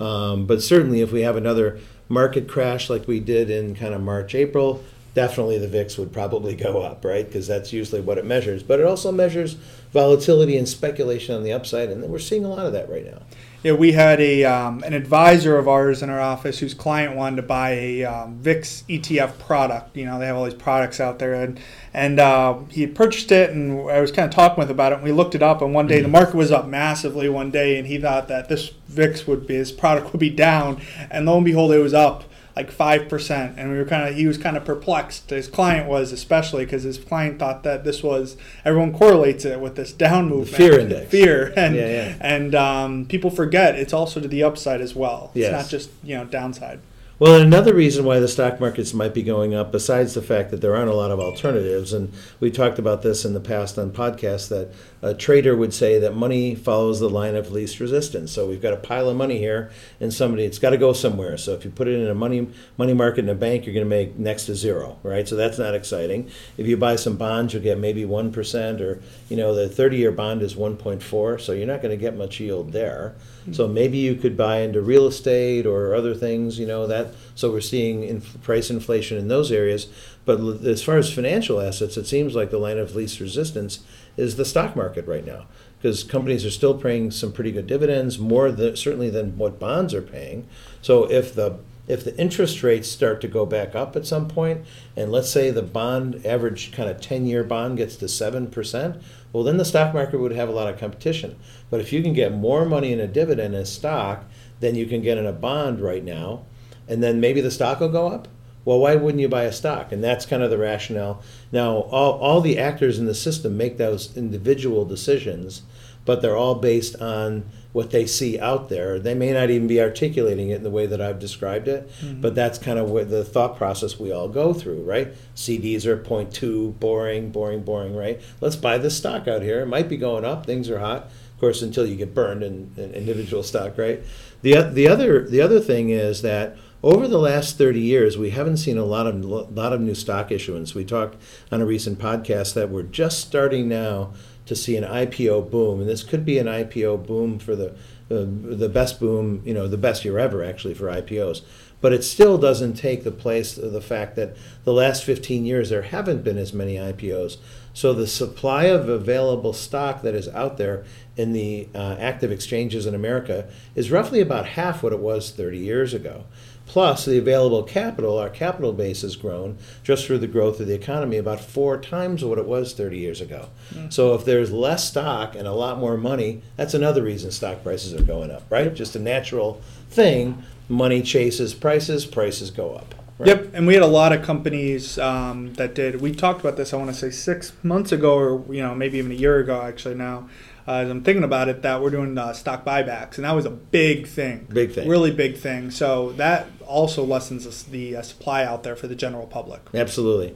Um, 0.00 0.46
but 0.46 0.62
certainly, 0.62 1.00
if 1.00 1.12
we 1.12 1.22
have 1.22 1.36
another 1.36 1.78
market 2.08 2.48
crash 2.48 2.90
like 2.90 3.06
we 3.06 3.20
did 3.20 3.50
in 3.50 3.74
kind 3.74 3.94
of 3.94 4.00
March, 4.00 4.34
April, 4.34 4.82
definitely 5.14 5.58
the 5.58 5.68
VIX 5.68 5.96
would 5.98 6.12
probably 6.12 6.54
go 6.54 6.82
up, 6.82 7.04
right? 7.04 7.24
Because 7.24 7.46
that's 7.46 7.72
usually 7.72 8.00
what 8.00 8.18
it 8.18 8.26
measures. 8.26 8.62
But 8.62 8.80
it 8.80 8.86
also 8.86 9.12
measures 9.12 9.54
volatility 9.92 10.58
and 10.58 10.68
speculation 10.68 11.34
on 11.34 11.44
the 11.44 11.52
upside, 11.52 11.88
and 11.88 12.02
we're 12.04 12.18
seeing 12.18 12.44
a 12.44 12.48
lot 12.48 12.66
of 12.66 12.72
that 12.72 12.90
right 12.90 13.04
now. 13.04 13.22
Yeah, 13.62 13.72
we 13.72 13.92
had 13.92 14.20
a 14.20 14.44
um, 14.44 14.82
an 14.82 14.92
advisor 14.92 15.56
of 15.56 15.66
ours 15.68 16.02
in 16.02 16.10
our 16.10 16.20
office 16.20 16.58
whose 16.58 16.74
client 16.74 17.16
wanted 17.16 17.36
to 17.36 17.42
buy 17.42 17.70
a 17.70 18.04
um, 18.04 18.34
VIX 18.40 18.84
ETF 18.90 19.38
product. 19.38 19.96
You 19.96 20.04
know, 20.04 20.18
they 20.18 20.26
have 20.26 20.36
all 20.36 20.44
these 20.44 20.52
products 20.52 21.00
out 21.00 21.18
there, 21.18 21.32
and 21.32 21.58
and 21.94 22.20
uh, 22.20 22.58
he 22.70 22.86
purchased 22.86 23.32
it, 23.32 23.50
and 23.50 23.88
I 23.90 24.02
was 24.02 24.12
kind 24.12 24.28
of 24.28 24.34
talking 24.34 24.58
with 24.58 24.68
him 24.68 24.76
about 24.76 24.92
it. 24.92 24.96
And 24.96 25.04
we 25.04 25.12
looked 25.12 25.34
it 25.34 25.42
up, 25.42 25.62
and 25.62 25.72
one 25.72 25.86
day 25.86 26.02
the 26.02 26.08
market 26.08 26.34
was 26.34 26.52
up 26.52 26.66
massively 26.66 27.28
one 27.30 27.50
day, 27.50 27.78
and 27.78 27.86
he 27.86 27.96
thought 27.96 28.28
that 28.28 28.50
this 28.50 28.68
VIX 28.88 29.26
would 29.26 29.46
be 29.46 29.54
his 29.54 29.72
product 29.72 30.12
would 30.12 30.20
be 30.20 30.28
down, 30.28 30.82
and 31.10 31.24
lo 31.24 31.36
and 31.36 31.44
behold, 31.46 31.72
it 31.72 31.78
was 31.78 31.94
up 31.94 32.24
like 32.56 32.70
five 32.70 33.08
percent, 33.08 33.58
and 33.58 33.70
we 33.70 33.78
were 33.78 33.84
kind 33.84 34.08
of 34.08 34.14
he 34.14 34.26
was 34.26 34.38
kind 34.38 34.56
of 34.56 34.64
perplexed. 34.64 35.30
His 35.30 35.48
client 35.48 35.88
was 35.88 36.12
especially 36.12 36.64
because 36.64 36.84
his 36.84 36.98
client 36.98 37.38
thought 37.38 37.62
that 37.64 37.84
this 37.84 38.02
was 38.02 38.36
everyone 38.64 38.92
correlates 38.92 39.44
it 39.44 39.60
with 39.60 39.76
this 39.76 39.92
down 39.92 40.28
movement, 40.28 40.56
fear 40.56 40.78
index. 40.78 41.10
fear, 41.10 41.52
and 41.56 41.74
Yeah, 41.74 41.86
yeah. 41.86 42.16
and 42.20 42.54
um, 42.54 43.06
people 43.06 43.30
forget 43.30 43.74
it's 43.74 43.92
also 43.92 44.20
to 44.20 44.28
the 44.28 44.42
upside 44.42 44.80
as 44.80 44.94
well. 44.94 45.32
It's 45.34 45.52
not 45.52 45.68
just 45.68 45.90
you 46.02 46.16
know 46.16 46.24
downside. 46.24 46.80
Well, 47.16 47.40
another 47.40 47.72
reason 47.74 48.04
why 48.04 48.18
the 48.18 48.26
stock 48.26 48.58
markets 48.58 48.92
might 48.92 49.14
be 49.14 49.22
going 49.22 49.54
up, 49.54 49.70
besides 49.70 50.14
the 50.14 50.22
fact 50.22 50.50
that 50.50 50.60
there 50.60 50.74
aren't 50.74 50.90
a 50.90 50.94
lot 50.96 51.12
of 51.12 51.20
alternatives, 51.20 51.92
and 51.92 52.12
we 52.40 52.50
talked 52.50 52.78
about 52.80 53.02
this 53.02 53.24
in 53.24 53.34
the 53.34 53.40
past 53.40 53.78
on 53.78 53.92
podcasts, 53.92 54.48
that 54.48 54.72
a 55.04 55.12
trader 55.12 55.54
would 55.54 55.74
say 55.74 55.98
that 55.98 56.16
money 56.16 56.54
follows 56.54 56.98
the 56.98 57.10
line 57.10 57.36
of 57.36 57.52
least 57.52 57.78
resistance. 57.78 58.32
So 58.32 58.48
we've 58.48 58.62
got 58.62 58.72
a 58.72 58.78
pile 58.78 59.10
of 59.10 59.16
money 59.18 59.36
here, 59.36 59.70
and 60.00 60.12
somebody 60.12 60.44
it's 60.44 60.58
got 60.58 60.70
to 60.70 60.78
go 60.78 60.94
somewhere. 60.94 61.36
So 61.36 61.52
if 61.52 61.62
you 61.62 61.70
put 61.70 61.88
it 61.88 62.00
in 62.00 62.08
a 62.08 62.14
money 62.14 62.48
money 62.78 62.94
market 62.94 63.20
in 63.20 63.28
a 63.28 63.34
bank, 63.34 63.66
you're 63.66 63.74
going 63.74 63.84
to 63.84 63.90
make 63.90 64.18
next 64.18 64.46
to 64.46 64.54
zero, 64.54 64.98
right? 65.02 65.28
So 65.28 65.36
that's 65.36 65.58
not 65.58 65.74
exciting. 65.74 66.30
If 66.56 66.66
you 66.66 66.78
buy 66.78 66.96
some 66.96 67.18
bonds, 67.18 67.52
you'll 67.52 67.62
get 67.62 67.78
maybe 67.78 68.06
one 68.06 68.32
percent, 68.32 68.80
or 68.80 69.02
you 69.28 69.36
know 69.36 69.54
the 69.54 69.68
30-year 69.68 70.10
bond 70.10 70.40
is 70.40 70.54
1.4, 70.54 71.38
so 71.38 71.52
you're 71.52 71.66
not 71.66 71.82
going 71.82 71.90
to 71.90 72.00
get 72.00 72.16
much 72.16 72.40
yield 72.40 72.72
there. 72.72 73.14
So 73.52 73.66
hmm. 73.66 73.74
maybe 73.74 73.98
you 73.98 74.14
could 74.14 74.38
buy 74.38 74.60
into 74.60 74.80
real 74.80 75.06
estate 75.06 75.66
or 75.66 75.94
other 75.94 76.14
things, 76.14 76.58
you 76.58 76.66
know 76.66 76.86
that. 76.86 77.08
So 77.34 77.52
we're 77.52 77.60
seeing 77.60 78.04
inf- 78.04 78.42
price 78.42 78.70
inflation 78.70 79.18
in 79.18 79.28
those 79.28 79.52
areas. 79.52 79.86
But 80.24 80.40
as 80.64 80.82
far 80.82 80.96
as 80.96 81.12
financial 81.12 81.60
assets, 81.60 81.98
it 81.98 82.06
seems 82.06 82.34
like 82.34 82.50
the 82.50 82.58
line 82.58 82.78
of 82.78 82.96
least 82.96 83.20
resistance 83.20 83.80
is 84.16 84.36
the 84.36 84.44
stock 84.44 84.76
market 84.76 85.06
right 85.06 85.26
now 85.26 85.46
because 85.78 86.02
companies 86.02 86.46
are 86.46 86.50
still 86.50 86.74
paying 86.74 87.10
some 87.10 87.30
pretty 87.30 87.52
good 87.52 87.66
dividends, 87.66 88.18
more 88.18 88.50
than, 88.50 88.74
certainly 88.74 89.10
than 89.10 89.36
what 89.36 89.58
bonds 89.58 89.92
are 89.92 90.00
paying. 90.00 90.48
So 90.80 91.04
if 91.10 91.34
the 91.34 91.58
if 91.86 92.02
the 92.02 92.18
interest 92.18 92.62
rates 92.62 92.88
start 92.88 93.20
to 93.20 93.28
go 93.28 93.44
back 93.44 93.74
up 93.74 93.94
at 93.94 94.06
some 94.06 94.26
point, 94.26 94.64
and 94.96 95.12
let's 95.12 95.28
say 95.28 95.50
the 95.50 95.60
bond 95.60 96.24
average 96.24 96.72
kind 96.72 96.88
of 96.88 97.00
10 97.00 97.26
year 97.26 97.44
bond 97.44 97.76
gets 97.76 97.96
to 97.96 98.06
7%, 98.06 99.02
well, 99.32 99.44
then 99.44 99.58
the 99.58 99.64
stock 99.64 99.92
market 99.92 100.18
would 100.18 100.32
have 100.32 100.48
a 100.48 100.52
lot 100.52 100.72
of 100.72 100.80
competition. 100.80 101.36
But 101.68 101.80
if 101.80 101.92
you 101.92 102.02
can 102.02 102.14
get 102.14 102.32
more 102.32 102.64
money 102.64 102.92
in 102.92 103.00
a 103.00 103.06
dividend 103.06 103.54
in 103.54 103.66
stock 103.66 104.24
than 104.60 104.74
you 104.74 104.86
can 104.86 105.02
get 105.02 105.18
in 105.18 105.26
a 105.26 105.32
bond 105.32 105.80
right 105.80 106.02
now, 106.02 106.46
and 106.88 107.02
then 107.02 107.20
maybe 107.20 107.42
the 107.42 107.50
stock 107.50 107.80
will 107.80 107.90
go 107.90 108.08
up, 108.08 108.28
well, 108.64 108.78
why 108.78 108.96
wouldn't 108.96 109.20
you 109.20 109.28
buy 109.28 109.44
a 109.44 109.52
stock? 109.52 109.92
And 109.92 110.02
that's 110.02 110.26
kind 110.26 110.42
of 110.42 110.50
the 110.50 110.58
rationale. 110.58 111.22
Now, 111.52 111.76
all, 111.76 112.18
all 112.18 112.40
the 112.40 112.58
actors 112.58 112.98
in 112.98 113.06
the 113.06 113.14
system 113.14 113.56
make 113.56 113.76
those 113.76 114.16
individual 114.16 114.84
decisions, 114.84 115.62
but 116.04 116.22
they're 116.22 116.36
all 116.36 116.54
based 116.54 116.96
on 117.00 117.44
what 117.72 117.90
they 117.90 118.06
see 118.06 118.38
out 118.38 118.68
there. 118.68 119.00
They 119.00 119.14
may 119.14 119.32
not 119.32 119.50
even 119.50 119.66
be 119.66 119.80
articulating 119.80 120.50
it 120.50 120.56
in 120.56 120.62
the 120.62 120.70
way 120.70 120.86
that 120.86 121.00
I've 121.00 121.18
described 121.18 121.66
it, 121.66 121.90
mm-hmm. 122.00 122.20
but 122.20 122.34
that's 122.34 122.56
kind 122.56 122.78
of 122.78 123.10
the 123.10 123.24
thought 123.24 123.56
process 123.56 123.98
we 123.98 124.12
all 124.12 124.28
go 124.28 124.54
through, 124.54 124.82
right? 124.84 125.12
CDs 125.34 125.84
are 125.84 125.96
0.2, 125.96 126.78
boring, 126.78 127.30
boring, 127.30 127.64
boring, 127.64 127.96
right? 127.96 128.20
Let's 128.40 128.56
buy 128.56 128.78
this 128.78 128.96
stock 128.96 129.26
out 129.26 129.42
here. 129.42 129.60
It 129.60 129.66
might 129.66 129.88
be 129.88 129.96
going 129.96 130.24
up. 130.24 130.46
Things 130.46 130.70
are 130.70 130.78
hot. 130.78 131.10
Of 131.34 131.40
course, 131.40 131.62
until 131.62 131.84
you 131.84 131.96
get 131.96 132.14
burned 132.14 132.44
in, 132.44 132.72
in 132.76 132.94
individual 132.94 133.42
stock, 133.42 133.76
right? 133.76 134.00
The, 134.42 134.70
the 134.70 134.86
other 134.86 135.26
the 135.28 135.40
other 135.40 135.58
thing 135.58 135.90
is 135.90 136.22
that 136.22 136.56
over 136.84 137.08
the 137.08 137.18
last 137.18 137.56
30 137.56 137.80
years, 137.80 138.18
we 138.18 138.28
haven't 138.28 138.58
seen 138.58 138.76
a 138.76 138.84
lot 138.84 139.06
of 139.06 139.24
lot 139.24 139.72
of 139.72 139.80
new 139.80 139.94
stock 139.94 140.30
issuance. 140.30 140.74
We 140.74 140.84
talked 140.84 141.16
on 141.50 141.62
a 141.62 141.66
recent 141.66 141.98
podcast 141.98 142.52
that 142.54 142.68
we're 142.68 142.82
just 142.82 143.20
starting 143.20 143.70
now 143.70 144.12
to 144.44 144.54
see 144.54 144.76
an 144.76 144.84
IPO 144.84 145.50
boom, 145.50 145.80
and 145.80 145.88
this 145.88 146.02
could 146.02 146.26
be 146.26 146.36
an 146.36 146.46
IPO 146.46 147.06
boom 147.06 147.38
for 147.38 147.56
the 147.56 147.74
the, 148.08 148.26
the 148.26 148.68
best 148.68 149.00
boom, 149.00 149.40
you 149.46 149.54
know, 149.54 149.66
the 149.66 149.78
best 149.78 150.04
year 150.04 150.18
ever 150.18 150.44
actually 150.44 150.74
for 150.74 150.88
IPOs. 150.88 151.40
But 151.80 151.94
it 151.94 152.04
still 152.04 152.36
doesn't 152.36 152.74
take 152.74 153.02
the 153.02 153.10
place 153.10 153.56
of 153.56 153.72
the 153.72 153.80
fact 153.80 154.14
that 154.16 154.36
the 154.64 154.72
last 154.72 155.04
15 155.04 155.46
years 155.46 155.70
there 155.70 155.82
haven't 155.82 156.22
been 156.22 156.36
as 156.36 156.52
many 156.52 156.74
IPOs. 156.74 157.38
So 157.72 157.92
the 157.94 158.06
supply 158.06 158.64
of 158.64 158.88
available 158.88 159.52
stock 159.54 160.02
that 160.02 160.14
is 160.14 160.28
out 160.28 160.58
there 160.58 160.84
in 161.16 161.32
the 161.32 161.68
uh, 161.74 161.96
active 161.98 162.30
exchanges 162.30 162.86
in 162.86 162.94
America 162.94 163.48
is 163.74 163.90
roughly 163.90 164.20
about 164.20 164.46
half 164.46 164.82
what 164.82 164.92
it 164.92 164.98
was 164.98 165.30
30 165.30 165.58
years 165.58 165.94
ago. 165.94 166.24
Plus, 166.66 167.04
the 167.04 167.18
available 167.18 167.62
capital, 167.62 168.18
our 168.18 168.30
capital 168.30 168.72
base 168.72 169.02
has 169.02 169.16
grown 169.16 169.58
just 169.82 170.06
through 170.06 170.18
the 170.18 170.26
growth 170.26 170.58
of 170.60 170.66
the 170.66 170.74
economy 170.74 171.18
about 171.18 171.40
four 171.40 171.78
times 171.78 172.24
what 172.24 172.38
it 172.38 172.46
was 172.46 172.72
30 172.72 172.98
years 172.98 173.20
ago. 173.20 173.48
So, 173.90 174.14
if 174.14 174.24
there's 174.24 174.50
less 174.50 174.88
stock 174.88 175.34
and 175.36 175.46
a 175.46 175.52
lot 175.52 175.78
more 175.78 175.96
money, 175.96 176.42
that's 176.56 176.74
another 176.74 177.02
reason 177.02 177.30
stock 177.30 177.62
prices 177.62 177.92
are 177.94 178.02
going 178.02 178.30
up, 178.30 178.44
right? 178.50 178.72
Just 178.74 178.96
a 178.96 178.98
natural 178.98 179.60
thing. 179.90 180.42
Money 180.68 181.02
chases 181.02 181.52
prices, 181.54 182.06
prices 182.06 182.50
go 182.50 182.74
up. 182.74 182.94
right? 183.18 183.28
Yep, 183.28 183.50
and 183.52 183.66
we 183.66 183.74
had 183.74 183.82
a 183.82 183.86
lot 183.86 184.12
of 184.14 184.22
companies 184.22 184.98
um, 184.98 185.52
that 185.54 185.74
did. 185.74 186.00
We 186.00 186.12
talked 186.12 186.40
about 186.40 186.56
this. 186.56 186.72
I 186.72 186.78
want 186.78 186.88
to 186.88 186.96
say 186.96 187.10
six 187.10 187.52
months 187.62 187.92
ago, 187.92 188.14
or 188.16 188.52
you 188.54 188.62
know, 188.62 188.74
maybe 188.74 188.96
even 188.98 189.12
a 189.12 189.14
year 189.14 189.38
ago. 189.38 189.60
Actually, 189.60 189.96
now 189.96 190.28
uh, 190.66 190.76
as 190.76 190.88
I'm 190.90 191.02
thinking 191.04 191.22
about 191.24 191.50
it, 191.50 191.60
that 191.60 191.82
we're 191.82 191.90
doing 191.90 192.16
uh, 192.16 192.32
stock 192.32 192.64
buybacks, 192.64 193.16
and 193.16 193.24
that 193.26 193.32
was 193.32 193.44
a 193.44 193.50
big 193.50 194.06
thing, 194.06 194.46
Big 194.50 194.72
thing. 194.72 194.88
really 194.88 195.10
big 195.10 195.36
thing. 195.36 195.70
So 195.70 196.12
that 196.12 196.46
also 196.66 197.04
lessens 197.04 197.64
the 197.64 197.96
uh, 197.96 198.02
supply 198.02 198.44
out 198.44 198.62
there 198.62 198.76
for 198.76 198.86
the 198.86 198.94
general 198.94 199.26
public. 199.26 199.62
Absolutely. 199.72 200.34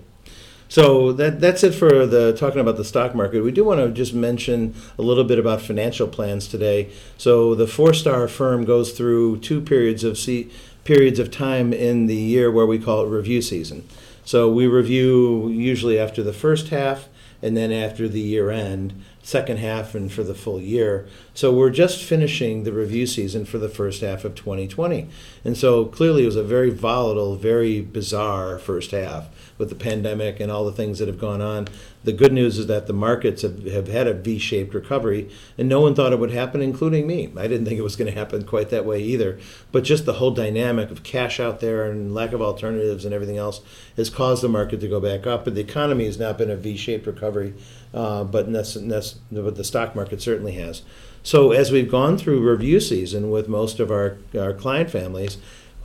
So 0.69 1.13
that 1.13 1.41
that's 1.41 1.65
it 1.65 1.73
for 1.73 2.05
the 2.05 2.37
talking 2.37 2.61
about 2.61 2.77
the 2.77 2.85
stock 2.85 3.15
market. 3.15 3.43
We 3.43 3.53
do 3.53 3.65
want 3.65 3.81
to 3.81 3.91
just 3.91 4.13
mention 4.13 4.75
a 4.99 5.03
little 5.03 5.25
bit 5.25 5.39
about 5.39 5.63
financial 5.63 6.07
plans 6.07 6.47
today. 6.47 6.91
So 7.17 7.55
the 7.55 7.67
four 7.67 7.95
star 7.95 8.29
firm 8.29 8.65
goes 8.67 8.93
through 8.93 9.39
two 9.41 9.63
periods 9.63 10.05
of 10.05 10.19
see, 10.19 10.51
periods 10.85 11.19
of 11.19 11.31
time 11.31 11.73
in 11.73 12.07
the 12.07 12.15
year 12.15 12.51
where 12.51 12.67
we 12.67 12.79
call 12.79 13.05
it 13.05 13.09
review 13.09 13.41
season. 13.41 13.89
So 14.27 14.53
we 14.53 14.67
review 14.67 15.49
usually 15.49 15.99
after 15.99 16.23
the 16.23 16.35
first 16.35 16.69
half 16.69 17.09
and 17.41 17.57
then 17.57 17.73
after 17.73 18.07
the 18.07 18.21
year 18.21 18.51
end, 18.51 19.03
second 19.29 19.59
half 19.59 19.95
and 19.95 20.11
for 20.11 20.23
the 20.23 20.35
full 20.35 20.59
year. 20.59 21.07
So 21.35 21.53
we're 21.53 21.69
just 21.69 22.03
finishing 22.03 22.65
the 22.65 22.73
review 22.73 23.07
season 23.07 23.45
for 23.45 23.59
the 23.59 23.69
first 23.69 24.01
half 24.01 24.25
of 24.25 24.35
2020. 24.35 25.07
And 25.45 25.55
so 25.55 25.85
clearly 25.85 26.23
it 26.23 26.27
was 26.27 26.37
a 26.37 26.43
very 26.43 26.71
volatile, 26.71 27.37
very 27.37 27.83
bizarre 27.83 28.59
first 28.59 28.93
half 28.93 29.29
with 29.59 29.69
the 29.69 29.75
pandemic 29.75 30.41
and 30.41 30.51
all 30.51 30.65
the 30.65 30.73
things 30.73 30.99
that 30.99 31.09
have 31.09 31.21
gone 31.21 31.43
on. 31.43 31.69
The 32.05 32.13
good 32.13 32.33
news 32.33 32.59
is 32.59 32.69
that 32.69 32.87
the 32.87 32.93
markets 32.93 33.43
have, 33.43 33.65
have 33.65 33.89
had 33.89 34.07
a 34.07 34.15
V 34.15 34.39
shaped 34.39 34.73
recovery, 34.73 35.29
and 35.59 35.69
no 35.69 35.81
one 35.81 35.95
thought 35.95 36.13
it 36.13 36.19
would 36.19 36.31
happen, 36.31 36.63
including 36.63 37.07
me. 37.07 37.33
I 37.37 37.49
didn't 37.49 37.67
think 37.67 37.79
it 37.79 37.83
was 37.83 37.97
going 37.97 38.11
to 38.11 38.19
happen 38.19 38.45
quite 38.45 38.71
that 38.71 38.87
way 38.87 39.03
either. 39.03 39.39
But 39.73 39.85
just 39.85 40.07
the 40.07 40.15
whole 40.15 40.31
dynamic 40.31 40.91
of 40.91 41.03
cash 41.03 41.41
out 41.41 41.61
there 41.61 41.91
and 41.91 42.15
lack 42.15 42.33
of 42.33 42.41
alternatives 42.41 43.05
and 43.05 43.13
everything 43.13 43.37
else 43.37 43.61
has 43.97 44.11
caused 44.11 44.43
the 44.43 44.49
market 44.49 44.81
to 44.81 44.89
go 44.89 45.01
back 45.01 45.27
up. 45.27 45.45
But 45.45 45.55
the 45.55 45.61
economy 45.61 46.07
has 46.07 46.19
not 46.19 46.39
been 46.39 46.51
a 46.51 46.57
V 46.57 46.77
shaped 46.77 47.07
recovery, 47.07 47.55
uh, 47.93 48.25
but, 48.25 48.53
that's, 48.53 48.75
that's, 48.75 49.13
but 49.33 49.57
the 49.57 49.65
stock 49.65 49.95
market 49.95 50.23
certainly 50.23 50.53
has. 50.53 50.83
So 51.23 51.51
as 51.51 51.73
we've 51.73 51.91
gone 51.91 52.17
through 52.17 52.49
review 52.49 52.81
season 52.81 53.31
with 53.31 53.49
most 53.49 53.81
of 53.81 53.91
our, 53.91 54.19
our 54.39 54.55
client 54.55 54.91
families, 54.91 55.37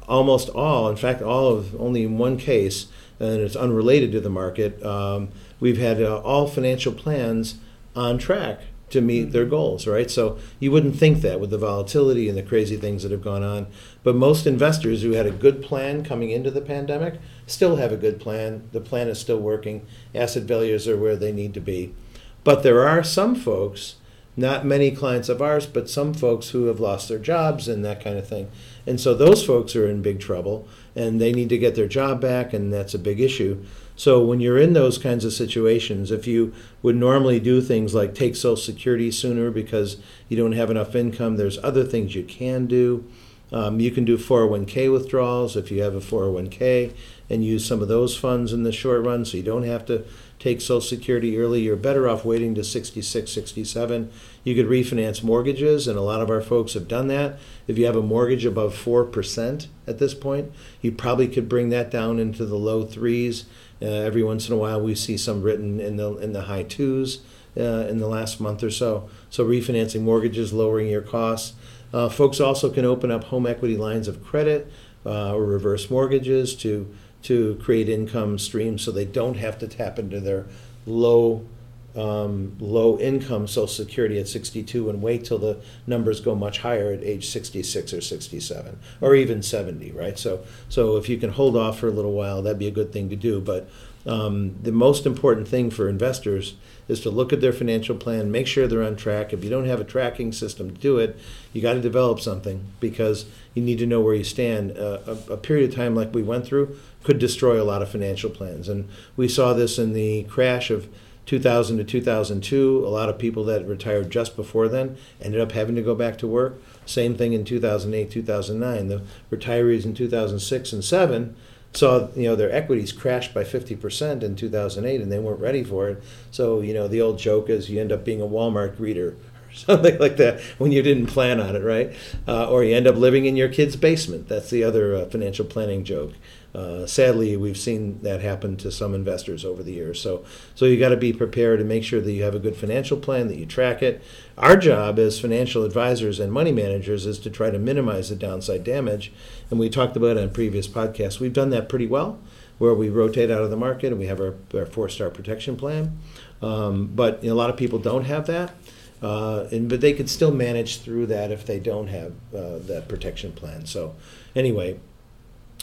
almost 0.08 0.49
all, 0.49 0.89
in 0.89 0.95
fact, 0.95 1.21
all 1.21 1.49
of 1.49 1.80
only 1.82 2.04
in 2.04 2.17
one 2.17 2.38
case, 2.38 2.88
and 3.19 3.41
it's 3.41 3.56
unrelated 3.56 4.12
to 4.12 4.19
the 4.19 4.30
market, 4.30 4.84
um, 4.86 5.30
we've 5.63 5.78
had 5.78 6.02
uh, 6.02 6.19
all 6.23 6.45
financial 6.45 6.91
plans 6.91 7.56
on 7.95 8.17
track 8.17 8.60
to 8.89 8.99
meet 8.99 9.32
their 9.32 9.45
goals, 9.45 9.88
right? 9.88 10.12
So 10.12 10.38
you 10.60 10.71
wouldn't 10.71 10.97
think 10.97 11.21
that 11.21 11.39
with 11.39 11.52
the 11.52 11.58
volatility 11.58 12.28
and 12.28 12.38
the 12.38 12.43
crazy 12.43 12.76
things 12.76 13.02
that 13.02 13.13
have 13.13 13.23
gone 13.23 13.43
on. 13.43 13.67
But 14.04 14.17
most 14.17 14.45
investors 14.45 15.04
who 15.04 15.13
had 15.13 15.26
a 15.26 15.32
good 15.32 15.63
plan 15.63 16.04
coming 16.04 16.32
into 16.32 16.52
the 16.52 16.60
pandemic 16.60 17.13
still 17.47 17.78
have 17.78 17.93
a 17.93 17.97
good 17.97 18.19
plan. 18.19 18.67
The 18.73 18.82
plan 18.82 19.08
is 19.08 19.21
still 19.21 19.39
working. 19.39 19.88
Asset 20.13 20.43
values 20.43 20.86
are 20.86 20.97
where 20.97 21.15
they 21.15 21.32
need 21.32 21.54
to 21.54 21.62
be. 21.62 21.95
But 22.43 22.63
there 22.63 22.86
are 22.86 23.02
some 23.02 23.34
folks, 23.34 23.95
not 24.36 24.65
many 24.65 24.91
clients 24.91 25.30
of 25.30 25.41
ours, 25.41 25.65
but 25.65 25.89
some 25.89 26.13
folks 26.13 26.49
who 26.49 26.65
have 26.65 26.82
lost 26.82 27.08
their 27.08 27.19
jobs 27.19 27.69
and 27.69 27.86
that 27.86 28.04
kind 28.04 28.17
of 28.17 28.28
thing. 28.28 28.52
And 28.86 28.99
so 28.99 29.13
those 29.13 29.45
folks 29.45 29.78
are 29.78 29.88
in 29.88 30.02
big 30.02 30.19
trouble 30.19 30.67
and 30.93 31.21
they 31.21 31.32
need 31.32 31.47
to 31.49 31.58
get 31.58 31.76
their 31.76 31.88
job 31.88 32.19
back, 32.19 32.54
and 32.54 32.71
that's 32.71 32.93
a 32.93 32.99
big 32.99 33.21
issue. 33.21 33.63
So 33.95 34.23
when 34.23 34.39
you're 34.39 34.58
in 34.58 34.73
those 34.73 34.97
kinds 34.97 35.23
of 35.23 35.34
situations, 35.34 36.12
if 36.12 36.25
you 36.25 36.53
would 36.82 36.95
normally 36.95 37.39
do 37.39 37.62
things 37.62 37.93
like 37.93 38.15
take 38.15 38.36
Social 38.36 38.56
Security 38.56 39.12
sooner 39.12 39.51
because 39.51 39.97
you 40.27 40.38
don't 40.38 40.53
have 40.53 40.71
enough 40.71 40.95
income, 40.95 41.38
there's 41.38 41.63
other 41.63 41.84
things 41.84 42.15
you 42.15 42.23
can 42.23 42.65
do. 42.65 43.08
Um, 43.51 43.79
you 43.79 43.91
can 43.91 44.03
do 44.03 44.17
401k 44.17 44.91
withdrawals 44.91 45.56
if 45.56 45.69
you 45.69 45.84
have 45.84 45.93
a 45.93 45.99
401k 45.99 46.95
and 47.29 47.45
use 47.45 47.63
some 47.63 47.84
of 47.84 47.88
those 47.88 48.17
funds 48.17 48.51
in 48.51 48.63
the 48.63 48.71
short 48.71 49.06
run 49.06 49.25
so 49.25 49.38
you 49.38 49.43
don't 49.43 49.63
have 49.63 49.86
to 49.86 50.06
take 50.39 50.60
Social 50.60 50.82
Security 50.82 51.38
early. 51.38 51.62
You're 51.62 51.75
better 51.75 52.10
off 52.10 52.25
waiting 52.25 52.56
to 52.56 52.63
66, 52.63 53.32
67. 53.32 54.12
You 54.43 54.56
could 54.56 54.65
refinance 54.65 55.23
mortgages, 55.23 55.88
and 55.88 55.97
a 55.97 56.01
lot 56.01 56.21
of 56.21 56.29
our 56.29 56.41
folks 56.41 56.73
have 56.73 56.88
done 56.88 57.08
that. 57.08 57.38
If 57.67 57.77
you 57.77 57.86
have 57.86 57.95
a 57.95 58.01
mortgage 58.01 58.43
above 58.43 58.75
4% 58.75 59.67
at 59.88 59.99
this 59.99 60.13
point, 60.13 60.51
you 60.82 60.91
probably 60.91 61.27
could 61.27 61.47
bring 61.47 61.69
that 61.69 61.91
down 61.91 62.19
into 62.19 62.45
the 62.45 62.58
low 62.58 62.84
threes. 62.86 63.45
Uh, 63.84 63.88
every 63.88 64.24
once 64.24 64.48
in 64.48 64.54
a 64.54 64.58
while, 64.58 64.80
we 64.80 64.96
see 64.96 65.17
some 65.17 65.41
written 65.41 65.80
in 65.80 65.98
the, 65.98 66.15
in 66.17 66.32
the 66.32 66.43
high 66.43 66.63
twos 66.63 67.19
uh, 67.58 67.86
in 67.89 68.00
the 68.00 68.08
last 68.08 68.39
month 68.39 68.63
or 68.63 68.72
so. 68.72 69.10
So, 69.30 69.46
refinancing 69.46 70.02
mortgages, 70.02 70.54
lowering 70.54 70.88
your 70.88 71.02
costs. 71.02 71.54
Uh, 71.93 72.10
folks 72.10 72.39
also 72.39 72.72
can 72.72 72.86
open 72.86 73.12
up 73.12 73.26
home 73.26 73.46
equity 73.46 73.78
lines 73.78 74.08
of 74.08 74.24
credit 74.24 74.72
uh, 75.06 75.36
or 75.36 75.46
reverse 75.46 75.89
mortgages 75.89 76.56
to 76.56 76.93
to 77.24 77.56
create 77.63 77.88
income 77.88 78.38
streams 78.38 78.82
so 78.82 78.91
they 78.91 79.06
don't 79.06 79.38
have 79.38 79.58
to 79.58 79.67
tap 79.67 79.98
into 79.98 80.19
their 80.19 80.46
low 80.86 81.46
um, 81.95 82.56
low 82.60 82.97
income 82.99 83.47
Social 83.47 83.67
Security 83.67 84.19
at 84.19 84.27
62 84.27 84.89
and 84.89 85.01
wait 85.01 85.25
till 85.25 85.38
the 85.38 85.62
numbers 85.86 86.21
go 86.21 86.34
much 86.36 86.60
higher 86.60 86.91
at 86.91 87.03
age 87.03 87.27
66 87.27 87.93
or 87.93 88.01
67 88.01 88.79
or 89.01 89.15
even 89.15 89.43
70, 89.43 89.91
right? 89.91 90.17
So 90.17 90.43
so 90.69 90.97
if 90.97 91.08
you 91.08 91.17
can 91.17 91.32
hold 91.32 91.56
off 91.56 91.79
for 91.79 91.88
a 91.88 91.91
little 91.91 92.13
while, 92.13 92.41
that'd 92.41 92.60
be 92.60 92.67
a 92.67 92.71
good 92.71 92.91
thing 92.91 93.10
to 93.10 93.15
do. 93.15 93.39
But 93.39 93.69
um, 94.06 94.56
the 94.62 94.71
most 94.71 95.06
important 95.06 95.47
thing 95.47 95.69
for 95.69 95.88
investors 95.88 96.56
is 96.88 96.99
to 97.01 97.10
look 97.10 97.32
at 97.32 97.39
their 97.39 97.53
financial 97.53 97.95
plan, 97.95 98.32
make 98.32 98.47
sure 98.47 98.67
they're 98.67 98.84
on 98.84 98.97
track. 98.97 99.32
If 99.32 99.43
you 99.43 99.49
don't 99.49 99.65
have 99.65 99.79
a 99.79 99.86
tracking 99.86 100.34
system 100.34 100.71
to 100.71 100.82
do 100.82 100.97
it, 100.97 101.17
you 101.53 101.62
got 101.62 101.73
to 101.73 101.82
develop 101.82 102.19
something 102.19 102.65
because 102.82 103.25
you 103.53 103.63
need 103.63 103.77
to 103.79 103.86
know 103.86 104.01
where 104.01 104.15
you 104.15 104.25
stand. 104.25 104.77
Uh, 104.77 104.99
a, 105.08 105.34
a 105.34 105.38
period 105.38 105.69
of 105.69 105.75
time 105.75 105.95
like 105.95 106.13
we 106.13 106.23
went 106.23 106.45
through 106.45 106.77
could 107.03 107.19
destroy 107.19 107.62
a 107.62 107.63
lot 107.63 107.82
of 107.82 107.89
financial 107.89 108.29
plans, 108.29 108.67
and 108.67 108.89
we 109.15 109.27
saw 109.27 109.53
this 109.53 109.79
in 109.79 109.93
the 109.93 110.23
crash 110.23 110.69
of 110.69 110.89
2000 111.26 111.78
to 111.78 111.84
2002. 111.84 112.86
A 112.86 112.90
lot 112.90 113.10
of 113.10 113.17
people 113.17 113.44
that 113.46 113.67
retired 113.67 114.10
just 114.10 114.36
before 114.36 114.67
then 114.67 114.98
ended 115.21 115.42
up 115.42 115.54
having 115.54 115.76
to 115.76 115.82
go 115.82 115.96
back 115.96 116.17
to 116.19 116.28
work. 116.28 116.62
Same 116.86 117.15
thing 117.15 117.34
in 117.34 117.46
2008, 117.46 118.12
2009. 118.12 118.88
The 118.88 119.02
retirees 119.32 119.86
in 119.86 119.94
2006 119.94 120.74
and 120.74 120.84
7 120.84 121.36
saw 121.74 122.08
you 122.15 122.24
know 122.24 122.36
their 122.36 122.52
equities 122.52 122.92
crashed 122.92 123.34
by 123.34 123.44
50% 123.44 124.21
in 124.21 124.36
2008 124.36 125.02
and 125.02 125.12
they 125.12 125.19
weren't 125.19 125.40
ready 125.40 125.63
for 125.63 125.90
it. 125.90 126.04
So, 126.32 126.62
you 126.62 126.74
know, 126.74 126.88
the 126.88 127.02
old 127.02 127.19
joke 127.19 127.50
is 127.50 127.69
you 127.69 127.80
end 127.82 127.92
up 127.92 128.06
being 128.06 128.21
a 128.21 128.26
Walmart 128.26 128.76
greeter 128.76 129.13
or 129.13 129.15
something 129.54 129.98
like 130.00 130.17
that 130.17 130.40
when 130.58 130.71
you 130.71 130.82
didn't 130.82 131.08
plan 131.08 131.40
on 131.40 131.56
it, 131.56 131.63
right? 131.63 131.94
Uh, 132.28 132.50
or 132.50 132.63
you 132.63 132.76
end 132.76 132.88
up 132.88 132.96
living 132.96 133.26
in 133.26 133.36
your 133.36 133.50
kid's 133.50 133.76
basement. 133.76 134.28
That's 134.28 134.50
the 134.50 134.63
other 134.63 134.96
uh, 134.96 135.06
financial 135.06 135.46
planning 135.46 135.84
joke. 135.84 136.13
Uh, 136.54 136.85
sadly, 136.85 137.35
we've 137.35 137.58
seen 137.58 137.99
that 138.04 138.21
happen 138.21 138.56
to 138.58 138.71
some 138.71 138.93
investors 138.93 139.43
over 139.43 139.63
the 139.63 139.73
years. 139.73 139.99
So, 139.99 140.23
so 140.54 140.65
you 140.65 140.77
got 140.77 140.89
to 140.89 140.97
be 140.97 141.12
prepared 141.12 141.60
and 141.60 141.67
make 141.67 141.83
sure 141.83 141.99
that 141.99 142.12
you 142.12 142.23
have 142.23 142.35
a 142.35 142.39
good 142.39 142.56
financial 142.56 142.97
plan, 142.97 143.27
that 143.27 143.37
you 143.37 143.45
track 143.47 143.81
it. 143.81 144.04
Our 144.37 144.56
job 144.56 144.99
as 144.99 145.19
financial 145.19 145.63
advisors 145.63 146.19
and 146.19 146.31
money 146.31 146.51
managers 146.51 147.08
is 147.08 147.17
to 147.19 147.31
try 147.31 147.49
to 147.49 147.58
minimize 147.58 148.10
the 148.10 148.15
downside 148.15 148.63
damage. 148.63 149.12
And 149.49 149.60
we 149.60 149.69
talked 149.69 149.97
about 149.97 150.17
it 150.17 150.23
on 150.23 150.29
previous 150.29 150.67
podcasts. 150.67 151.19
We've 151.19 151.33
done 151.33 151.49
that 151.49 151.69
pretty 151.69 151.87
well, 151.87 152.19
where 152.60 152.75
we 152.75 152.89
rotate 152.89 153.31
out 153.31 153.41
of 153.41 153.49
the 153.49 153.58
market 153.58 153.87
and 153.87 153.97
we 153.97 154.06
have 154.06 154.21
our, 154.21 154.35
our 154.54 154.67
four-star 154.67 155.10
protection 155.10 155.56
plan. 155.56 155.97
Um, 156.43 156.87
but 156.93 157.23
you 157.23 157.29
know, 157.29 157.35
a 157.35 157.39
lot 157.39 157.49
of 157.49 157.58
people 157.58 157.79
don't 157.79 158.06
have 158.06 158.27
that. 158.27 158.54
Uh, 159.01 159.49
and 159.51 159.67
but 159.67 159.81
they 159.81 159.91
could 159.91 160.10
still 160.10 160.31
manage 160.31 160.79
through 160.79 161.06
that 161.08 161.29
if 161.29 161.45
they 161.45 161.60
don't 161.60 161.87
have 161.87 162.13
uh, 162.33 162.58
that 162.60 162.85
protection 162.87 163.33
plan. 163.33 163.65
So, 163.65 163.95
anyway, 164.33 164.79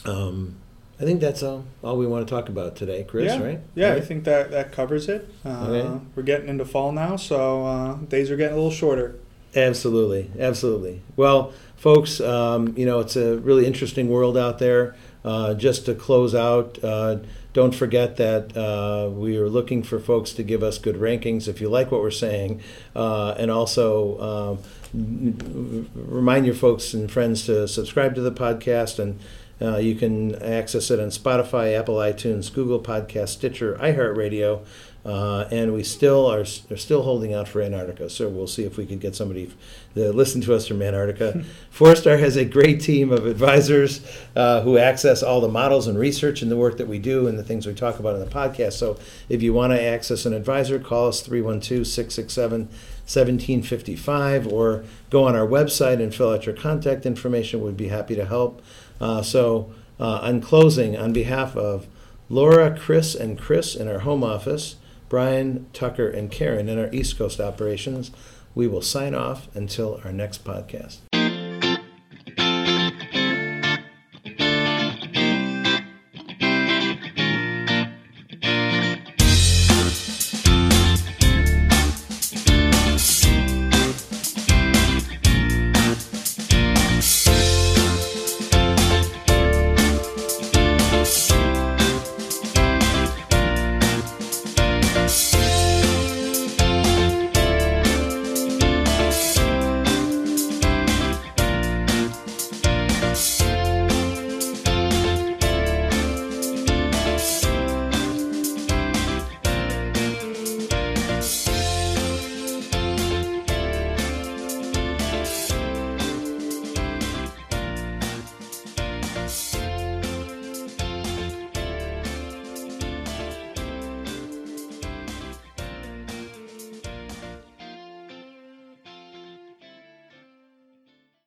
um, 0.05 0.57
I 1.01 1.03
think 1.03 1.19
that's 1.19 1.41
all, 1.41 1.65
all 1.83 1.97
we 1.97 2.05
want 2.05 2.27
to 2.27 2.31
talk 2.31 2.47
about 2.47 2.75
today, 2.75 3.03
Chris. 3.03 3.25
yeah, 3.33 3.41
Right? 3.43 3.59
Yeah, 3.73 3.93
I 3.93 4.01
think 4.01 4.23
that 4.25 4.51
that 4.51 4.71
covers 4.71 5.09
it. 5.09 5.27
Uh, 5.43 5.49
Okay. 5.67 6.05
We're 6.15 6.23
getting 6.23 6.47
into 6.47 6.63
fall 6.63 6.91
now, 6.91 7.15
so 7.15 7.65
uh, 7.65 7.93
days 7.95 8.29
are 8.29 8.35
getting 8.37 8.53
a 8.53 8.57
little 8.57 8.71
shorter. 8.71 9.15
Absolutely, 9.55 10.29
absolutely. 10.39 11.01
Well, 11.17 11.53
folks, 11.75 12.21
um, 12.21 12.73
you 12.77 12.85
know 12.85 12.99
it's 12.99 13.15
a 13.15 13.37
really 13.39 13.65
interesting 13.65 14.09
world 14.09 14.37
out 14.37 14.59
there. 14.59 14.95
Uh, 15.25 15.53
just 15.53 15.85
to 15.85 15.93
close 15.93 16.33
out, 16.33 16.79
uh, 16.83 17.17
don't 17.53 17.75
forget 17.75 18.17
that 18.17 18.55
uh, 18.57 19.09
we 19.09 19.37
are 19.37 19.49
looking 19.49 19.83
for 19.83 19.99
folks 19.99 20.31
to 20.33 20.41
give 20.43 20.63
us 20.63 20.77
good 20.79 20.95
rankings 20.95 21.47
if 21.47 21.59
you 21.61 21.69
like 21.69 21.91
what 21.91 22.01
we're 22.01 22.09
saying, 22.11 22.61
uh, 22.95 23.35
and 23.37 23.51
also 23.51 24.19
um, 24.19 24.59
n- 24.93 25.89
remind 25.95 26.45
your 26.45 26.55
folks 26.55 26.93
and 26.93 27.11
friends 27.11 27.45
to 27.47 27.67
subscribe 27.67 28.13
to 28.15 28.21
the 28.21 28.31
podcast 28.31 28.99
and. 28.99 29.19
Uh, 29.61 29.77
you 29.77 29.95
can 29.95 30.35
access 30.41 30.89
it 30.89 30.99
on 30.99 31.09
Spotify, 31.09 31.77
Apple 31.77 31.95
iTunes, 31.95 32.51
Google 32.51 32.79
Podcast, 32.79 33.29
Stitcher, 33.29 33.75
iHeartRadio, 33.75 34.65
uh, 35.03 35.47
and 35.51 35.73
we 35.73 35.83
still 35.83 36.27
are, 36.27 36.41
are 36.41 36.77
still 36.77 37.01
holding 37.01 37.33
out 37.33 37.47
for 37.47 37.61
Antarctica. 37.61 38.09
So 38.09 38.29
we'll 38.29 38.47
see 38.47 38.63
if 38.63 38.77
we 38.77 38.85
can 38.85 38.99
get 38.99 39.15
somebody 39.15 39.51
to 39.95 40.11
listen 40.11 40.41
to 40.41 40.53
us 40.53 40.67
from 40.67 40.81
Antarctica. 40.81 41.43
Fourstar 41.73 42.19
has 42.19 42.35
a 42.35 42.45
great 42.45 42.81
team 42.81 43.11
of 43.11 43.25
advisors 43.25 44.05
uh, 44.35 44.61
who 44.61 44.77
access 44.77 45.23
all 45.23 45.41
the 45.41 45.47
models 45.47 45.87
and 45.87 45.97
research 45.97 46.41
and 46.43 46.51
the 46.51 46.57
work 46.57 46.77
that 46.77 46.87
we 46.87 46.99
do 46.99 47.27
and 47.27 47.37
the 47.37 47.43
things 47.43 47.65
we 47.65 47.73
talk 47.73 47.99
about 47.99 48.13
in 48.13 48.19
the 48.19 48.31
podcast. 48.31 48.73
So 48.73 48.99
if 49.27 49.41
you 49.41 49.53
want 49.53 49.73
to 49.73 49.81
access 49.81 50.25
an 50.25 50.33
advisor, 50.33 50.79
call 50.79 51.07
us 51.07 51.21
312 51.21 51.87
667 51.87 52.69
1755 53.13 54.47
or 54.47 54.85
go 55.09 55.25
on 55.25 55.35
our 55.35 55.47
website 55.47 56.01
and 56.01 56.13
fill 56.13 56.31
out 56.31 56.45
your 56.45 56.55
contact 56.55 57.05
information. 57.05 57.61
We'd 57.61 57.75
be 57.75 57.89
happy 57.89 58.15
to 58.15 58.25
help. 58.25 58.61
Uh, 59.01 59.21
so, 59.21 59.73
uh, 59.99 60.19
on 60.21 60.39
closing, 60.39 60.95
on 60.95 61.11
behalf 61.11 61.57
of 61.57 61.87
Laura, 62.29 62.77
Chris, 62.77 63.13
and 63.15 63.37
Chris 63.37 63.75
in 63.75 63.89
our 63.89 63.99
home 63.99 64.23
office, 64.23 64.77
Brian, 65.09 65.65
Tucker, 65.73 66.07
and 66.07 66.31
Karen 66.31 66.69
in 66.69 66.79
our 66.79 66.89
East 66.93 67.17
Coast 67.17 67.41
operations, 67.41 68.11
we 68.55 68.67
will 68.67 68.81
sign 68.81 69.13
off 69.13 69.53
until 69.55 69.99
our 70.05 70.13
next 70.13 70.45
podcast. 70.45 70.99